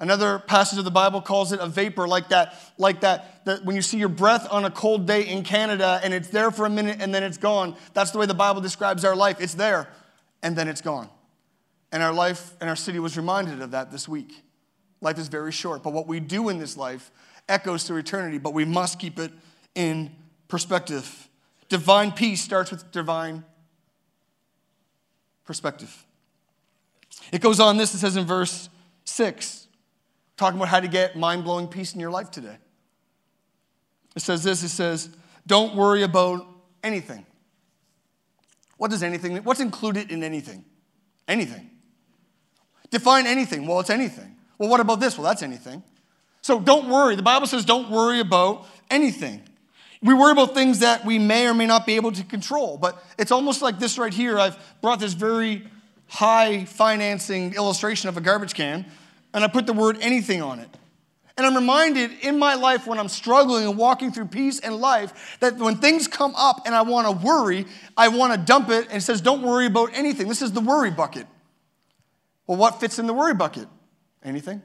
Another 0.00 0.38
passage 0.38 0.78
of 0.78 0.84
the 0.84 0.90
Bible 0.90 1.22
calls 1.22 1.52
it 1.52 1.60
a 1.60 1.66
vapor, 1.66 2.06
like 2.08 2.28
that, 2.28 2.54
like 2.78 3.00
that, 3.00 3.44
that 3.46 3.64
when 3.64 3.76
you 3.76 3.82
see 3.82 3.96
your 3.96 4.08
breath 4.08 4.46
on 4.50 4.64
a 4.64 4.70
cold 4.70 5.06
day 5.06 5.26
in 5.26 5.44
Canada 5.44 6.00
and 6.02 6.12
it's 6.12 6.28
there 6.28 6.50
for 6.50 6.66
a 6.66 6.70
minute 6.70 6.98
and 7.00 7.14
then 7.14 7.22
it's 7.22 7.38
gone. 7.38 7.76
That's 7.94 8.10
the 8.10 8.18
way 8.18 8.26
the 8.26 8.34
Bible 8.34 8.60
describes 8.60 9.04
our 9.04 9.14
life. 9.14 9.40
It's 9.40 9.54
there 9.54 9.88
and 10.42 10.56
then 10.56 10.68
it's 10.68 10.80
gone. 10.80 11.08
And 11.92 12.02
our 12.02 12.12
life 12.12 12.54
and 12.60 12.68
our 12.68 12.76
city 12.76 12.98
was 12.98 13.16
reminded 13.16 13.62
of 13.62 13.70
that 13.70 13.92
this 13.92 14.08
week. 14.08 14.42
Life 15.00 15.18
is 15.18 15.28
very 15.28 15.52
short, 15.52 15.82
but 15.82 15.92
what 15.92 16.08
we 16.08 16.18
do 16.18 16.48
in 16.48 16.58
this 16.58 16.76
life 16.76 17.10
echoes 17.48 17.84
through 17.84 17.98
eternity, 17.98 18.38
but 18.38 18.52
we 18.52 18.64
must 18.64 18.98
keep 18.98 19.18
it 19.18 19.30
in 19.74 20.10
perspective. 20.48 21.28
Divine 21.68 22.10
peace 22.10 22.42
starts 22.42 22.70
with 22.70 22.90
divine 22.90 23.44
perspective. 25.44 26.04
It 27.32 27.40
goes 27.40 27.60
on 27.60 27.76
this, 27.76 27.94
it 27.94 27.98
says 27.98 28.16
in 28.16 28.24
verse 28.24 28.68
6, 29.04 29.68
talking 30.36 30.58
about 30.58 30.68
how 30.68 30.80
to 30.80 30.88
get 30.88 31.16
mind 31.16 31.44
blowing 31.44 31.68
peace 31.68 31.94
in 31.94 32.00
your 32.00 32.10
life 32.10 32.30
today. 32.30 32.56
It 34.16 34.20
says 34.20 34.44
this 34.44 34.62
it 34.62 34.68
says, 34.68 35.08
don't 35.46 35.74
worry 35.74 36.02
about 36.02 36.46
anything. 36.82 37.26
What 38.76 38.90
does 38.90 39.02
anything, 39.02 39.34
mean? 39.34 39.44
what's 39.44 39.60
included 39.60 40.10
in 40.10 40.22
anything? 40.22 40.64
Anything. 41.28 41.70
Define 42.90 43.26
anything. 43.26 43.66
Well, 43.66 43.80
it's 43.80 43.90
anything. 43.90 44.36
Well, 44.58 44.68
what 44.68 44.80
about 44.80 45.00
this? 45.00 45.16
Well, 45.16 45.26
that's 45.26 45.42
anything. 45.42 45.82
So 46.42 46.60
don't 46.60 46.88
worry. 46.88 47.16
The 47.16 47.22
Bible 47.22 47.46
says 47.46 47.64
don't 47.64 47.90
worry 47.90 48.20
about 48.20 48.66
anything. 48.90 49.42
We 50.04 50.12
worry 50.12 50.32
about 50.32 50.52
things 50.52 50.80
that 50.80 51.06
we 51.06 51.18
may 51.18 51.46
or 51.46 51.54
may 51.54 51.64
not 51.64 51.86
be 51.86 51.96
able 51.96 52.12
to 52.12 52.22
control, 52.24 52.76
but 52.76 53.02
it's 53.18 53.32
almost 53.32 53.62
like 53.62 53.78
this 53.78 53.96
right 53.96 54.12
here. 54.12 54.38
I've 54.38 54.58
brought 54.82 55.00
this 55.00 55.14
very 55.14 55.66
high 56.08 56.66
financing 56.66 57.54
illustration 57.54 58.10
of 58.10 58.16
a 58.18 58.20
garbage 58.20 58.52
can, 58.52 58.84
and 59.32 59.42
I 59.42 59.48
put 59.48 59.66
the 59.66 59.72
word 59.72 59.96
anything 60.02 60.42
on 60.42 60.58
it. 60.58 60.68
And 61.38 61.46
I'm 61.46 61.54
reminded 61.56 62.12
in 62.20 62.38
my 62.38 62.54
life 62.54 62.86
when 62.86 62.98
I'm 62.98 63.08
struggling 63.08 63.66
and 63.66 63.78
walking 63.78 64.12
through 64.12 64.26
peace 64.26 64.60
and 64.60 64.76
life 64.76 65.38
that 65.40 65.56
when 65.56 65.76
things 65.76 66.06
come 66.06 66.34
up 66.36 66.60
and 66.66 66.74
I 66.74 66.82
want 66.82 67.06
to 67.08 67.26
worry, 67.26 67.64
I 67.96 68.08
want 68.08 68.34
to 68.34 68.38
dump 68.38 68.68
it 68.68 68.86
and 68.88 68.98
it 68.98 69.00
says, 69.00 69.22
don't 69.22 69.42
worry 69.42 69.66
about 69.66 69.90
anything. 69.94 70.28
This 70.28 70.42
is 70.42 70.52
the 70.52 70.60
worry 70.60 70.90
bucket. 70.90 71.26
Well, 72.46 72.58
what 72.58 72.78
fits 72.78 72.98
in 72.98 73.06
the 73.06 73.14
worry 73.14 73.34
bucket? 73.34 73.66
Anything? 74.22 74.62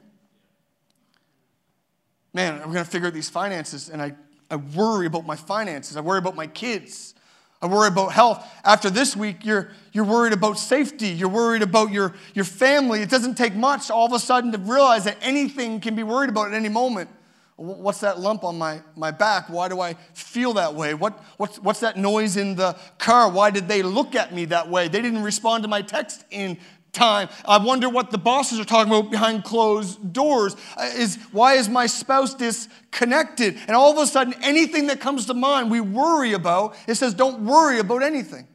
Man, 2.32 2.54
I'm 2.62 2.70
going 2.70 2.84
to 2.84 2.90
figure 2.90 3.08
out 3.08 3.14
these 3.14 3.30
finances 3.30 3.88
and 3.88 4.00
I, 4.00 4.14
I 4.50 4.56
worry 4.56 5.06
about 5.06 5.26
my 5.26 5.36
finances. 5.36 5.96
I 5.96 6.00
worry 6.00 6.18
about 6.18 6.34
my 6.34 6.46
kids. 6.46 7.14
I 7.62 7.66
worry 7.66 7.88
about 7.88 8.12
health. 8.12 8.46
After 8.64 8.88
this 8.88 9.14
week, 9.14 9.44
you're, 9.44 9.70
you're 9.92 10.04
worried 10.04 10.32
about 10.32 10.58
safety. 10.58 11.08
You're 11.08 11.28
worried 11.28 11.62
about 11.62 11.92
your, 11.92 12.14
your 12.34 12.46
family. 12.46 13.02
It 13.02 13.10
doesn't 13.10 13.36
take 13.36 13.54
much 13.54 13.90
all 13.90 14.06
of 14.06 14.12
a 14.12 14.18
sudden 14.18 14.50
to 14.52 14.58
realize 14.58 15.04
that 15.04 15.18
anything 15.20 15.80
can 15.80 15.94
be 15.94 16.02
worried 16.02 16.30
about 16.30 16.48
at 16.48 16.54
any 16.54 16.70
moment. 16.70 17.10
What's 17.56 18.00
that 18.00 18.18
lump 18.18 18.42
on 18.42 18.56
my, 18.56 18.80
my 18.96 19.10
back? 19.10 19.50
Why 19.50 19.68
do 19.68 19.80
I 19.80 19.92
feel 20.14 20.54
that 20.54 20.74
way? 20.74 20.94
What, 20.94 21.22
what's, 21.36 21.58
what's 21.58 21.80
that 21.80 21.98
noise 21.98 22.38
in 22.38 22.54
the 22.54 22.74
car? 22.96 23.30
Why 23.30 23.50
did 23.50 23.68
they 23.68 23.82
look 23.82 24.14
at 24.14 24.34
me 24.34 24.46
that 24.46 24.70
way? 24.70 24.88
They 24.88 25.02
didn't 25.02 25.22
respond 25.22 25.62
to 25.64 25.68
my 25.68 25.82
text 25.82 26.24
in 26.30 26.56
time. 26.92 27.28
I 27.44 27.58
wonder 27.58 27.88
what 27.88 28.10
the 28.10 28.18
bosses 28.18 28.58
are 28.58 28.64
talking 28.64 28.92
about 28.92 29.10
behind 29.10 29.44
closed 29.44 30.12
doors. 30.12 30.56
Uh, 30.76 30.90
is 30.96 31.16
why 31.32 31.54
is 31.54 31.68
my 31.68 31.86
spouse 31.86 32.34
disconnected? 32.34 33.56
And 33.66 33.76
all 33.76 33.92
of 33.92 33.98
a 33.98 34.06
sudden, 34.06 34.34
anything 34.42 34.88
that 34.88 35.00
comes 35.00 35.26
to 35.26 35.34
mind, 35.34 35.70
we 35.70 35.80
worry 35.80 36.32
about. 36.32 36.76
It 36.86 36.96
says, 36.96 37.14
don't 37.14 37.44
worry 37.44 37.78
about 37.78 38.02
anything. 38.02 38.46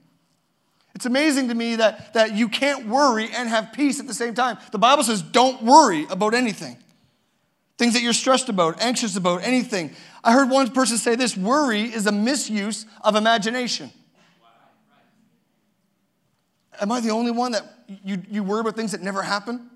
It's 0.95 1.05
amazing 1.05 1.49
to 1.49 1.55
me 1.55 1.75
that, 1.75 2.13
that 2.13 2.35
you 2.35 2.47
can't 2.47 2.87
worry 2.87 3.29
and 3.33 3.49
have 3.49 3.73
peace 3.73 3.99
at 3.99 4.07
the 4.07 4.13
same 4.13 4.33
time. 4.33 4.57
The 4.71 4.77
Bible 4.77 5.03
says, 5.03 5.21
don't 5.21 5.61
worry 5.61 6.05
about 6.09 6.33
anything. 6.33 6.77
Things 7.77 7.93
that 7.93 8.01
you're 8.01 8.13
stressed 8.13 8.47
about, 8.47 8.81
anxious 8.81 9.17
about, 9.17 9.43
anything. 9.43 9.93
I 10.23 10.31
heard 10.31 10.49
one 10.49 10.71
person 10.71 10.97
say 10.97 11.15
this 11.15 11.35
worry 11.35 11.81
is 11.81 12.05
a 12.07 12.11
misuse 12.13 12.85
of 13.01 13.17
imagination. 13.17 13.91
Am 16.81 16.91
I 16.91 16.99
the 16.99 17.11
only 17.11 17.31
one 17.31 17.51
that 17.53 17.63
you, 18.03 18.21
you 18.29 18.43
worry 18.43 18.61
about 18.61 18.75
things 18.75 18.91
that 18.91 19.01
never 19.01 19.21
happen? 19.21 19.69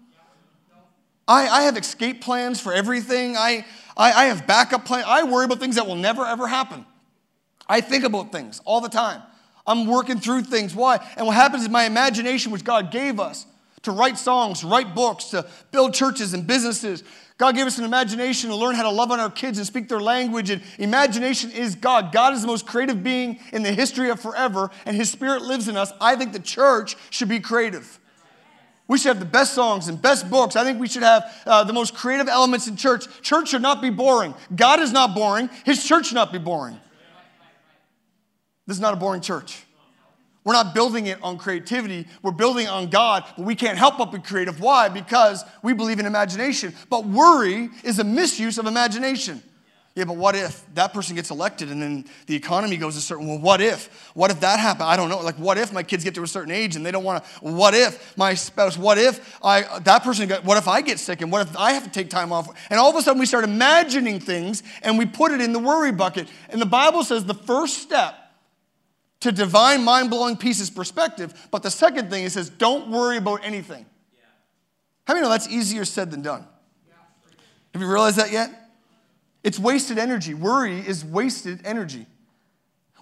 I, 1.28 1.48
I 1.48 1.62
have 1.64 1.78
escape 1.78 2.22
plans 2.22 2.60
for 2.60 2.74
everything. 2.74 3.38
I, 3.38 3.66
I, 3.96 4.12
I 4.12 4.26
have 4.26 4.48
backup 4.48 4.86
plans. 4.86 5.06
I 5.08 5.24
worry 5.24 5.46
about 5.46 5.60
things 5.60 5.76
that 5.76 5.86
will 5.86 5.96
never, 5.96 6.26
ever 6.26 6.48
happen. 6.48 6.86
I 7.68 7.82
think 7.82 8.04
about 8.04 8.32
things 8.32 8.62
all 8.66 8.82
the 8.82 8.90
time. 8.90 9.22
I'm 9.68 9.86
working 9.86 10.20
through 10.20 10.44
things. 10.44 10.74
Why? 10.74 11.06
And 11.16 11.28
what 11.28 11.36
happens 11.36 11.64
is 11.64 11.70
my 11.70 11.84
imagination, 11.84 12.52
which 12.52 12.64
God 12.64 12.92
gave 12.92 13.20
us 13.20 13.46
to 13.84 13.92
write 13.92 14.18
songs, 14.18 14.64
write 14.64 14.96
books, 14.96 15.26
to 15.26 15.46
build 15.72 15.94
churches 15.94 16.34
and 16.34 16.48
businesses, 16.48 17.04
God 17.40 17.56
gave 17.56 17.66
us 17.66 17.78
an 17.78 17.86
imagination 17.86 18.50
to 18.50 18.56
learn 18.56 18.76
how 18.76 18.84
to 18.84 18.90
love 18.90 19.12
on 19.12 19.20
our 19.22 19.32
kids 19.32 19.58
and 19.58 19.66
speak 19.66 19.88
their 19.88 20.02
language. 20.02 20.50
And 20.50 20.62
imagination 20.78 21.52
is 21.52 21.74
God. 21.74 22.12
God 22.12 22.34
is 22.34 22.42
the 22.42 22.48
most 22.48 22.68
creative 22.68 23.02
being 23.02 23.40
in 23.54 23.64
the 23.64 23.72
history 23.72 24.10
of 24.10 24.20
forever, 24.20 24.70
and 24.86 24.96
His 24.96 25.10
Spirit 25.10 25.44
lives 25.44 25.70
in 25.70 25.78
us. 25.78 25.94
I 26.02 26.18
think 26.18 26.34
the 26.34 26.42
church 26.42 26.98
should 27.10 27.30
be 27.30 27.40
creative. 27.40 27.98
We 28.90 28.98
should 28.98 29.08
have 29.08 29.20
the 29.20 29.26
best 29.26 29.54
songs 29.54 29.88
and 29.88 30.02
best 30.02 30.30
books. 30.30 30.58
I 30.58 30.66
think 30.66 30.82
we 30.82 30.90
should 30.90 31.04
have 31.04 31.32
uh, 31.46 31.64
the 31.64 31.72
most 31.72 31.96
creative 31.96 32.28
elements 32.28 32.68
in 32.68 32.76
church. 32.76 33.06
Church 33.22 33.50
should 33.50 33.62
not 33.62 33.82
be 33.82 33.90
boring. 33.90 34.36
God 34.54 34.82
is 34.82 34.92
not 34.92 35.16
boring. 35.16 35.50
His 35.64 35.82
church 35.82 36.08
should 36.08 36.16
not 36.16 36.34
be 36.34 36.40
boring. 36.40 36.78
This 38.68 38.76
is 38.76 38.82
not 38.82 38.94
a 38.94 38.98
boring 38.98 39.22
church. 39.22 39.64
We're 40.44 40.54
not 40.54 40.74
building 40.74 41.08
it 41.08 41.22
on 41.22 41.38
creativity. 41.38 42.08
We're 42.22 42.32
building 42.32 42.68
on 42.68 42.90
God, 42.90 43.26
but 43.38 43.46
we 43.46 43.56
can't 43.56 43.78
help 43.78 43.98
but 43.98 44.12
be 44.12 44.20
creative. 44.20 44.60
Why? 44.60 44.90
Because 44.90 45.44
we 45.62 45.74
believe 45.74 46.00
in 46.00 46.06
imagination. 46.06 46.74
But 46.90 47.06
worry 47.06 47.70
is 47.84 48.00
a 48.00 48.04
misuse 48.04 48.58
of 48.58 48.66
imagination. 48.66 49.44
Yeah, 49.96 50.06
but 50.06 50.16
what 50.16 50.36
if 50.36 50.64
that 50.76 50.94
person 50.94 51.16
gets 51.16 51.30
elected 51.30 51.70
and 51.70 51.82
then 51.82 52.06
the 52.28 52.36
economy 52.36 52.78
goes 52.78 52.96
a 52.96 53.02
certain 53.02 53.28
well, 53.28 53.40
what 53.40 53.60
if? 53.60 54.12
What 54.14 54.32
if 54.32 54.40
that 54.40 54.60
happened? 54.60 54.88
I 54.88 54.96
don't 54.96 55.10
know. 55.10 55.20
Like, 55.20 55.36
what 55.36 55.58
if 55.58 55.74
my 55.74 55.84
kids 55.84 56.06
get 56.06 56.16
to 56.16 56.24
a 56.24 56.28
certain 56.28 56.52
age 56.52 56.78
and 56.78 56.86
they 56.86 56.92
don't 56.92 57.04
want 57.04 57.22
to? 57.22 57.30
What 57.42 57.74
if 57.74 58.16
my 58.16 58.34
spouse? 58.34 58.78
What 58.78 58.98
if 58.98 59.38
I 59.44 59.80
that 59.80 60.04
person 60.04 60.30
got, 60.30 60.46
what 60.46 60.58
if 60.58 60.70
I 60.70 60.82
get 60.82 61.00
sick 61.00 61.22
and 61.22 61.32
what 61.32 61.46
if 61.46 61.58
I 61.58 61.74
have 61.74 61.84
to 61.84 61.90
take 61.90 62.10
time 62.10 62.32
off? 62.32 62.48
And 62.70 62.80
all 62.80 62.90
of 62.90 62.96
a 62.96 63.02
sudden 63.02 63.20
we 63.20 63.26
start 63.26 63.44
imagining 63.44 64.22
things 64.22 64.64
and 64.84 64.98
we 64.98 65.06
put 65.06 65.34
it 65.34 65.42
in 65.42 65.52
the 65.52 65.60
worry 65.60 65.92
bucket. 65.92 66.30
And 66.48 66.62
the 66.62 66.68
Bible 66.68 67.04
says 67.04 67.26
the 67.26 67.34
first 67.34 67.80
step 67.80 68.16
to 69.22 69.32
divine, 69.32 69.84
mind 69.84 70.10
blowing 70.10 70.38
peace 70.38 70.60
is 70.60 70.70
perspective. 70.70 71.48
But 71.52 71.64
the 71.64 71.72
second 71.72 72.10
thing, 72.10 72.24
it 72.24 72.32
says, 72.32 72.50
don't 72.50 72.90
worry 72.90 73.18
about 73.18 73.44
anything. 73.44 73.86
Yeah. 74.14 74.22
How 75.06 75.14
many 75.14 75.24
know 75.24 75.30
that's 75.30 75.50
easier 75.50 75.86
said 75.86 76.12
than 76.12 76.22
done? 76.22 76.46
Yeah. 76.88 76.96
Have 77.74 77.82
you 77.82 77.88
realized 77.90 78.18
that 78.18 78.32
yet? 78.32 78.52
It's 79.44 79.60
wasted 79.60 79.98
energy. 79.98 80.34
Worry 80.34 80.80
is 80.80 81.04
wasted 81.04 81.62
energy. 81.66 82.06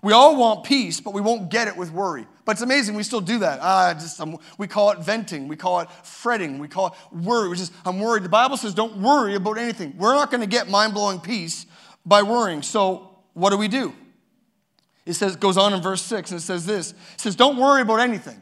We 0.03 0.13
all 0.13 0.37
want 0.37 0.63
peace, 0.63 1.01
but 1.01 1.13
we 1.13 1.21
won't 1.21 1.49
get 1.49 1.67
it 1.67 1.75
with 1.75 1.91
worry. 1.91 2.27
But 2.45 2.53
it's 2.53 2.61
amazing, 2.61 2.95
we 2.95 3.03
still 3.03 3.21
do 3.21 3.39
that. 3.39 3.59
Ah, 3.61 3.93
just, 3.93 4.21
we 4.57 4.67
call 4.67 4.91
it 4.91 4.99
venting, 4.99 5.47
we 5.47 5.55
call 5.55 5.79
it 5.79 5.89
fretting, 6.03 6.59
we 6.59 6.67
call 6.67 6.87
it 6.87 6.93
worry, 7.11 7.49
which 7.49 7.59
is, 7.59 7.71
I'm 7.83 7.99
worried. 7.99 8.23
The 8.23 8.29
Bible 8.29 8.57
says, 8.57 8.73
don't 8.73 8.97
worry 8.97 9.35
about 9.35 9.57
anything. 9.57 9.95
We're 9.97 10.13
not 10.13 10.29
going 10.29 10.41
to 10.41 10.47
get 10.47 10.69
mind 10.69 10.93
blowing 10.93 11.19
peace 11.19 11.65
by 12.05 12.21
worrying. 12.21 12.61
So, 12.61 13.09
what 13.33 13.49
do 13.49 13.57
we 13.57 13.67
do? 13.67 13.93
It 15.07 15.13
says, 15.13 15.37
goes 15.37 15.57
on 15.57 15.73
in 15.73 15.81
verse 15.81 16.01
6, 16.01 16.31
and 16.31 16.39
it 16.39 16.43
says 16.43 16.65
this 16.65 16.91
It 16.91 17.21
says, 17.21 17.35
Don't 17.35 17.57
worry 17.57 17.81
about 17.81 18.01
anything. 18.01 18.39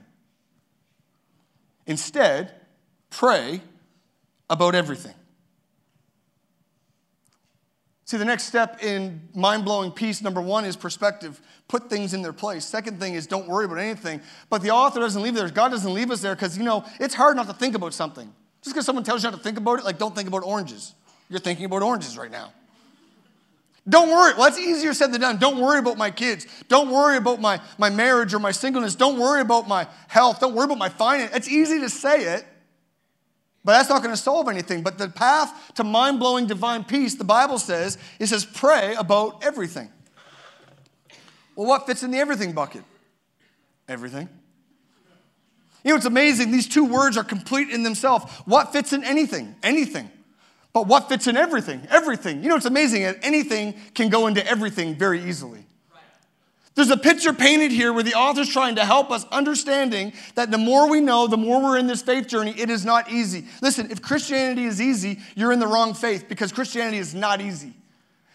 Instead, 1.85 2.53
pray 3.11 3.61
about 4.49 4.73
everything. 4.73 5.13
See, 8.05 8.17
the 8.17 8.25
next 8.25 8.43
step 8.43 8.83
in 8.83 9.29
mind 9.33 9.65
blowing 9.65 9.91
peace, 9.91 10.21
number 10.21 10.41
one, 10.41 10.65
is 10.65 10.75
perspective. 10.75 11.39
Put 11.67 11.89
things 11.89 12.13
in 12.13 12.23
their 12.23 12.33
place. 12.33 12.65
Second 12.65 12.99
thing 12.99 13.13
is 13.13 13.27
don't 13.27 13.47
worry 13.47 13.65
about 13.65 13.77
anything. 13.77 14.21
But 14.49 14.63
the 14.63 14.71
author 14.71 14.99
doesn't 14.99 15.21
leave 15.21 15.35
there. 15.35 15.49
God 15.49 15.69
doesn't 15.69 15.93
leave 15.93 16.09
us 16.09 16.21
there 16.21 16.35
because, 16.35 16.57
you 16.57 16.63
know, 16.63 16.83
it's 16.99 17.13
hard 17.13 17.35
not 17.35 17.47
to 17.47 17.53
think 17.53 17.75
about 17.75 17.93
something. 17.93 18.31
Just 18.63 18.73
because 18.73 18.85
someone 18.85 19.03
tells 19.03 19.23
you 19.23 19.29
not 19.29 19.37
to 19.37 19.43
think 19.43 19.57
about 19.57 19.79
it, 19.79 19.85
like, 19.85 19.99
don't 19.99 20.15
think 20.15 20.27
about 20.27 20.43
oranges. 20.43 20.95
You're 21.29 21.39
thinking 21.39 21.65
about 21.65 21.83
oranges 21.83 22.17
right 22.17 22.31
now. 22.31 22.53
Don't 23.87 24.09
worry. 24.09 24.33
Well, 24.33 24.49
that's 24.49 24.57
easier 24.57 24.93
said 24.93 25.13
than 25.13 25.21
done. 25.21 25.37
Don't 25.37 25.59
worry 25.59 25.77
about 25.77 25.97
my 25.97 26.09
kids. 26.09 26.47
Don't 26.67 26.89
worry 26.89 27.17
about 27.17 27.39
my, 27.39 27.61
my 27.77 27.91
marriage 27.91 28.33
or 28.33 28.39
my 28.39 28.51
singleness. 28.51 28.95
Don't 28.95 29.19
worry 29.19 29.41
about 29.41 29.67
my 29.67 29.87
health. 30.07 30.39
Don't 30.39 30.55
worry 30.55 30.65
about 30.65 30.79
my 30.79 30.89
finance. 30.89 31.35
It's 31.35 31.47
easy 31.47 31.79
to 31.79 31.89
say 31.89 32.35
it, 32.35 32.45
but 33.63 33.73
that's 33.73 33.89
not 33.89 34.01
going 34.01 34.13
to 34.13 34.21
solve 34.21 34.49
anything. 34.49 34.81
But 34.81 34.97
the 34.97 35.07
path 35.07 35.73
to 35.75 35.83
mind 35.83 36.19
blowing 36.19 36.47
divine 36.47 36.83
peace, 36.83 37.13
the 37.13 37.23
Bible 37.23 37.59
says, 37.59 37.99
it 38.19 38.25
says 38.27 38.43
pray 38.43 38.95
about 38.95 39.43
everything. 39.45 39.91
Well, 41.55 41.67
what 41.67 41.85
fits 41.85 42.01
in 42.01 42.09
the 42.09 42.17
everything 42.17 42.53
bucket? 42.53 42.83
Everything. 43.87 44.27
You 45.83 45.91
know, 45.91 45.97
it's 45.97 46.05
amazing. 46.05 46.49
These 46.49 46.67
two 46.67 46.85
words 46.85 47.17
are 47.17 47.23
complete 47.23 47.69
in 47.69 47.83
themselves. 47.83 48.31
What 48.45 48.73
fits 48.73 48.93
in 48.93 49.03
anything? 49.03 49.55
Anything. 49.61 50.09
But 50.75 50.87
what 50.87 51.07
fits 51.07 51.27
in 51.27 51.37
everything? 51.37 51.87
Everything. 51.89 52.43
You 52.43 52.49
know, 52.49 52.57
it's 52.57 52.65
amazing 52.65 53.03
that 53.03 53.19
anything 53.21 53.75
can 53.93 54.09
go 54.09 54.27
into 54.27 54.45
everything 54.45 54.93
very 54.93 55.23
easily. 55.23 55.65
There's 56.75 56.89
a 56.89 56.97
picture 56.97 57.31
painted 57.31 57.71
here 57.71 57.93
where 57.93 58.03
the 58.03 58.15
author's 58.15 58.49
trying 58.49 58.75
to 58.75 58.83
help 58.83 59.09
us 59.09 59.23
understanding 59.31 60.11
that 60.35 60.51
the 60.51 60.57
more 60.57 60.89
we 60.89 60.99
know, 60.99 61.27
the 61.27 61.37
more 61.37 61.63
we're 61.63 61.77
in 61.77 61.87
this 61.87 62.01
faith 62.01 62.27
journey, 62.27 62.53
it 62.57 62.69
is 62.69 62.83
not 62.83 63.09
easy. 63.09 63.45
Listen, 63.61 63.89
if 63.89 64.01
Christianity 64.01 64.65
is 64.65 64.81
easy, 64.81 65.19
you're 65.33 65.53
in 65.53 65.59
the 65.59 65.67
wrong 65.67 65.93
faith 65.93 66.25
because 66.27 66.51
Christianity 66.51 66.97
is 66.97 67.15
not 67.15 67.39
easy. 67.39 67.71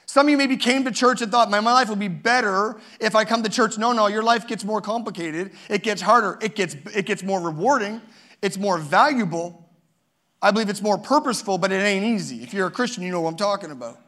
Some 0.07 0.24
of 0.26 0.31
you 0.31 0.38
maybe 0.38 0.57
came 0.57 0.85
to 0.85 0.90
church 0.90 1.20
and 1.20 1.31
thought, 1.31 1.50
my, 1.50 1.61
my 1.61 1.74
life 1.74 1.90
will 1.90 1.96
be 1.96 2.09
better 2.09 2.81
if 3.00 3.14
I 3.14 3.26
come 3.26 3.42
to 3.42 3.50
church. 3.50 3.76
No, 3.76 3.92
no, 3.92 4.07
your 4.07 4.22
life 4.22 4.46
gets 4.46 4.64
more 4.64 4.81
complicated. 4.81 5.50
It 5.68 5.83
gets 5.83 6.00
harder. 6.00 6.38
It 6.40 6.57
gets, 6.57 6.74
it 6.96 7.05
gets 7.05 7.22
more 7.22 7.38
rewarding. 7.38 8.00
It's 8.40 8.57
more 8.57 8.79
valuable. 8.79 9.69
I 10.42 10.50
believe 10.50 10.68
it's 10.68 10.83
more 10.83 10.98
purposeful, 10.98 11.59
but 11.59 11.70
it 11.70 11.76
ain't 11.76 12.05
easy. 12.05 12.42
If 12.42 12.55
you're 12.55 12.66
a 12.66 12.70
Christian, 12.70 13.03
you 13.03 13.11
know 13.11 13.20
what 13.20 13.31
I'm 13.31 13.37
talking 13.37 13.70
about. 13.70 13.98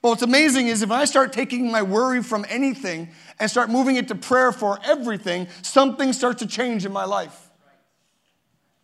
But 0.00 0.08
what's 0.10 0.22
amazing 0.22 0.68
is 0.68 0.82
if 0.82 0.90
I 0.90 1.04
start 1.04 1.32
taking 1.32 1.70
my 1.70 1.82
worry 1.82 2.22
from 2.22 2.44
anything 2.48 3.08
and 3.38 3.50
start 3.50 3.70
moving 3.70 3.96
it 3.96 4.08
to 4.08 4.14
prayer 4.14 4.52
for 4.52 4.78
everything, 4.84 5.46
something 5.62 6.12
starts 6.12 6.40
to 6.40 6.46
change 6.46 6.84
in 6.84 6.92
my 6.92 7.04
life. 7.04 7.50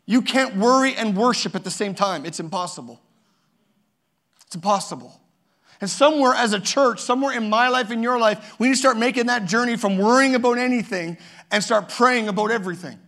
You 0.07 0.23
can't 0.23 0.57
worry 0.57 0.95
and 0.95 1.17
worship 1.17 1.55
at 1.55 1.65
the 1.65 1.71
same 1.71 1.95
time. 1.95 2.25
It's 2.25 2.41
impossible. 2.41 3.01
It's 4.47 4.55
impossible. 4.55 5.21
And 5.81 5.91
somewhere 5.91 6.35
as 6.35 6.53
a 6.53 6.61
church, 6.61 7.01
somewhere 7.01 7.37
in 7.37 7.51
my 7.51 7.69
life, 7.69 7.91
in 7.91 8.03
your 8.03 8.19
life, 8.19 8.59
we 8.59 8.69
need 8.69 8.75
to 8.75 8.79
start 8.79 8.97
making 8.97 9.27
that 9.27 9.45
journey 9.45 9.77
from 9.77 9.99
worrying 9.99 10.35
about 10.35 10.59
anything 10.59 11.19
and 11.51 11.63
start 11.63 11.89
praying 11.89 12.29
about 12.29 12.51
everything. 12.51 12.99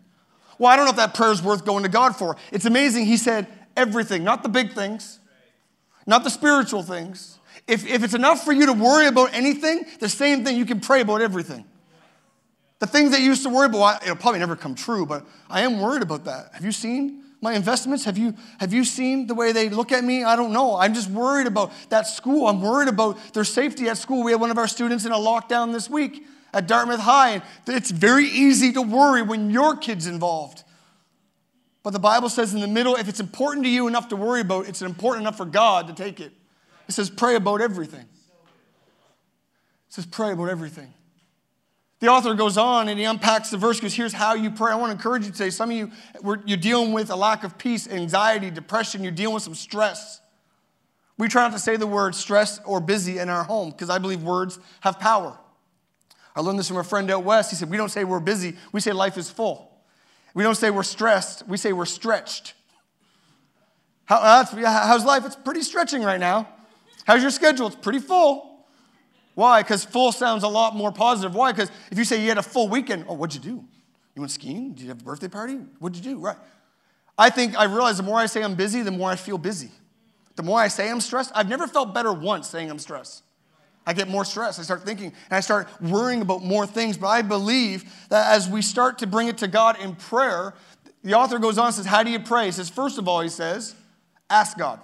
Well, 0.59 0.71
I 0.71 0.77
don't 0.77 0.85
know 0.85 0.91
if 0.91 0.97
that 0.99 1.15
prayer 1.15 1.33
is 1.33 1.43
worth 1.43 1.65
going 1.65 1.85
to 1.85 1.89
God 1.89 2.17
for. 2.17 2.37
It's 2.53 2.67
amazing. 2.67 3.07
He 3.07 3.17
said 3.17 3.47
everything, 3.81 4.23
not 4.23 4.43
the 4.43 4.49
big 4.49 4.73
things, 4.73 5.19
not 6.07 6.23
the 6.23 6.31
spiritual 6.31 6.83
things. 6.83 7.39
If, 7.67 7.87
if 7.87 8.05
it's 8.05 8.15
enough 8.15 8.45
for 8.45 8.53
you 8.53 8.67
to 8.67 8.73
worry 8.73 9.07
about 9.07 9.33
anything, 9.33 9.85
the 9.99 10.09
same 10.09 10.45
thing, 10.45 10.57
you 10.57 10.67
can 10.67 10.81
pray 10.81 11.01
about 11.01 11.23
everything. 11.23 11.65
The 12.79 12.87
things 12.87 13.11
that 13.11 13.21
you 13.21 13.27
used 13.27 13.43
to 13.43 13.51
worry 13.51 13.67
about, 13.67 14.03
it'll 14.03 14.17
probably 14.17 14.41
never 14.41 14.57
come 14.57 14.75
true, 14.75 15.05
but 15.07 15.27
I 15.49 15.63
am 15.63 15.81
worried 15.81 16.03
about 16.03 16.25
that. 16.25 16.51
Have 16.55 16.65
you 16.65 16.73
seen 16.73 17.23
my 17.43 17.53
investments? 17.55 18.05
Have 18.05 18.19
you, 18.19 18.35
have 18.59 18.73
you 18.73 18.85
seen 18.85 19.27
the 19.27 19.35
way 19.35 19.53
they 19.53 19.69
look 19.69 19.93
at 19.93 20.03
me? 20.03 20.25
I 20.25 20.37
don't 20.37 20.53
know. 20.53 20.77
I'm 20.77 20.95
just 20.95 21.11
worried 21.11 21.47
about 21.47 21.73
that 21.91 22.07
school. 22.07 22.47
I'm 22.47 22.61
worried 22.61 22.89
about 22.89 23.35
their 23.35 23.45
safety 23.45 23.89
at 23.89 23.99
school. 23.99 24.23
We 24.25 24.33
had 24.33 24.41
one 24.41 24.51
of 24.51 24.59
our 24.59 24.69
students 24.69 25.05
in 25.05 25.13
a 25.13 25.17
lockdown 25.17 25.73
this 25.73 25.91
week 25.91 26.27
at 26.53 26.67
Dartmouth 26.67 27.01
High. 27.01 27.43
And 27.67 27.77
it's 27.77 27.91
very 27.91 28.27
easy 28.27 28.73
to 28.73 28.83
worry 28.83 29.23
when 29.23 29.51
your 29.51 29.77
kid's 29.77 30.07
involved. 30.07 30.65
But 31.83 31.93
the 31.93 31.99
Bible 31.99 32.29
says 32.29 32.53
in 32.53 32.61
the 32.61 32.69
middle, 32.69 32.97
if 32.97 33.09
it's 33.09 33.21
important 33.21 33.65
to 33.65 33.71
you 33.71 33.89
enough 33.89 34.09
to 34.09 34.17
worry 34.17 34.43
about, 34.43 34.69
it's 34.69 34.83
important 34.83 35.23
enough 35.23 35.37
for 35.37 35.47
God 35.47 35.87
to 35.87 35.95
take 35.95 36.21
it. 36.21 36.33
It 36.89 36.93
says, 36.93 37.09
pray 37.09 37.37
about 37.37 37.61
everything. 37.61 38.01
It 38.01 38.07
says, 39.89 40.07
pray 40.07 40.33
about 40.33 40.49
everything. 40.49 40.93
The 42.01 42.09
author 42.09 42.35
goes 42.35 42.57
on 42.57 42.89
and 42.89 42.99
he 42.99 43.05
unpacks 43.05 43.51
the 43.51 43.59
verse 43.59 43.79
because 43.79 43.95
here's 43.95 44.13
how 44.13 44.35
you 44.35 44.51
pray. 44.51 44.73
I 44.73 44.75
want 44.75 44.91
to 44.91 44.97
encourage 44.97 45.27
you 45.27 45.33
today. 45.33 45.51
Some 45.51 45.71
of 45.71 45.77
you, 45.77 45.91
you're 46.47 46.57
dealing 46.57 46.93
with 46.93 47.11
a 47.11 47.17
lack 47.17 47.45
of 47.45 47.59
peace, 47.59 47.89
anxiety, 47.89 48.51
depression. 48.51 49.03
You're 49.03 49.13
dealing 49.13 49.35
with 49.35 49.43
some 49.43 49.55
stress. 49.55 50.21
We 51.19 51.29
try 51.29 51.43
not 51.43 51.53
to 51.53 51.59
say 51.59 51.77
the 51.77 51.87
word 51.87 52.15
stress 52.15 52.59
or 52.65 52.81
busy 52.81 53.19
in 53.19 53.29
our 53.29 53.45
home 53.45 53.71
because 53.71 53.91
I 53.91 53.99
believe 53.99 54.23
words 54.23 54.59
have 54.81 54.99
power. 54.99 55.39
I 56.35 56.41
learned 56.41 56.59
this 56.59 56.69
from 56.69 56.79
a 56.79 56.85
friend 56.85 57.11
out 57.11 57.25
west. 57.25 57.51
He 57.51 57.57
said, 57.57 57.71
We 57.71 57.77
don't 57.77 57.91
say 57.91 58.05
we're 58.05 58.21
busy, 58.21 58.57
we 58.73 58.81
say 58.81 58.93
life 58.93 59.19
is 59.19 59.31
full. 59.31 59.70
We 60.35 60.43
don't 60.43 60.55
say 60.55 60.71
we're 60.71 60.83
stressed, 60.83 61.47
we 61.49 61.57
say 61.57 61.73
we're 61.73 61.85
stretched. 61.87 62.55
How, 64.05 64.17
uh, 64.17 64.45
how's 64.87 65.05
life? 65.05 65.25
It's 65.25 65.37
pretty 65.37 65.63
stretching 65.63 66.03
right 66.03 66.19
now. 66.19 66.49
How's 67.05 67.23
your 67.23 67.31
schedule? 67.31 67.69
It's 67.69 67.77
pretty 67.77 68.01
full. 68.01 68.67
Why? 69.35 69.63
Because 69.63 69.85
full 69.85 70.13
sounds 70.13 70.43
a 70.43 70.49
lot 70.49 70.75
more 70.75 70.93
positive. 70.93 71.35
Why? 71.35 71.53
Because 71.53 71.71
if 71.91 71.99
you 71.99 72.05
say 72.05 72.21
you 72.21 72.29
had 72.29 72.39
a 72.39 72.43
full 72.43 72.69
weekend, 72.69 73.05
oh, 73.09 73.15
what'd 73.15 73.35
you 73.35 73.41
do? 73.41 73.65
You 74.15 74.23
went 74.23 74.33
skiing? 74.33 74.73
Did 74.75 74.83
you 74.83 74.89
have 74.89 75.01
a 75.01 75.05
birthday 75.05 75.29
party? 75.29 75.55
What'd 75.79 75.97
you 75.97 76.03
do? 76.15 76.19
Right. 76.19 76.37
I 77.17 77.31
think 77.31 77.57
I 77.57 77.65
realize 77.65 77.97
the 77.97 78.03
more 78.03 78.19
I 78.19 78.27
say 78.27 78.43
I'm 78.43 78.55
busy, 78.55 78.83
the 78.83 78.91
more 78.91 79.11
I 79.11 79.17
feel 79.17 79.39
busy. 79.39 79.71
The 80.37 80.43
more 80.43 80.59
I 80.59 80.69
say 80.69 80.91
I'm 80.91 81.01
stressed, 81.01 81.31
I've 81.35 81.49
never 81.49 81.67
felt 81.67 81.95
better 81.95 82.13
once 82.13 82.49
saying 82.49 82.71
I'm 82.71 82.79
stressed. 82.79 83.23
I 83.87 83.93
get 83.93 84.09
more 84.09 84.25
stressed. 84.25 84.61
I 84.61 84.63
start 84.63 84.85
thinking 84.85 85.07
and 85.07 85.37
I 85.37 85.41
start 85.41 85.69
worrying 85.81 86.23
about 86.23 86.43
more 86.43 86.67
things. 86.67 86.97
But 86.97 87.09
I 87.09 87.23
believe 87.23 87.85
that 88.11 88.33
as 88.33 88.49
we 88.49 88.63
start 88.63 88.99
to 88.99 89.07
bring 89.07 89.29
it 89.29 89.39
to 89.39 89.49
God 89.49 89.81
in 89.81 89.97
prayer, 89.97 90.55
the 91.03 91.15
author 91.15 91.39
goes 91.39 91.59
on 91.59 91.67
and 91.67 91.75
says, 91.75 91.87
How 91.87 92.03
do 92.03 92.11
you 92.11 92.21
pray? 92.21 92.47
He 92.47 92.53
says, 92.53 92.69
First 92.69 92.99
of 92.99 93.09
all, 93.09 93.21
he 93.21 93.29
says, 93.29 93.75
ask 94.29 94.59
God. 94.59 94.81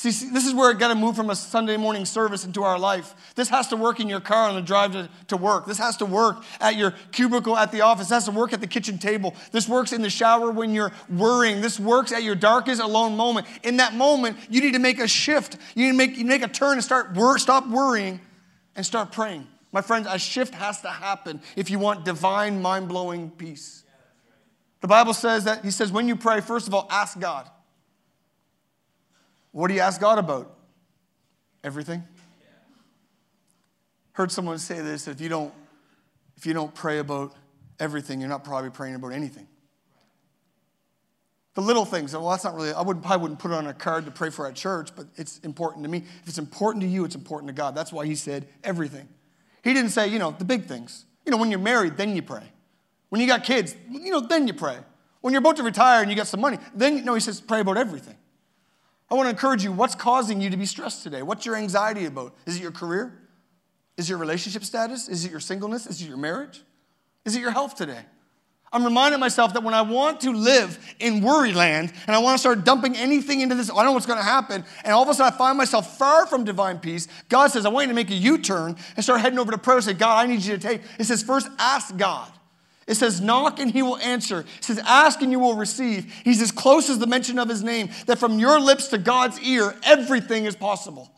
See, 0.00 0.12
see, 0.12 0.30
this 0.30 0.46
is 0.46 0.54
where 0.54 0.70
it 0.70 0.78
got 0.78 0.88
to 0.88 0.94
move 0.94 1.14
from 1.14 1.28
a 1.28 1.36
Sunday 1.36 1.76
morning 1.76 2.06
service 2.06 2.46
into 2.46 2.62
our 2.62 2.78
life. 2.78 3.14
This 3.34 3.50
has 3.50 3.68
to 3.68 3.76
work 3.76 4.00
in 4.00 4.08
your 4.08 4.18
car 4.18 4.48
on 4.48 4.54
the 4.54 4.62
drive 4.62 4.92
to, 4.92 5.10
to 5.26 5.36
work. 5.36 5.66
This 5.66 5.76
has 5.76 5.98
to 5.98 6.06
work 6.06 6.42
at 6.58 6.76
your 6.76 6.94
cubicle 7.12 7.54
at 7.54 7.70
the 7.70 7.82
office. 7.82 8.08
This 8.08 8.14
has 8.14 8.24
to 8.24 8.30
work 8.30 8.54
at 8.54 8.62
the 8.62 8.66
kitchen 8.66 8.96
table. 8.96 9.34
This 9.52 9.68
works 9.68 9.92
in 9.92 10.00
the 10.00 10.08
shower 10.08 10.50
when 10.50 10.72
you're 10.72 10.90
worrying. 11.10 11.60
This 11.60 11.78
works 11.78 12.12
at 12.12 12.22
your 12.22 12.34
darkest 12.34 12.80
alone 12.80 13.14
moment. 13.14 13.46
In 13.62 13.76
that 13.76 13.92
moment, 13.92 14.38
you 14.48 14.62
need 14.62 14.72
to 14.72 14.78
make 14.78 14.98
a 15.00 15.06
shift. 15.06 15.58
You 15.74 15.84
need 15.84 15.90
to 15.90 15.98
make, 15.98 16.16
you 16.16 16.24
make 16.24 16.42
a 16.42 16.48
turn 16.48 16.78
and 16.78 16.82
start 16.82 17.12
wor- 17.12 17.38
stop 17.38 17.68
worrying 17.68 18.22
and 18.76 18.86
start 18.86 19.12
praying. 19.12 19.46
My 19.70 19.82
friends, 19.82 20.06
a 20.08 20.18
shift 20.18 20.54
has 20.54 20.80
to 20.80 20.88
happen 20.88 21.42
if 21.56 21.68
you 21.68 21.78
want 21.78 22.06
divine, 22.06 22.62
mind 22.62 22.88
blowing 22.88 23.28
peace. 23.32 23.84
The 24.80 24.88
Bible 24.88 25.12
says 25.12 25.44
that, 25.44 25.62
He 25.62 25.70
says, 25.70 25.92
when 25.92 26.08
you 26.08 26.16
pray, 26.16 26.40
first 26.40 26.68
of 26.68 26.72
all, 26.72 26.86
ask 26.88 27.20
God. 27.20 27.50
What 29.52 29.68
do 29.68 29.74
you 29.74 29.80
ask 29.80 30.00
God 30.00 30.18
about? 30.18 30.56
Everything. 31.62 32.02
Heard 34.12 34.32
someone 34.32 34.58
say 34.58 34.80
this 34.80 35.08
if 35.08 35.20
you 35.20 35.28
don't 35.28 35.52
if 36.36 36.46
you 36.46 36.54
don't 36.54 36.74
pray 36.74 36.98
about 36.98 37.34
everything, 37.78 38.20
you're 38.20 38.28
not 38.28 38.44
probably 38.44 38.70
praying 38.70 38.94
about 38.94 39.12
anything. 39.12 39.46
The 41.54 41.60
little 41.60 41.84
things, 41.84 42.14
well, 42.14 42.30
that's 42.30 42.44
not 42.44 42.54
really, 42.54 42.72
I 42.72 42.80
wouldn't, 42.80 43.04
probably 43.04 43.22
wouldn't 43.22 43.40
put 43.40 43.50
it 43.50 43.54
on 43.54 43.66
a 43.66 43.74
card 43.74 44.06
to 44.06 44.10
pray 44.10 44.30
for 44.30 44.46
at 44.46 44.54
church, 44.54 44.90
but 44.96 45.06
it's 45.16 45.38
important 45.40 45.84
to 45.84 45.90
me. 45.90 46.04
If 46.22 46.28
it's 46.28 46.38
important 46.38 46.82
to 46.82 46.88
you, 46.88 47.04
it's 47.04 47.14
important 47.14 47.48
to 47.48 47.52
God. 47.52 47.74
That's 47.74 47.92
why 47.92 48.06
he 48.06 48.14
said 48.14 48.46
everything. 48.64 49.06
He 49.62 49.74
didn't 49.74 49.90
say, 49.90 50.08
you 50.08 50.18
know, 50.18 50.30
the 50.30 50.46
big 50.46 50.64
things. 50.64 51.04
You 51.26 51.32
know, 51.32 51.36
when 51.36 51.50
you're 51.50 51.60
married, 51.60 51.96
then 51.96 52.16
you 52.16 52.22
pray. 52.22 52.44
When 53.10 53.20
you 53.20 53.26
got 53.26 53.44
kids, 53.44 53.74
you 53.90 54.10
know, 54.10 54.20
then 54.20 54.46
you 54.46 54.54
pray. 54.54 54.78
When 55.20 55.34
you're 55.34 55.40
about 55.40 55.56
to 55.56 55.62
retire 55.62 56.00
and 56.00 56.10
you 56.10 56.16
got 56.16 56.28
some 56.28 56.40
money, 56.40 56.58
then, 56.74 57.04
no, 57.04 57.12
he 57.12 57.20
says, 57.20 57.40
pray 57.40 57.60
about 57.60 57.76
everything. 57.76 58.16
I 59.10 59.14
want 59.14 59.26
to 59.26 59.30
encourage 59.30 59.64
you 59.64 59.72
what's 59.72 59.94
causing 59.94 60.40
you 60.40 60.50
to 60.50 60.56
be 60.56 60.66
stressed 60.66 61.02
today? 61.02 61.22
What's 61.22 61.44
your 61.44 61.56
anxiety 61.56 62.06
about? 62.06 62.34
Is 62.46 62.56
it 62.56 62.62
your 62.62 62.70
career? 62.70 63.12
Is 63.96 64.06
it 64.06 64.10
your 64.10 64.18
relationship 64.18 64.64
status? 64.64 65.08
Is 65.08 65.24
it 65.24 65.30
your 65.30 65.40
singleness? 65.40 65.86
Is 65.86 66.00
it 66.00 66.06
your 66.06 66.16
marriage? 66.16 66.62
Is 67.24 67.34
it 67.34 67.40
your 67.40 67.50
health 67.50 67.74
today? 67.74 68.04
I'm 68.72 68.84
reminding 68.84 69.18
myself 69.18 69.52
that 69.54 69.64
when 69.64 69.74
I 69.74 69.82
want 69.82 70.20
to 70.20 70.32
live 70.32 70.78
in 71.00 71.22
worry 71.22 71.52
land 71.52 71.92
and 72.06 72.14
I 72.14 72.20
want 72.20 72.36
to 72.36 72.38
start 72.38 72.64
dumping 72.64 72.96
anything 72.96 73.40
into 73.40 73.56
this, 73.56 73.68
I 73.68 73.74
don't 73.74 73.86
know 73.86 73.92
what's 73.92 74.06
going 74.06 74.20
to 74.20 74.24
happen, 74.24 74.64
and 74.84 74.92
all 74.92 75.02
of 75.02 75.08
a 75.08 75.14
sudden 75.14 75.32
I 75.32 75.36
find 75.36 75.58
myself 75.58 75.98
far 75.98 76.24
from 76.26 76.44
divine 76.44 76.78
peace, 76.78 77.08
God 77.28 77.48
says, 77.48 77.66
I 77.66 77.68
want 77.68 77.84
you 77.84 77.88
to 77.88 77.94
make 77.94 78.10
a 78.10 78.14
U 78.14 78.38
turn 78.38 78.76
and 78.94 79.02
start 79.02 79.22
heading 79.22 79.40
over 79.40 79.50
to 79.50 79.58
prayer 79.58 79.78
and 79.78 79.84
say, 79.84 79.92
God, 79.92 80.24
I 80.24 80.28
need 80.28 80.42
you 80.42 80.56
to 80.56 80.62
take. 80.62 80.82
It 81.00 81.04
says, 81.04 81.20
first 81.20 81.48
ask 81.58 81.96
God. 81.96 82.30
It 82.90 82.96
says, 82.96 83.20
knock 83.20 83.60
and 83.60 83.70
he 83.70 83.82
will 83.82 83.98
answer. 83.98 84.40
It 84.40 84.64
says, 84.64 84.80
ask 84.84 85.22
and 85.22 85.30
you 85.30 85.38
will 85.38 85.54
receive. 85.54 86.12
He's 86.24 86.42
as 86.42 86.50
close 86.50 86.90
as 86.90 86.98
the 86.98 87.06
mention 87.06 87.38
of 87.38 87.48
his 87.48 87.62
name, 87.62 87.90
that 88.06 88.18
from 88.18 88.40
your 88.40 88.58
lips 88.58 88.88
to 88.88 88.98
God's 88.98 89.38
ear, 89.42 89.76
everything 89.84 90.44
is 90.44 90.56
possible. 90.56 91.08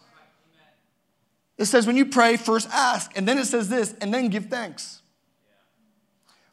It 1.56 1.64
says, 1.64 1.86
when 1.86 1.96
you 1.96 2.04
pray, 2.04 2.36
first 2.36 2.68
ask. 2.68 3.16
And 3.16 3.26
then 3.26 3.38
it 3.38 3.46
says 3.46 3.70
this, 3.70 3.94
and 4.02 4.12
then 4.12 4.28
give 4.28 4.50
thanks. 4.50 5.00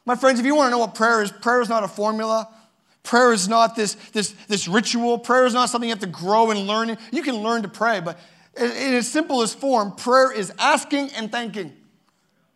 My 0.06 0.16
friends, 0.16 0.40
if 0.40 0.46
you 0.46 0.54
want 0.54 0.68
to 0.68 0.70
know 0.70 0.78
what 0.78 0.94
prayer 0.94 1.22
is, 1.22 1.30
prayer 1.30 1.60
is 1.60 1.68
not 1.68 1.84
a 1.84 1.88
formula. 1.88 2.48
Prayer 3.02 3.34
is 3.34 3.46
not 3.46 3.76
this, 3.76 3.96
this, 4.12 4.30
this 4.48 4.68
ritual. 4.68 5.18
Prayer 5.18 5.44
is 5.44 5.52
not 5.52 5.68
something 5.68 5.90
you 5.90 5.94
have 5.94 6.00
to 6.00 6.06
grow 6.06 6.50
and 6.50 6.66
learn. 6.66 6.96
You 7.12 7.22
can 7.22 7.36
learn 7.36 7.60
to 7.60 7.68
pray, 7.68 8.00
but 8.00 8.18
in 8.56 8.94
its 8.94 9.08
simplest 9.08 9.58
form, 9.58 9.92
prayer 9.96 10.32
is 10.32 10.50
asking 10.58 11.10
and 11.10 11.30
thanking. 11.30 11.74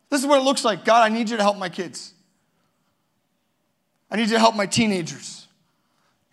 This 0.08 0.22
is 0.22 0.26
what 0.26 0.40
it 0.40 0.44
looks 0.44 0.64
like 0.64 0.86
God, 0.86 1.02
I 1.02 1.14
need 1.14 1.28
you 1.28 1.36
to 1.36 1.42
help 1.42 1.58
my 1.58 1.68
kids. 1.68 2.12
I 4.10 4.16
need 4.16 4.28
you 4.28 4.34
to 4.34 4.38
help 4.38 4.54
my 4.54 4.66
teenagers. 4.66 5.46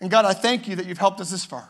And 0.00 0.10
God, 0.10 0.24
I 0.24 0.32
thank 0.32 0.68
you 0.68 0.76
that 0.76 0.86
you've 0.86 0.98
helped 0.98 1.20
us 1.20 1.30
this 1.30 1.44
far. 1.44 1.68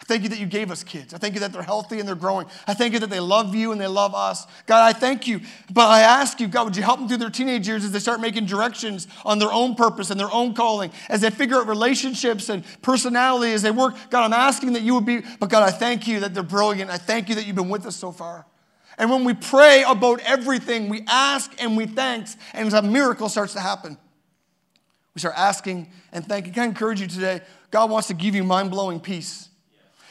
I 0.00 0.04
thank 0.04 0.22
you 0.22 0.28
that 0.28 0.38
you 0.38 0.46
gave 0.46 0.70
us 0.70 0.84
kids. 0.84 1.14
I 1.14 1.18
thank 1.18 1.34
you 1.34 1.40
that 1.40 1.52
they're 1.52 1.62
healthy 1.62 1.98
and 1.98 2.06
they're 2.06 2.14
growing. 2.14 2.46
I 2.66 2.74
thank 2.74 2.92
you 2.92 3.00
that 3.00 3.10
they 3.10 3.18
love 3.18 3.54
you 3.54 3.72
and 3.72 3.80
they 3.80 3.86
love 3.86 4.14
us. 4.14 4.46
God, 4.66 4.84
I 4.84 4.92
thank 4.92 5.26
you. 5.26 5.40
But 5.72 5.88
I 5.88 6.02
ask 6.02 6.38
you, 6.38 6.48
God, 6.48 6.64
would 6.64 6.76
you 6.76 6.82
help 6.82 6.98
them 6.98 7.08
through 7.08 7.16
their 7.16 7.30
teenage 7.30 7.66
years 7.66 7.84
as 7.84 7.92
they 7.92 7.98
start 7.98 8.20
making 8.20 8.46
directions 8.46 9.08
on 9.24 9.38
their 9.38 9.52
own 9.52 9.74
purpose 9.74 10.10
and 10.10 10.20
their 10.20 10.30
own 10.30 10.54
calling, 10.54 10.92
as 11.08 11.22
they 11.22 11.30
figure 11.30 11.56
out 11.56 11.66
relationships 11.66 12.50
and 12.50 12.62
personality 12.82 13.52
as 13.52 13.62
they 13.62 13.70
work? 13.70 13.94
God, 14.10 14.24
I'm 14.24 14.32
asking 14.32 14.74
that 14.74 14.82
you 14.82 14.94
would 14.94 15.06
be, 15.06 15.22
but 15.40 15.48
God, 15.48 15.62
I 15.62 15.70
thank 15.70 16.06
you 16.06 16.20
that 16.20 16.34
they're 16.34 16.42
brilliant. 16.42 16.90
I 16.90 16.98
thank 16.98 17.28
you 17.28 17.34
that 17.34 17.46
you've 17.46 17.56
been 17.56 17.70
with 17.70 17.86
us 17.86 17.96
so 17.96 18.12
far. 18.12 18.46
And 18.98 19.10
when 19.10 19.24
we 19.24 19.34
pray 19.34 19.82
about 19.86 20.20
everything, 20.20 20.88
we 20.88 21.02
ask 21.08 21.52
and 21.58 21.76
we 21.76 21.86
thanks, 21.86 22.36
and 22.54 22.72
a 22.72 22.82
miracle 22.82 23.28
starts 23.28 23.54
to 23.54 23.60
happen. 23.60 23.98
We 25.16 25.20
start 25.20 25.34
asking 25.38 25.88
and 26.12 26.28
thanking. 26.28 26.52
Can 26.52 26.64
I 26.64 26.66
encourage 26.66 27.00
you 27.00 27.06
today? 27.06 27.40
God 27.70 27.88
wants 27.88 28.08
to 28.08 28.14
give 28.14 28.34
you 28.34 28.44
mind 28.44 28.70
blowing 28.70 29.00
peace. 29.00 29.48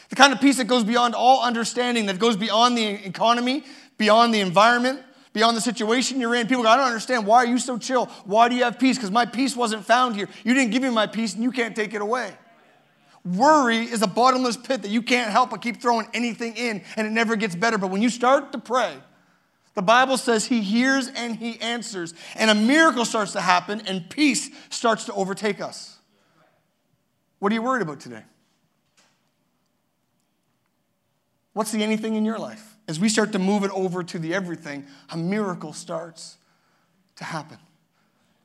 The 0.10 0.16
kind 0.16 0.34
of 0.34 0.42
peace 0.42 0.58
that 0.58 0.66
goes 0.66 0.84
beyond 0.84 1.14
all 1.14 1.44
understanding, 1.44 2.08
that 2.08 2.18
goes 2.18 2.36
beyond 2.36 2.76
the 2.76 3.06
economy, 3.06 3.64
beyond 4.00 4.34
the 4.34 4.40
environment, 4.40 5.02
beyond 5.32 5.56
the 5.56 5.62
situation 5.62 6.20
you're 6.20 6.34
in. 6.34 6.48
People 6.48 6.64
go, 6.64 6.70
I 6.70 6.76
don't 6.76 6.88
understand. 6.88 7.28
Why 7.28 7.38
are 7.38 7.46
you 7.46 7.60
so 7.60 7.78
chill? 7.78 8.08
Why 8.24 8.50
do 8.50 8.56
you 8.56 8.64
have 8.64 8.80
peace? 8.80 8.98
Because 8.98 9.12
my 9.12 9.28
peace 9.28 9.56
wasn't 9.56 9.86
found 9.86 10.16
here. 10.16 10.28
You 10.44 10.56
didn't 10.56 10.72
give 10.72 10.82
me 10.82 10.90
my 10.90 11.06
peace, 11.06 11.36
and 11.36 11.44
you 11.44 11.52
can't 11.52 11.76
take 11.76 11.94
it 11.94 12.02
away. 12.02 12.34
Worry 13.24 13.84
is 13.84 14.02
a 14.02 14.08
bottomless 14.08 14.58
pit 14.58 14.82
that 14.82 14.90
you 14.90 15.04
can't 15.04 15.30
help 15.30 15.52
but 15.52 15.62
keep 15.62 15.84
throwing 15.84 16.08
anything 16.16 16.58
in, 16.58 16.82
and 16.98 17.06
it 17.06 17.12
never 17.12 17.36
gets 17.36 17.54
better. 17.54 17.78
But 17.78 17.92
when 17.92 18.02
you 18.02 18.10
start 18.10 18.54
to 18.54 18.58
pray, 18.58 18.96
the 19.76 19.82
Bible 19.82 20.18
says 20.18 20.46
he 20.46 20.62
hears 20.62 21.10
and 21.10 21.36
he 21.36 21.60
answers, 21.60 22.14
and 22.36 22.50
a 22.50 22.56
miracle 22.56 23.06
starts 23.06 23.34
to 23.34 23.42
happen, 23.42 23.82
and 23.86 24.10
peace 24.10 24.50
starts 24.70 25.06
to 25.06 25.14
overtake 25.14 25.62
us. 25.62 25.98
What 27.40 27.52
are 27.52 27.56
you 27.56 27.62
worried 27.62 27.82
about 27.82 28.00
today? 28.00 28.24
What's 31.54 31.72
the 31.72 31.84
anything 31.84 32.16
in 32.16 32.26
your 32.26 32.40
life? 32.40 32.76
As 32.88 33.00
we 33.00 33.10
start 33.10 33.34
to 33.34 33.40
move 33.40 33.64
it 33.64 33.72
over 33.72 34.04
to 34.04 34.20
the 34.20 34.34
everything, 34.34 34.86
a 35.10 35.18
miracle 35.18 35.74
starts 35.74 36.38
to 37.18 37.24
happen. 37.24 37.58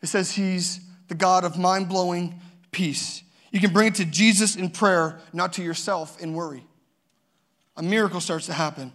It 0.03 0.07
says 0.07 0.33
he's 0.33 0.81
the 1.09 1.15
God 1.15 1.45
of 1.45 1.59
mind 1.59 1.89
blowing 1.89 2.41
peace. 2.73 3.23
You 3.51 3.61
can 3.61 3.73
bring 3.73 3.89
it 3.89 3.97
to 3.97 4.05
Jesus 4.05 4.57
in 4.57 4.71
prayer, 4.71 5.21
not 5.33 5.53
to 5.55 5.63
yourself 5.63 6.21
in 6.21 6.35
worry. 6.35 6.65
A 7.77 7.83
miracle 7.83 8.21
starts 8.21 8.47
to 8.47 8.53
happen. 8.53 8.93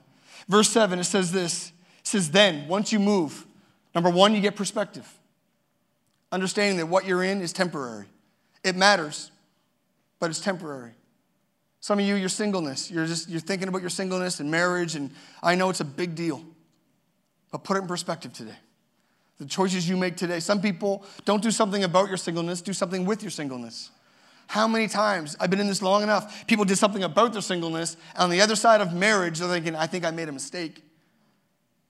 Verse 0.47 0.69
7, 0.69 0.99
it 0.99 1.03
says 1.05 1.31
this 1.31 1.71
says, 2.07 2.31
then, 2.31 2.67
once 2.67 2.91
you 2.91 2.99
move, 2.99 3.45
number 3.93 4.09
one, 4.09 4.35
you 4.35 4.41
get 4.41 4.55
perspective. 4.55 5.11
Understanding 6.31 6.77
that 6.77 6.87
what 6.87 7.05
you're 7.05 7.23
in 7.23 7.41
is 7.41 7.53
temporary. 7.53 8.05
It 8.63 8.75
matters, 8.75 9.31
but 10.19 10.29
it's 10.29 10.39
temporary. 10.39 10.91
Some 11.79 11.99
of 11.99 12.05
you, 12.05 12.15
your 12.15 12.29
singleness, 12.29 12.89
you're 12.89 13.05
just 13.05 13.29
you're 13.29 13.39
thinking 13.39 13.67
about 13.67 13.81
your 13.81 13.91
singleness 13.91 14.39
and 14.39 14.49
marriage, 14.49 14.95
and 14.95 15.11
I 15.43 15.53
know 15.53 15.69
it's 15.69 15.81
a 15.81 15.85
big 15.85 16.15
deal. 16.15 16.43
But 17.51 17.63
put 17.63 17.77
it 17.77 17.81
in 17.81 17.87
perspective 17.87 18.33
today. 18.33 18.57
The 19.37 19.45
choices 19.45 19.87
you 19.87 19.95
make 19.95 20.15
today. 20.15 20.39
Some 20.39 20.61
people 20.61 21.05
don't 21.25 21.43
do 21.43 21.51
something 21.51 21.83
about 21.83 22.07
your 22.07 22.17
singleness, 22.17 22.61
do 22.61 22.73
something 22.73 23.05
with 23.05 23.21
your 23.21 23.29
singleness. 23.29 23.91
How 24.47 24.67
many 24.67 24.87
times, 24.87 25.35
I've 25.39 25.49
been 25.49 25.59
in 25.59 25.67
this 25.67 25.81
long 25.81 26.03
enough, 26.03 26.47
people 26.47 26.65
did 26.65 26.77
something 26.77 27.03
about 27.03 27.33
their 27.33 27.41
singleness, 27.41 27.97
and 28.13 28.23
on 28.23 28.29
the 28.29 28.41
other 28.41 28.55
side 28.55 28.81
of 28.81 28.93
marriage, 28.93 29.39
they're 29.39 29.49
thinking, 29.49 29.75
I 29.75 29.87
think 29.87 30.05
I 30.05 30.11
made 30.11 30.29
a 30.29 30.31
mistake. 30.31 30.84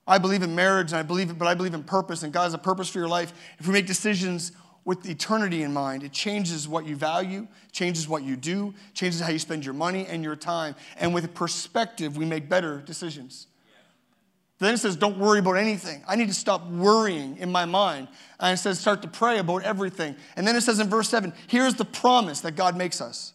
I 0.07 0.17
believe 0.17 0.43
in 0.43 0.53
marriage, 0.53 0.91
and 0.91 0.99
I 0.99 1.03
believe, 1.03 1.37
but 1.37 1.47
I 1.47 1.55
believe 1.55 1.73
in 1.73 1.83
purpose, 1.83 2.23
and 2.23 2.31
God 2.31 2.43
has 2.43 2.53
a 2.53 2.59
purpose 2.59 2.89
for 2.89 2.99
your 2.99 3.07
life. 3.07 3.33
If 3.59 3.67
we 3.67 3.73
make 3.73 3.87
decisions 3.87 4.51
with 4.85 5.09
eternity 5.09 5.63
in 5.63 5.73
mind. 5.73 6.03
It 6.03 6.11
changes 6.11 6.67
what 6.67 6.85
you 6.85 6.95
value, 6.95 7.47
changes 7.71 8.07
what 8.07 8.23
you 8.23 8.35
do, 8.35 8.73
changes 8.93 9.19
how 9.19 9.29
you 9.29 9.39
spend 9.39 9.65
your 9.65 9.73
money 9.73 10.05
and 10.05 10.23
your 10.23 10.35
time. 10.35 10.75
And 10.97 11.13
with 11.13 11.33
perspective, 11.33 12.15
we 12.15 12.23
make 12.23 12.47
better 12.47 12.81
decisions. 12.81 13.47
Then 14.59 14.73
it 14.73 14.77
says, 14.77 14.95
don't 14.95 15.17
worry 15.17 15.39
about 15.39 15.53
anything. 15.53 16.03
I 16.07 16.15
need 16.15 16.29
to 16.29 16.33
stop 16.33 16.65
worrying 16.69 17.37
in 17.37 17.51
my 17.51 17.65
mind. 17.65 18.07
And 18.39 18.53
it 18.53 18.57
says, 18.57 18.79
start 18.79 19.01
to 19.01 19.09
pray 19.09 19.39
about 19.39 19.63
everything. 19.63 20.15
And 20.37 20.47
then 20.47 20.55
it 20.55 20.61
says 20.61 20.79
in 20.79 20.87
verse 20.87 21.09
7, 21.09 21.33
here's 21.47 21.73
the 21.73 21.83
promise 21.83 22.39
that 22.41 22.55
God 22.55 22.77
makes 22.77 23.01
us. 23.01 23.33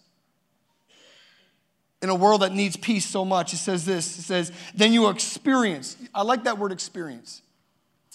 In 2.03 2.09
a 2.09 2.15
world 2.15 2.43
that 2.43 2.53
needs 2.53 2.77
peace 2.77 3.05
so 3.05 3.25
much, 3.25 3.53
it 3.53 3.59
says 3.59 3.85
this 3.85 4.19
it 4.19 4.23
says, 4.23 4.53
then 4.75 4.93
you 4.93 5.09
experience. 5.09 5.97
I 6.15 6.23
like 6.23 6.45
that 6.45 6.59
word 6.59 6.73
experience. 6.73 7.43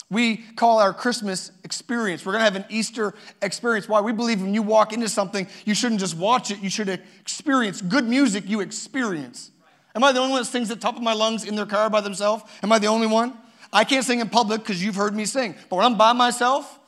We 0.10 0.38
call 0.38 0.80
our 0.80 0.94
Christmas 0.94 1.52
experience. 1.64 2.26
We're 2.26 2.34
going 2.34 2.46
to 2.46 2.52
have 2.52 2.56
an 2.56 2.66
Easter 2.70 3.16
experience. 3.42 3.90
Why? 3.90 4.02
We 4.02 4.12
believe 4.12 4.42
when 4.42 4.54
you 4.54 4.62
walk 4.62 4.94
into 4.94 5.10
something, 5.10 5.48
you 5.66 5.74
shouldn't 5.74 6.00
just 6.00 6.16
watch 6.16 6.52
it, 6.52 6.60
you 6.60 6.70
should 6.70 6.90
experience. 6.90 7.82
Good 7.82 8.08
music, 8.08 8.48
you 8.48 8.60
experience. 8.60 9.52
Am 9.96 10.04
I 10.04 10.12
the 10.12 10.20
only 10.20 10.32
one 10.32 10.42
that 10.42 10.46
sings 10.46 10.70
at 10.70 10.78
the 10.78 10.82
top 10.82 10.96
of 10.96 11.02
my 11.02 11.14
lungs 11.14 11.44
in 11.44 11.56
their 11.56 11.66
car 11.66 11.90
by 11.90 12.02
themselves? 12.02 12.44
Am 12.62 12.72
I 12.72 12.80
the 12.80 12.88
only 12.88 13.08
one? 13.08 13.34
I 13.74 13.84
can't 13.84 14.06
sing 14.06 14.20
in 14.20 14.30
public 14.30 14.62
because 14.62 14.84
you've 14.84 14.96
heard 14.96 15.16
me 15.16 15.26
sing. 15.26 15.56
But 15.70 15.78
when 15.78 15.86
I'm 15.86 15.98
by 15.98 16.14
myself, 16.14 16.80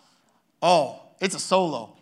oh, 0.62 1.02
it's 1.20 1.36
a 1.36 1.40
solo. 1.40 1.97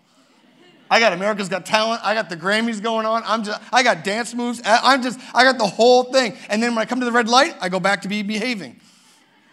I 0.90 1.00
got 1.00 1.14
America's 1.14 1.50
Got 1.50 1.66
Talent. 1.66 2.02
I 2.04 2.14
got 2.14 2.30
the 2.30 2.38
Grammys 2.38 2.82
going 2.82 3.06
on. 3.06 3.24
I'm 3.26 3.44
just, 3.44 3.62
I 3.74 3.82
got 3.84 4.04
dance 4.04 4.34
moves. 4.34 4.62
I'm 4.64 5.02
just, 5.02 5.20
I 5.34 5.44
got 5.44 5.58
the 5.58 5.66
whole 5.66 6.04
thing. 6.04 6.38
And 6.50 6.62
then 6.62 6.76
when 6.76 6.82
I 6.82 6.86
come 6.86 7.00
to 7.00 7.06
the 7.06 7.12
red 7.12 7.28
light, 7.28 7.56
I 7.60 7.70
go 7.70 7.80
back 7.80 8.04
to 8.04 8.08
be 8.08 8.22
behaving. 8.22 8.80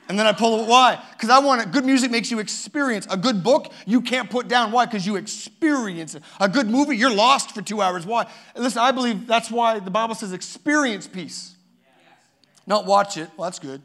And 0.09 0.19
then 0.19 0.27
I 0.27 0.33
pull 0.33 0.61
it. 0.61 0.69
Why? 0.69 1.03
Because 1.13 1.31
I 1.31 1.39
want 1.39 1.63
it. 1.63 1.73
Good 1.73 1.87
music 1.87 2.11
makes 2.11 2.31
you 2.31 2.39
experience. 2.39 3.07
A 3.09 3.17
good 3.17 3.43
book 3.43 3.73
you 3.87 4.03
can't 4.03 4.29
put 4.29 4.47
down. 4.47 4.73
Why? 4.73 4.85
Because 4.85 5.07
you 5.07 5.17
experience 5.17 6.15
it. 6.15 6.23
A 6.39 6.49
good 6.49 6.69
movie, 6.69 6.97
you're 6.97 7.15
lost 7.15 7.53
for 7.53 7.63
two 7.63 7.81
hours. 7.81 8.05
Why? 8.05 8.31
Listen, 8.55 8.83
I 8.83 8.93
believe 8.93 9.27
that's 9.27 9.51
why 9.51 9.79
the 9.79 9.91
Bible 9.91 10.15
says 10.15 10.33
experience 10.33 11.07
peace. 11.07 11.55
Not 12.67 12.85
watch 12.85 13.17
it. 13.17 13.31
Well, 13.37 13.47
that's 13.47 13.59
good. 13.59 13.81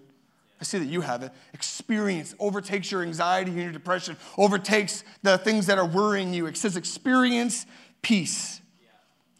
I 0.59 0.63
see 0.63 0.79
that 0.79 0.87
you 0.87 1.01
have 1.01 1.23
it. 1.23 1.31
Experience 1.53 2.33
overtakes 2.39 2.91
your 2.91 3.03
anxiety 3.03 3.51
and 3.51 3.61
your 3.61 3.71
depression, 3.71 4.17
overtakes 4.37 5.03
the 5.21 5.37
things 5.37 5.67
that 5.67 5.77
are 5.77 5.85
worrying 5.85 6.33
you. 6.33 6.47
It 6.47 6.57
says 6.57 6.75
experience 6.75 7.65
peace, 8.01 8.61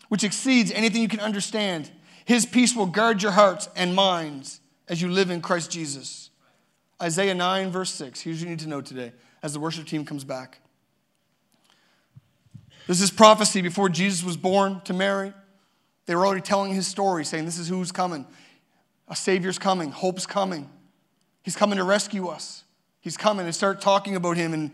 which 0.10 0.24
exceeds 0.24 0.72
anything 0.72 1.02
you 1.02 1.08
can 1.08 1.20
understand. 1.20 1.92
His 2.26 2.46
peace 2.46 2.76
will 2.76 2.86
guard 2.86 3.24
your 3.24 3.32
hearts 3.32 3.68
and 3.76 3.96
minds 3.96 4.62
as 4.88 5.02
you 5.02 5.10
live 5.10 5.32
in 5.32 5.42
Christ 5.42 5.72
Jesus. 5.72 6.30
Isaiah 7.02 7.34
9, 7.36 7.72
verse 7.72 7.92
6. 7.92 8.22
Here's 8.22 8.38
what 8.38 8.44
you 8.44 8.50
need 8.50 8.60
to 8.60 8.70
know 8.70 8.82
today 8.82 9.14
as 9.42 9.54
the 9.54 9.60
worship 9.60 9.88
team 9.88 10.06
comes 10.06 10.24
back. 10.24 10.60
This 12.88 13.02
is 13.02 13.12
prophecy 13.12 13.62
before 13.62 13.90
Jesus 13.90 14.24
was 14.24 14.38
born 14.38 14.82
to 14.86 14.94
Mary. 14.94 15.34
They 16.06 16.16
were 16.16 16.26
already 16.26 16.42
telling 16.42 16.74
his 16.74 16.88
story, 16.88 17.26
saying, 17.26 17.46
This 17.46 17.60
is 17.60 17.68
who's 17.68 17.92
coming. 17.92 18.26
A 19.10 19.16
Savior's 19.16 19.60
coming. 19.60 19.92
Hope's 19.92 20.26
coming. 20.26 20.70
He's 21.48 21.56
coming 21.56 21.78
to 21.78 21.86
rescue 21.86 22.28
us. 22.28 22.66
He's 23.00 23.16
coming 23.16 23.46
and 23.46 23.56
start 23.56 23.80
talking 23.80 24.18
about 24.18 24.36
him 24.36 24.54
in 24.54 24.70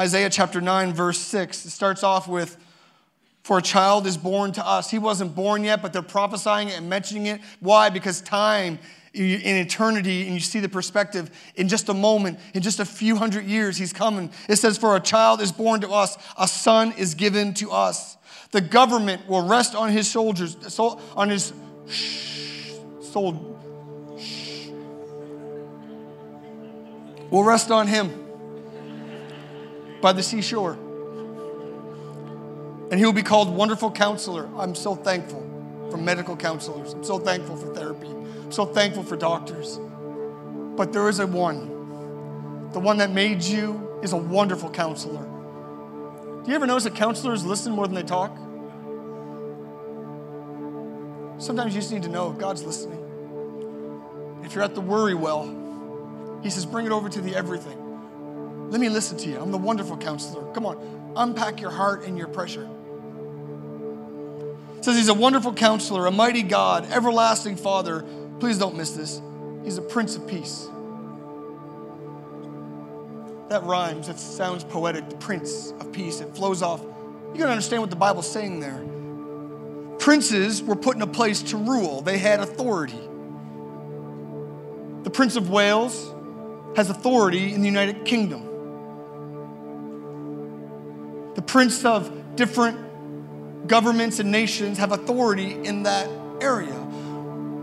Isaiah 0.00 0.30
chapter 0.30 0.58
9, 0.58 0.94
verse 0.94 1.18
6. 1.18 1.66
It 1.66 1.70
starts 1.70 2.02
off 2.02 2.26
with, 2.26 2.56
For 3.42 3.58
a 3.58 3.60
child 3.60 4.06
is 4.06 4.16
born 4.16 4.52
to 4.52 4.66
us. 4.66 4.90
He 4.90 4.98
wasn't 4.98 5.34
born 5.34 5.64
yet, 5.64 5.82
but 5.82 5.92
they're 5.92 6.00
prophesying 6.00 6.68
it 6.68 6.78
and 6.78 6.88
mentioning 6.88 7.26
it. 7.26 7.42
Why? 7.60 7.90
Because 7.90 8.22
time 8.22 8.78
in 9.12 9.56
eternity 9.56 10.22
and 10.22 10.32
you 10.32 10.40
see 10.40 10.60
the 10.60 10.68
perspective 10.70 11.30
in 11.56 11.68
just 11.68 11.90
a 11.90 11.94
moment, 11.94 12.38
in 12.54 12.62
just 12.62 12.80
a 12.80 12.86
few 12.86 13.16
hundred 13.16 13.44
years, 13.44 13.76
he's 13.76 13.92
coming. 13.92 14.30
It 14.48 14.56
says, 14.56 14.78
For 14.78 14.96
a 14.96 15.00
child 15.00 15.42
is 15.42 15.52
born 15.52 15.82
to 15.82 15.90
us, 15.90 16.16
a 16.38 16.48
son 16.48 16.94
is 16.96 17.14
given 17.14 17.52
to 17.56 17.70
us. 17.70 18.16
The 18.50 18.62
government 18.62 19.28
will 19.28 19.46
rest 19.46 19.74
on 19.74 19.90
his 19.90 20.08
shoulders, 20.08 20.56
so 20.72 20.98
on 21.16 21.28
his 21.28 21.52
soul. 23.02 23.53
Will 27.34 27.42
rest 27.42 27.72
on 27.72 27.88
him 27.88 28.12
by 30.00 30.12
the 30.12 30.22
seashore. 30.22 30.74
And 32.92 33.00
he 33.00 33.04
will 33.04 33.12
be 33.12 33.24
called 33.24 33.52
Wonderful 33.52 33.90
Counselor. 33.90 34.48
I'm 34.56 34.76
so 34.76 34.94
thankful 34.94 35.40
for 35.90 35.96
medical 35.96 36.36
counselors. 36.36 36.92
I'm 36.92 37.02
so 37.02 37.18
thankful 37.18 37.56
for 37.56 37.74
therapy 37.74 38.06
I'm 38.06 38.52
so 38.52 38.64
thankful 38.64 39.02
for 39.02 39.16
doctors. 39.16 39.80
But 40.76 40.92
there 40.92 41.08
is 41.08 41.18
a 41.18 41.26
one. 41.26 42.70
The 42.70 42.78
one 42.78 42.98
that 42.98 43.10
made 43.10 43.42
you 43.42 43.98
is 44.00 44.12
a 44.12 44.16
wonderful 44.16 44.70
counselor. 44.70 45.24
Do 46.44 46.48
you 46.48 46.54
ever 46.54 46.68
notice 46.68 46.84
that 46.84 46.94
counselors 46.94 47.44
listen 47.44 47.72
more 47.72 47.88
than 47.88 47.96
they 47.96 48.04
talk? 48.04 48.30
Sometimes 51.42 51.74
you 51.74 51.80
just 51.80 51.90
need 51.90 52.04
to 52.04 52.08
know 52.08 52.30
God's 52.30 52.62
listening. 52.62 53.00
If 54.44 54.54
you're 54.54 54.62
at 54.62 54.76
the 54.76 54.80
worry 54.80 55.14
well, 55.14 55.62
He 56.44 56.50
says, 56.50 56.64
bring 56.64 56.86
it 56.86 56.92
over 56.92 57.08
to 57.08 57.20
the 57.20 57.34
everything. 57.34 58.70
Let 58.70 58.80
me 58.80 58.88
listen 58.88 59.18
to 59.18 59.28
you. 59.28 59.40
I'm 59.40 59.50
the 59.50 59.58
wonderful 59.58 59.96
counselor. 59.96 60.52
Come 60.52 60.66
on, 60.66 61.12
unpack 61.16 61.60
your 61.60 61.72
heart 61.72 62.04
and 62.04 62.16
your 62.16 62.28
pressure. 62.28 62.68
It 64.78 64.84
says 64.84 64.96
he's 64.96 65.08
a 65.08 65.14
wonderful 65.14 65.52
counselor, 65.52 66.06
a 66.06 66.12
mighty 66.12 66.42
God, 66.42 66.88
everlasting 66.92 67.56
Father 67.56 68.04
Please 68.40 68.58
don't 68.58 68.76
miss 68.76 68.90
this. 68.90 69.20
He's 69.64 69.78
a 69.78 69.82
Prince 69.82 70.16
of 70.16 70.26
Peace. 70.26 70.68
That 73.48 73.62
rhymes, 73.62 74.08
that 74.08 74.18
sounds 74.18 74.64
poetic. 74.64 75.08
The 75.08 75.16
Prince 75.16 75.72
of 75.80 75.92
Peace. 75.92 76.20
It 76.20 76.34
flows 76.34 76.62
off. 76.62 76.82
You 77.32 77.38
gotta 77.38 77.52
understand 77.52 77.82
what 77.82 77.90
the 77.90 77.96
Bible's 77.96 78.30
saying 78.30 78.60
there. 78.60 78.84
Princes 79.98 80.62
were 80.62 80.76
put 80.76 80.96
in 80.96 81.02
a 81.02 81.06
place 81.06 81.42
to 81.42 81.56
rule, 81.56 82.00
they 82.02 82.18
had 82.18 82.40
authority. 82.40 83.00
The 85.04 85.10
Prince 85.10 85.36
of 85.36 85.50
Wales 85.50 86.13
has 86.76 86.90
authority 86.90 87.52
in 87.54 87.60
the 87.60 87.68
United 87.68 88.04
Kingdom. 88.04 88.50
The 91.34 91.42
prince 91.42 91.84
of 91.84 92.36
different 92.36 93.66
governments 93.68 94.18
and 94.18 94.30
nations 94.30 94.78
have 94.78 94.92
authority 94.92 95.52
in 95.52 95.84
that 95.84 96.08
area 96.40 96.84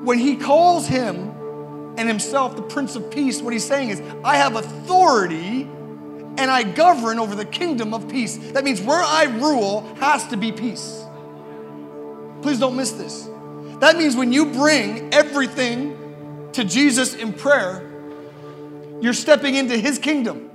when 0.04 0.17
he 0.17 0.36
calls 0.36 0.88
him 0.88 1.30
and 1.97 2.08
himself 2.08 2.56
the 2.56 2.62
Prince 2.63 2.95
of 2.95 3.12
Peace, 3.12 3.41
what 3.41 3.54
he's 3.54 3.65
saying 3.65 3.89
is, 3.89 4.02
I 4.24 4.38
have 4.38 4.56
authority 4.56 5.62
and 5.62 6.41
I 6.41 6.64
govern 6.64 7.20
over 7.20 7.36
the 7.36 7.45
kingdom 7.45 7.93
of 7.93 8.09
peace. 8.09 8.38
That 8.38 8.64
means 8.64 8.82
where 8.82 9.01
I 9.01 9.26
rule 9.26 9.82
has 9.95 10.26
to 10.28 10.38
be 10.38 10.51
peace. 10.51 11.03
Please 12.41 12.57
don't 12.57 12.76
miss 12.76 12.91
this. 12.91 13.30
That 13.80 13.97
means 13.97 14.16
when 14.16 14.34
you 14.34 14.47
bring 14.47 15.14
everything 15.14 16.49
to 16.53 16.64
Jesus 16.64 17.14
in 17.14 17.34
prayer, 17.34 17.91
You're 19.02 19.14
stepping 19.14 19.56
into 19.56 19.78
his 19.78 19.97
kingdom 19.97 20.52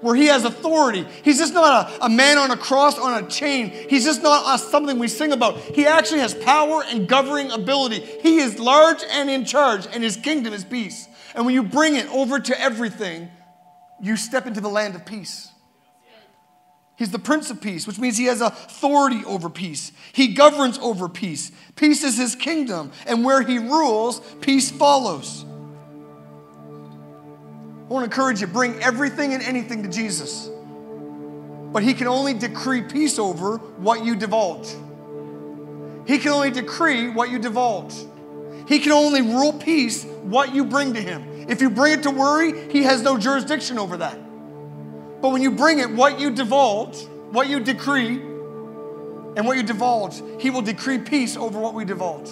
where 0.00 0.14
he 0.14 0.26
has 0.26 0.44
authority. 0.44 1.06
He's 1.24 1.38
just 1.38 1.54
not 1.54 1.90
a, 1.90 2.06
a 2.06 2.08
man 2.08 2.38
on 2.38 2.50
a 2.50 2.56
cross 2.56 2.98
on 2.98 3.24
a 3.24 3.28
chain. 3.28 3.70
He's 3.70 4.04
just 4.04 4.22
not 4.22 4.54
a, 4.54 4.58
something 4.62 4.98
we 4.98 5.08
sing 5.08 5.32
about. 5.32 5.58
He 5.58 5.86
actually 5.86 6.20
has 6.20 6.34
power 6.34 6.82
and 6.86 7.08
governing 7.08 7.50
ability. 7.50 8.00
He 8.00 8.38
is 8.38 8.58
large 8.58 9.02
and 9.10 9.28
in 9.28 9.44
charge, 9.44 9.86
and 9.86 10.02
his 10.02 10.16
kingdom 10.16 10.52
is 10.52 10.64
peace. 10.64 11.08
And 11.34 11.44
when 11.44 11.54
you 11.54 11.62
bring 11.62 11.96
it 11.96 12.06
over 12.08 12.38
to 12.38 12.60
everything, 12.60 13.28
you 14.00 14.16
step 14.16 14.46
into 14.46 14.60
the 14.60 14.68
land 14.68 14.94
of 14.94 15.04
peace. 15.04 15.50
He's 16.96 17.10
the 17.10 17.18
Prince 17.18 17.48
of 17.50 17.60
Peace, 17.60 17.86
which 17.86 17.98
means 17.98 18.16
he 18.16 18.24
has 18.24 18.40
authority 18.40 19.24
over 19.24 19.48
peace. 19.48 19.92
He 20.12 20.34
governs 20.34 20.78
over 20.78 21.08
peace. 21.08 21.52
Peace 21.76 22.02
is 22.02 22.18
his 22.18 22.34
kingdom, 22.34 22.90
and 23.06 23.24
where 23.24 23.42
he 23.42 23.58
rules, 23.58 24.20
peace 24.40 24.70
follows. 24.70 25.44
I 27.88 27.92
want 27.92 28.02
to 28.02 28.10
encourage 28.10 28.42
you 28.42 28.46
bring 28.46 28.74
everything 28.82 29.32
and 29.32 29.42
anything 29.42 29.82
to 29.82 29.88
Jesus. 29.88 30.50
But 31.72 31.82
he 31.82 31.94
can 31.94 32.06
only 32.06 32.34
decree 32.34 32.82
peace 32.82 33.18
over 33.18 33.56
what 33.56 34.04
you 34.04 34.14
divulge. 34.14 34.68
He 36.06 36.18
can 36.18 36.32
only 36.32 36.50
decree 36.50 37.08
what 37.08 37.30
you 37.30 37.38
divulge. 37.38 37.94
He 38.68 38.78
can 38.78 38.92
only 38.92 39.22
rule 39.22 39.54
peace 39.54 40.04
what 40.04 40.54
you 40.54 40.66
bring 40.66 40.92
to 40.94 41.00
him. 41.00 41.46
If 41.48 41.62
you 41.62 41.70
bring 41.70 41.94
it 41.94 42.02
to 42.02 42.10
worry, 42.10 42.70
he 42.70 42.82
has 42.82 43.00
no 43.00 43.16
jurisdiction 43.16 43.78
over 43.78 43.96
that. 43.96 44.18
But 45.22 45.30
when 45.30 45.40
you 45.40 45.50
bring 45.50 45.78
it, 45.78 45.90
what 45.90 46.20
you 46.20 46.30
divulge, 46.30 47.06
what 47.30 47.48
you 47.48 47.58
decree, 47.58 48.20
and 49.36 49.46
what 49.46 49.56
you 49.56 49.62
divulge, 49.62 50.22
he 50.38 50.50
will 50.50 50.60
decree 50.60 50.98
peace 50.98 51.36
over 51.38 51.58
what 51.58 51.72
we 51.72 51.86
divulge. 51.86 52.28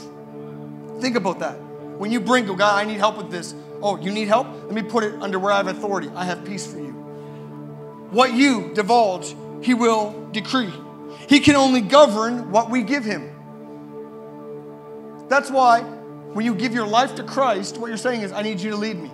Think 1.00 1.16
about 1.16 1.38
that. 1.38 1.54
When 1.98 2.12
you 2.12 2.20
bring, 2.20 2.48
oh 2.50 2.54
God, 2.54 2.78
I 2.78 2.84
need 2.84 2.98
help 2.98 3.16
with 3.16 3.30
this. 3.30 3.54
Oh, 3.86 3.96
you 3.96 4.10
need 4.10 4.26
help? 4.26 4.48
Let 4.64 4.72
me 4.72 4.82
put 4.82 5.04
it 5.04 5.14
under 5.22 5.38
where 5.38 5.52
I 5.52 5.58
have 5.58 5.68
authority. 5.68 6.10
I 6.12 6.24
have 6.24 6.44
peace 6.44 6.66
for 6.66 6.78
you. 6.78 6.90
What 8.10 8.32
you 8.32 8.74
divulge, 8.74 9.36
he 9.62 9.74
will 9.74 10.28
decree. 10.32 10.72
He 11.28 11.38
can 11.38 11.54
only 11.54 11.82
govern 11.82 12.50
what 12.50 12.68
we 12.68 12.82
give 12.82 13.04
him. 13.04 13.30
That's 15.28 15.52
why 15.52 15.82
when 15.82 16.44
you 16.44 16.52
give 16.52 16.74
your 16.74 16.88
life 16.88 17.14
to 17.14 17.22
Christ, 17.22 17.78
what 17.78 17.86
you're 17.86 17.96
saying 17.96 18.22
is, 18.22 18.32
I 18.32 18.42
need 18.42 18.58
you 18.58 18.70
to 18.70 18.76
lead 18.76 18.98
me. 18.98 19.12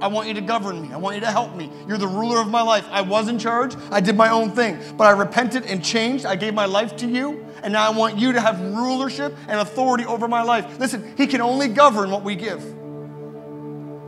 I 0.00 0.06
want 0.06 0.28
you 0.28 0.34
to 0.34 0.40
govern 0.40 0.80
me. 0.80 0.92
I 0.92 0.96
want 0.96 1.16
you 1.16 1.22
to 1.22 1.30
help 1.32 1.56
me. 1.56 1.68
You're 1.88 1.98
the 1.98 2.06
ruler 2.06 2.40
of 2.40 2.46
my 2.46 2.62
life. 2.62 2.86
I 2.92 3.00
was 3.00 3.26
in 3.26 3.40
charge. 3.40 3.74
I 3.90 3.98
did 3.98 4.16
my 4.16 4.28
own 4.28 4.52
thing. 4.52 4.78
But 4.96 5.08
I 5.08 5.10
repented 5.10 5.66
and 5.66 5.84
changed. 5.84 6.26
I 6.26 6.36
gave 6.36 6.54
my 6.54 6.66
life 6.66 6.96
to 6.98 7.08
you. 7.08 7.44
And 7.64 7.72
now 7.72 7.84
I 7.84 7.90
want 7.90 8.18
you 8.18 8.34
to 8.34 8.40
have 8.40 8.60
rulership 8.60 9.36
and 9.48 9.58
authority 9.58 10.04
over 10.06 10.28
my 10.28 10.42
life. 10.42 10.78
Listen, 10.78 11.14
He 11.16 11.26
can 11.26 11.40
only 11.40 11.66
govern 11.66 12.12
what 12.12 12.22
we 12.22 12.36
give. 12.36 12.62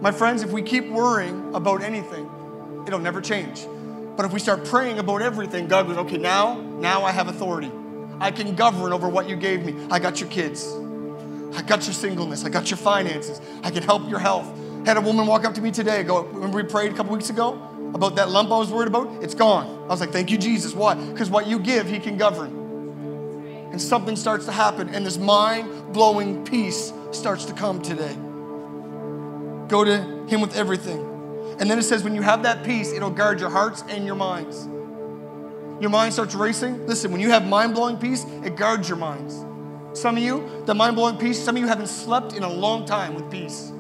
My 0.01 0.11
friends, 0.11 0.43
if 0.43 0.51
we 0.51 0.63
keep 0.63 0.89
worrying 0.89 1.55
about 1.55 1.83
anything, 1.83 2.31
it'll 2.87 3.01
never 3.01 3.21
change. 3.21 3.67
But 4.17 4.25
if 4.25 4.33
we 4.33 4.41
start 4.41 4.65
praying 4.65 4.99
about 4.99 5.21
everything, 5.21 5.69
God 5.69 5.87
goes, 5.87 5.99
okay, 5.99 6.17
now, 6.17 6.55
now 6.55 7.05
I 7.05 7.11
have 7.11 7.29
authority. 7.29 7.71
I 8.19 8.31
can 8.31 8.55
govern 8.55 8.95
over 8.95 9.11
what 9.11 9.29
you 9.29 9.37
gave 9.37 9.63
me. 9.63 9.75
I 9.91 9.99
got 9.99 10.19
your 10.19 10.31
kids. 10.31 10.67
I 11.55 11.63
got 11.63 11.85
your 11.85 11.93
singleness. 11.93 12.47
I 12.47 12.49
got 12.49 12.71
your 12.71 12.79
finances. 12.79 13.43
I 13.63 13.71
can 13.71 13.83
help 13.83 14.09
your 14.09 14.19
health. 14.19 14.47
Had 14.87 14.97
a 14.97 15.03
woman 15.03 15.27
walk 15.27 15.45
up 15.45 15.53
to 15.55 15.61
me 15.61 15.71
today. 15.71 16.03
Go, 16.03 16.25
remember 16.25 16.57
we 16.57 16.63
prayed 16.63 16.93
a 16.93 16.97
couple 16.97 17.13
weeks 17.13 17.29
ago 17.29 17.61
about 17.93 18.17
that 18.17 18.31
lump 18.31 18.51
I 18.51 18.57
was 18.57 18.71
worried 18.71 18.89
about? 18.89 19.23
It's 19.23 19.35
gone. 19.35 19.67
I 19.85 19.89
was 19.89 20.01
like, 20.01 20.13
thank 20.13 20.31
you, 20.31 20.39
Jesus. 20.39 20.75
Why? 20.75 20.95
Because 20.95 21.29
what 21.29 21.47
you 21.47 21.59
give, 21.59 21.87
He 21.87 21.99
can 21.99 22.17
govern. 22.17 22.57
And 23.71 23.81
something 23.81 24.17
starts 24.17 24.47
to 24.47 24.53
happen, 24.53 24.89
and 24.89 25.05
this 25.05 25.19
mind 25.19 25.93
blowing 25.93 26.43
peace 26.45 26.93
starts 27.13 27.45
to 27.47 27.53
come 27.53 27.83
today. 27.83 28.17
Go 29.71 29.85
to 29.85 30.27
Him 30.27 30.41
with 30.41 30.57
everything. 30.57 31.07
And 31.61 31.71
then 31.71 31.79
it 31.79 31.83
says, 31.83 32.03
when 32.03 32.15
you 32.15 32.23
have 32.23 32.43
that 32.43 32.65
peace, 32.65 32.93
it'll 32.93 33.11
guard 33.11 33.39
your 33.39 33.51
hearts 33.51 33.85
and 33.89 34.05
your 34.05 34.17
minds. 34.17 34.67
Your 35.81 35.91
mind 35.91 36.13
starts 36.13 36.35
racing. 36.35 36.87
Listen, 36.87 37.13
when 37.13 37.21
you 37.21 37.31
have 37.31 37.47
mind 37.47 37.75
blowing 37.75 37.97
peace, 37.97 38.25
it 38.45 38.57
guards 38.57 38.89
your 38.89 38.99
minds. 38.99 39.45
Some 39.99 40.17
of 40.17 40.23
you, 40.23 40.63
the 40.67 40.75
mind 40.75 40.97
blowing 40.97 41.17
peace, 41.17 41.39
some 41.39 41.57
of 41.57 41.63
you 41.63 41.69
haven't 41.69 41.89
slept 41.89 42.33
in 42.33 42.43
a 42.43 42.49
long 42.49 42.85
time 42.85 43.15
with 43.15 43.31
peace. 43.31 43.73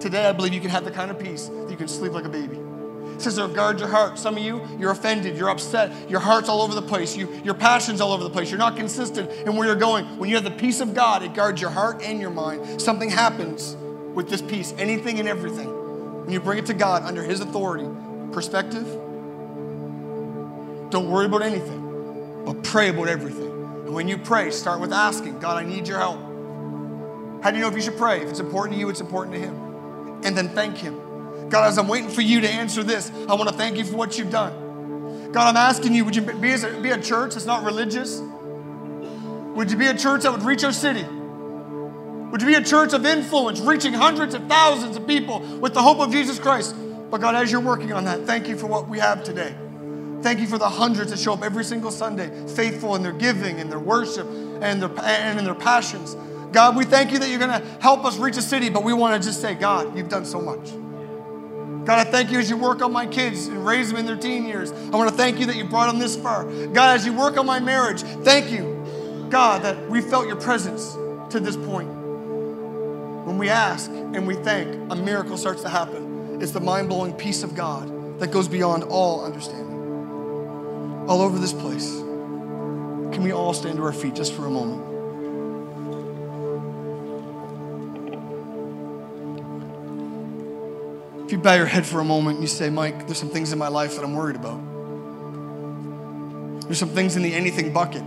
Today, 0.00 0.26
I 0.26 0.32
believe 0.32 0.54
you 0.54 0.60
can 0.60 0.70
have 0.70 0.84
the 0.84 0.90
kind 0.90 1.10
of 1.10 1.18
peace 1.18 1.48
that 1.48 1.70
you 1.70 1.76
can 1.76 1.88
sleep 1.88 2.12
like 2.12 2.24
a 2.24 2.28
baby. 2.28 2.56
It 2.56 3.20
says 3.20 3.36
it'll 3.36 3.52
guard 3.52 3.80
your 3.80 3.88
heart. 3.88 4.18
Some 4.18 4.36
of 4.36 4.42
you, 4.42 4.64
you're 4.78 4.92
offended, 4.92 5.36
you're 5.36 5.50
upset, 5.50 5.92
your 6.08 6.20
heart's 6.20 6.48
all 6.48 6.62
over 6.62 6.74
the 6.74 6.82
place, 6.82 7.16
you, 7.16 7.28
your 7.42 7.54
passion's 7.54 8.00
all 8.00 8.12
over 8.12 8.22
the 8.22 8.30
place, 8.30 8.48
you're 8.48 8.58
not 8.58 8.76
consistent 8.76 9.30
in 9.30 9.56
where 9.56 9.66
you're 9.66 9.76
going. 9.76 10.04
When 10.18 10.28
you 10.30 10.36
have 10.36 10.44
the 10.44 10.52
peace 10.52 10.80
of 10.80 10.94
God, 10.94 11.24
it 11.24 11.34
guards 11.34 11.60
your 11.60 11.70
heart 11.70 12.02
and 12.02 12.20
your 12.20 12.30
mind. 12.30 12.80
Something 12.80 13.10
happens 13.10 13.76
with 14.14 14.28
this 14.28 14.42
peace, 14.42 14.74
anything 14.78 15.18
and 15.18 15.28
everything. 15.28 15.68
When 16.24 16.32
you 16.32 16.40
bring 16.40 16.58
it 16.58 16.66
to 16.66 16.74
God 16.74 17.02
under 17.04 17.22
His 17.22 17.40
authority, 17.40 17.88
perspective, 18.32 18.86
don't 20.90 21.10
worry 21.10 21.26
about 21.26 21.42
anything, 21.42 22.44
but 22.44 22.62
pray 22.62 22.88
about 22.88 23.08
everything. 23.08 23.50
And 23.86 23.94
when 23.94 24.08
you 24.08 24.18
pray, 24.18 24.50
start 24.50 24.80
with 24.80 24.92
asking, 24.92 25.38
God, 25.38 25.62
I 25.62 25.66
need 25.66 25.88
your 25.88 25.98
help. 25.98 26.20
How 27.42 27.50
do 27.50 27.56
you 27.56 27.62
know 27.62 27.68
if 27.68 27.74
you 27.74 27.82
should 27.82 27.96
pray? 27.96 28.20
If 28.20 28.28
it's 28.28 28.40
important 28.40 28.74
to 28.74 28.80
you, 28.80 28.88
it's 28.88 29.00
important 29.00 29.34
to 29.34 29.40
Him. 29.40 29.54
And 30.24 30.36
then 30.36 30.48
thank 30.50 30.76
Him. 30.76 31.48
God, 31.48 31.68
as 31.68 31.78
I'm 31.78 31.88
waiting 31.88 32.10
for 32.10 32.20
you 32.20 32.40
to 32.40 32.48
answer 32.48 32.82
this, 32.82 33.10
I 33.28 33.34
want 33.34 33.48
to 33.48 33.54
thank 33.54 33.78
you 33.78 33.84
for 33.84 33.96
what 33.96 34.18
you've 34.18 34.30
done. 34.30 35.32
God, 35.32 35.48
I'm 35.48 35.56
asking 35.56 35.94
you, 35.94 36.04
would 36.04 36.16
you 36.16 36.22
be 36.22 36.52
a, 36.52 36.80
be 36.80 36.90
a 36.90 37.00
church 37.00 37.34
that's 37.34 37.46
not 37.46 37.64
religious? 37.64 38.20
Would 39.54 39.70
you 39.70 39.76
be 39.76 39.86
a 39.86 39.96
church 39.96 40.22
that 40.22 40.32
would 40.32 40.42
reach 40.42 40.64
our 40.64 40.72
city? 40.72 41.06
Would 42.30 42.42
you 42.42 42.46
be 42.46 42.54
a 42.54 42.62
church 42.62 42.92
of 42.92 43.06
influence, 43.06 43.60
reaching 43.60 43.94
hundreds 43.94 44.34
of 44.34 44.46
thousands 44.48 44.96
of 44.96 45.06
people 45.06 45.40
with 45.60 45.72
the 45.72 45.82
hope 45.82 45.98
of 45.98 46.10
Jesus 46.10 46.38
Christ? 46.38 46.76
But 47.10 47.22
God, 47.22 47.34
as 47.34 47.50
you're 47.50 47.60
working 47.60 47.92
on 47.92 48.04
that, 48.04 48.26
thank 48.26 48.48
you 48.48 48.56
for 48.56 48.66
what 48.66 48.86
we 48.86 48.98
have 48.98 49.24
today. 49.24 49.54
Thank 50.22 50.40
you 50.40 50.46
for 50.46 50.58
the 50.58 50.68
hundreds 50.68 51.10
that 51.10 51.18
show 51.18 51.32
up 51.32 51.42
every 51.42 51.64
single 51.64 51.90
Sunday, 51.90 52.30
faithful 52.48 52.96
in 52.96 53.02
their 53.02 53.12
giving 53.12 53.60
and 53.60 53.70
their 53.70 53.78
worship 53.78 54.26
and, 54.60 54.82
their, 54.82 54.90
and 55.00 55.38
in 55.38 55.44
their 55.44 55.54
passions. 55.54 56.16
God, 56.52 56.76
we 56.76 56.84
thank 56.84 57.12
you 57.12 57.18
that 57.18 57.30
you're 57.30 57.38
going 57.38 57.62
to 57.62 57.66
help 57.80 58.04
us 58.04 58.18
reach 58.18 58.36
a 58.36 58.42
city, 58.42 58.68
but 58.68 58.82
we 58.82 58.92
want 58.92 59.20
to 59.20 59.26
just 59.26 59.40
say, 59.40 59.54
God, 59.54 59.96
you've 59.96 60.08
done 60.08 60.24
so 60.24 60.40
much. 60.40 60.70
God, 61.86 62.06
I 62.06 62.10
thank 62.10 62.30
you 62.30 62.38
as 62.38 62.50
you 62.50 62.56
work 62.58 62.82
on 62.82 62.92
my 62.92 63.06
kids 63.06 63.46
and 63.46 63.64
raise 63.64 63.88
them 63.88 63.98
in 63.98 64.04
their 64.04 64.16
teen 64.16 64.44
years. 64.44 64.72
I 64.72 64.96
want 64.96 65.08
to 65.08 65.16
thank 65.16 65.38
you 65.38 65.46
that 65.46 65.56
you 65.56 65.64
brought 65.64 65.86
them 65.86 65.98
this 65.98 66.16
far. 66.16 66.44
God, 66.44 66.96
as 66.96 67.06
you 67.06 67.14
work 67.14 67.38
on 67.38 67.46
my 67.46 67.60
marriage, 67.60 68.02
thank 68.02 68.50
you, 68.50 69.26
God, 69.30 69.62
that 69.62 69.88
we 69.88 70.02
felt 70.02 70.26
your 70.26 70.36
presence 70.36 70.92
to 71.30 71.40
this 71.40 71.56
point. 71.56 71.97
When 73.28 73.36
we 73.36 73.50
ask 73.50 73.90
and 73.90 74.26
we 74.26 74.36
thank, 74.36 74.90
a 74.90 74.96
miracle 74.96 75.36
starts 75.36 75.60
to 75.60 75.68
happen. 75.68 76.40
It's 76.40 76.52
the 76.52 76.60
mind 76.60 76.88
blowing 76.88 77.12
peace 77.12 77.42
of 77.42 77.54
God 77.54 78.18
that 78.20 78.30
goes 78.30 78.48
beyond 78.48 78.84
all 78.84 79.22
understanding. 79.22 81.04
All 81.06 81.20
over 81.20 81.38
this 81.38 81.52
place. 81.52 81.90
Can 81.92 83.22
we 83.22 83.32
all 83.32 83.52
stand 83.52 83.76
to 83.76 83.84
our 83.84 83.92
feet 83.92 84.14
just 84.14 84.32
for 84.32 84.46
a 84.46 84.50
moment? 84.50 84.82
If 91.26 91.32
you 91.32 91.36
bow 91.36 91.54
your 91.54 91.66
head 91.66 91.84
for 91.84 92.00
a 92.00 92.04
moment 92.04 92.36
and 92.36 92.42
you 92.42 92.48
say, 92.48 92.70
Mike, 92.70 93.06
there's 93.06 93.18
some 93.18 93.28
things 93.28 93.52
in 93.52 93.58
my 93.58 93.68
life 93.68 93.96
that 93.96 94.04
I'm 94.04 94.14
worried 94.14 94.36
about. 94.36 94.58
There's 96.62 96.78
some 96.78 96.88
things 96.88 97.14
in 97.14 97.22
the 97.22 97.34
anything 97.34 97.74
bucket. 97.74 98.02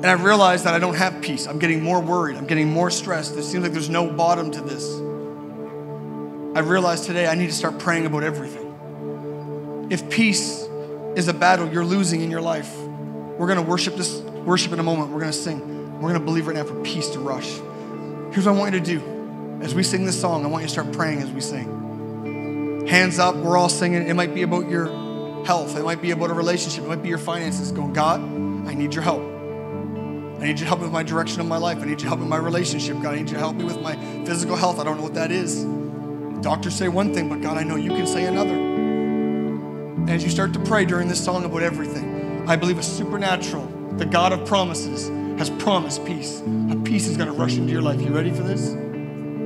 And 0.00 0.06
I 0.06 0.12
realize 0.12 0.64
that 0.64 0.72
I 0.72 0.78
don't 0.78 0.94
have 0.94 1.20
peace. 1.20 1.46
I'm 1.46 1.58
getting 1.58 1.82
more 1.82 2.00
worried. 2.00 2.38
I'm 2.38 2.46
getting 2.46 2.70
more 2.70 2.90
stressed. 2.90 3.36
It 3.36 3.42
seems 3.42 3.62
like 3.62 3.72
there's 3.72 3.90
no 3.90 4.10
bottom 4.10 4.50
to 4.50 4.60
this. 4.62 4.96
I 6.56 6.60
realize 6.60 7.02
today 7.02 7.26
I 7.26 7.34
need 7.34 7.48
to 7.48 7.52
start 7.52 7.78
praying 7.78 8.06
about 8.06 8.22
everything. 8.22 9.88
If 9.90 10.08
peace 10.08 10.66
is 11.16 11.28
a 11.28 11.34
battle 11.34 11.70
you're 11.70 11.84
losing 11.84 12.22
in 12.22 12.30
your 12.30 12.40
life, 12.40 12.74
we're 12.78 13.46
going 13.46 13.62
to 13.62 13.70
worship 13.70 13.96
this 13.96 14.22
worship 14.46 14.72
in 14.72 14.78
a 14.78 14.82
moment. 14.82 15.10
We're 15.10 15.20
going 15.20 15.32
to 15.32 15.38
sing. 15.38 15.60
We're 15.96 16.08
going 16.08 16.14
to 16.14 16.24
believe 16.24 16.46
right 16.46 16.56
now 16.56 16.64
for 16.64 16.80
peace 16.82 17.10
to 17.10 17.20
rush. 17.20 17.50
Here's 18.32 18.46
what 18.46 18.54
I 18.54 18.58
want 18.58 18.72
you 18.72 18.80
to 18.80 18.86
do. 18.86 19.60
As 19.60 19.74
we 19.74 19.82
sing 19.82 20.06
this 20.06 20.18
song, 20.18 20.46
I 20.46 20.48
want 20.48 20.62
you 20.62 20.68
to 20.68 20.72
start 20.72 20.92
praying 20.92 21.18
as 21.18 21.30
we 21.30 21.42
sing. 21.42 22.86
Hands 22.88 23.18
up, 23.18 23.36
we're 23.36 23.58
all 23.58 23.68
singing. 23.68 24.08
It 24.08 24.14
might 24.14 24.32
be 24.32 24.40
about 24.42 24.66
your 24.70 24.86
health. 25.44 25.76
It 25.76 25.84
might 25.84 26.00
be 26.00 26.12
about 26.12 26.30
a 26.30 26.34
relationship. 26.34 26.84
It 26.84 26.88
might 26.88 27.02
be 27.02 27.10
your 27.10 27.18
finances. 27.18 27.70
Going, 27.70 27.92
God, 27.92 28.20
I 28.66 28.72
need 28.72 28.94
your 28.94 29.02
help. 29.04 29.29
I 30.40 30.44
need 30.44 30.58
you 30.58 30.64
to 30.64 30.64
help 30.64 30.80
me 30.80 30.86
with 30.86 30.92
my 30.94 31.02
direction 31.02 31.38
of 31.42 31.46
my 31.46 31.58
life. 31.58 31.76
I 31.82 31.84
need 31.84 31.90
you 31.90 31.96
to 31.96 32.06
help 32.06 32.18
me 32.18 32.22
with 32.22 32.30
my 32.30 32.38
relationship. 32.38 32.96
God, 33.02 33.12
I 33.12 33.18
need 33.18 33.28
you 33.28 33.34
to 33.34 33.38
help 33.38 33.56
me 33.56 33.64
with 33.64 33.82
my 33.82 33.94
physical 34.24 34.56
health. 34.56 34.78
I 34.78 34.84
don't 34.84 34.96
know 34.96 35.02
what 35.02 35.12
that 35.12 35.30
is. 35.30 35.64
Doctors 36.42 36.74
say 36.74 36.88
one 36.88 37.12
thing, 37.12 37.28
but 37.28 37.42
God, 37.42 37.58
I 37.58 37.62
know 37.62 37.76
you 37.76 37.90
can 37.90 38.06
say 38.06 38.24
another. 38.24 38.54
And 38.54 40.08
as 40.08 40.24
you 40.24 40.30
start 40.30 40.54
to 40.54 40.58
pray 40.60 40.86
during 40.86 41.08
this 41.08 41.22
song 41.22 41.44
about 41.44 41.62
everything, 41.62 42.48
I 42.48 42.56
believe 42.56 42.78
a 42.78 42.82
supernatural, 42.82 43.66
the 43.98 44.06
God 44.06 44.32
of 44.32 44.46
promises, 44.46 45.08
has 45.38 45.50
promised 45.62 46.06
peace. 46.06 46.40
A 46.70 46.80
peace 46.84 47.06
is 47.06 47.18
going 47.18 47.28
to 47.28 47.34
rush 47.34 47.58
into 47.58 47.70
your 47.70 47.82
life. 47.82 48.00
You 48.00 48.08
ready 48.08 48.30
for 48.30 48.42
this? 48.42 48.70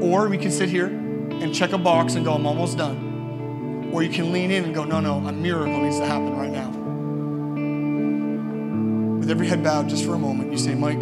Or 0.00 0.28
we 0.28 0.38
can 0.38 0.52
sit 0.52 0.68
here 0.68 0.86
and 0.86 1.52
check 1.52 1.72
a 1.72 1.78
box 1.78 2.14
and 2.14 2.24
go, 2.24 2.34
I'm 2.34 2.46
almost 2.46 2.78
done. 2.78 3.90
Or 3.92 4.04
you 4.04 4.10
can 4.10 4.32
lean 4.32 4.52
in 4.52 4.62
and 4.62 4.72
go, 4.72 4.84
no, 4.84 5.00
no, 5.00 5.16
a 5.26 5.32
miracle 5.32 5.82
needs 5.82 5.98
to 5.98 6.06
happen 6.06 6.36
right 6.36 6.52
now 6.52 6.83
with 9.24 9.30
every 9.30 9.46
head 9.46 9.64
bowed 9.64 9.88
just 9.88 10.04
for 10.04 10.12
a 10.12 10.18
moment, 10.18 10.52
you 10.52 10.58
say, 10.58 10.74
Mike, 10.74 11.00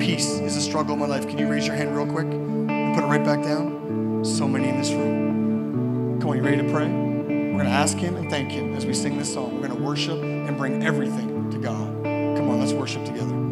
peace 0.00 0.40
is 0.40 0.56
a 0.56 0.60
struggle 0.60 0.94
in 0.94 0.98
my 0.98 1.06
life. 1.06 1.28
Can 1.28 1.38
you 1.38 1.46
raise 1.46 1.64
your 1.64 1.76
hand 1.76 1.96
real 1.96 2.04
quick 2.04 2.26
and 2.26 2.92
put 2.96 3.04
it 3.04 3.06
right 3.06 3.24
back 3.24 3.40
down? 3.44 4.24
So 4.24 4.48
many 4.48 4.68
in 4.68 4.76
this 4.76 4.90
room. 4.90 6.18
Come 6.20 6.30
on, 6.30 6.36
you 6.38 6.42
ready 6.42 6.56
to 6.56 6.68
pray? 6.72 6.88
We're 6.88 7.52
going 7.52 7.66
to 7.66 7.70
ask 7.70 7.96
Him 7.96 8.16
and 8.16 8.28
thank 8.28 8.50
Him 8.50 8.74
as 8.74 8.84
we 8.84 8.92
sing 8.94 9.16
this 9.16 9.32
song. 9.32 9.54
We're 9.54 9.68
going 9.68 9.78
to 9.78 9.84
worship 9.86 10.20
and 10.20 10.56
bring 10.56 10.82
everything 10.82 11.52
to 11.52 11.58
God. 11.58 12.02
Come 12.02 12.50
on, 12.50 12.58
let's 12.58 12.72
worship 12.72 13.04
together. 13.04 13.49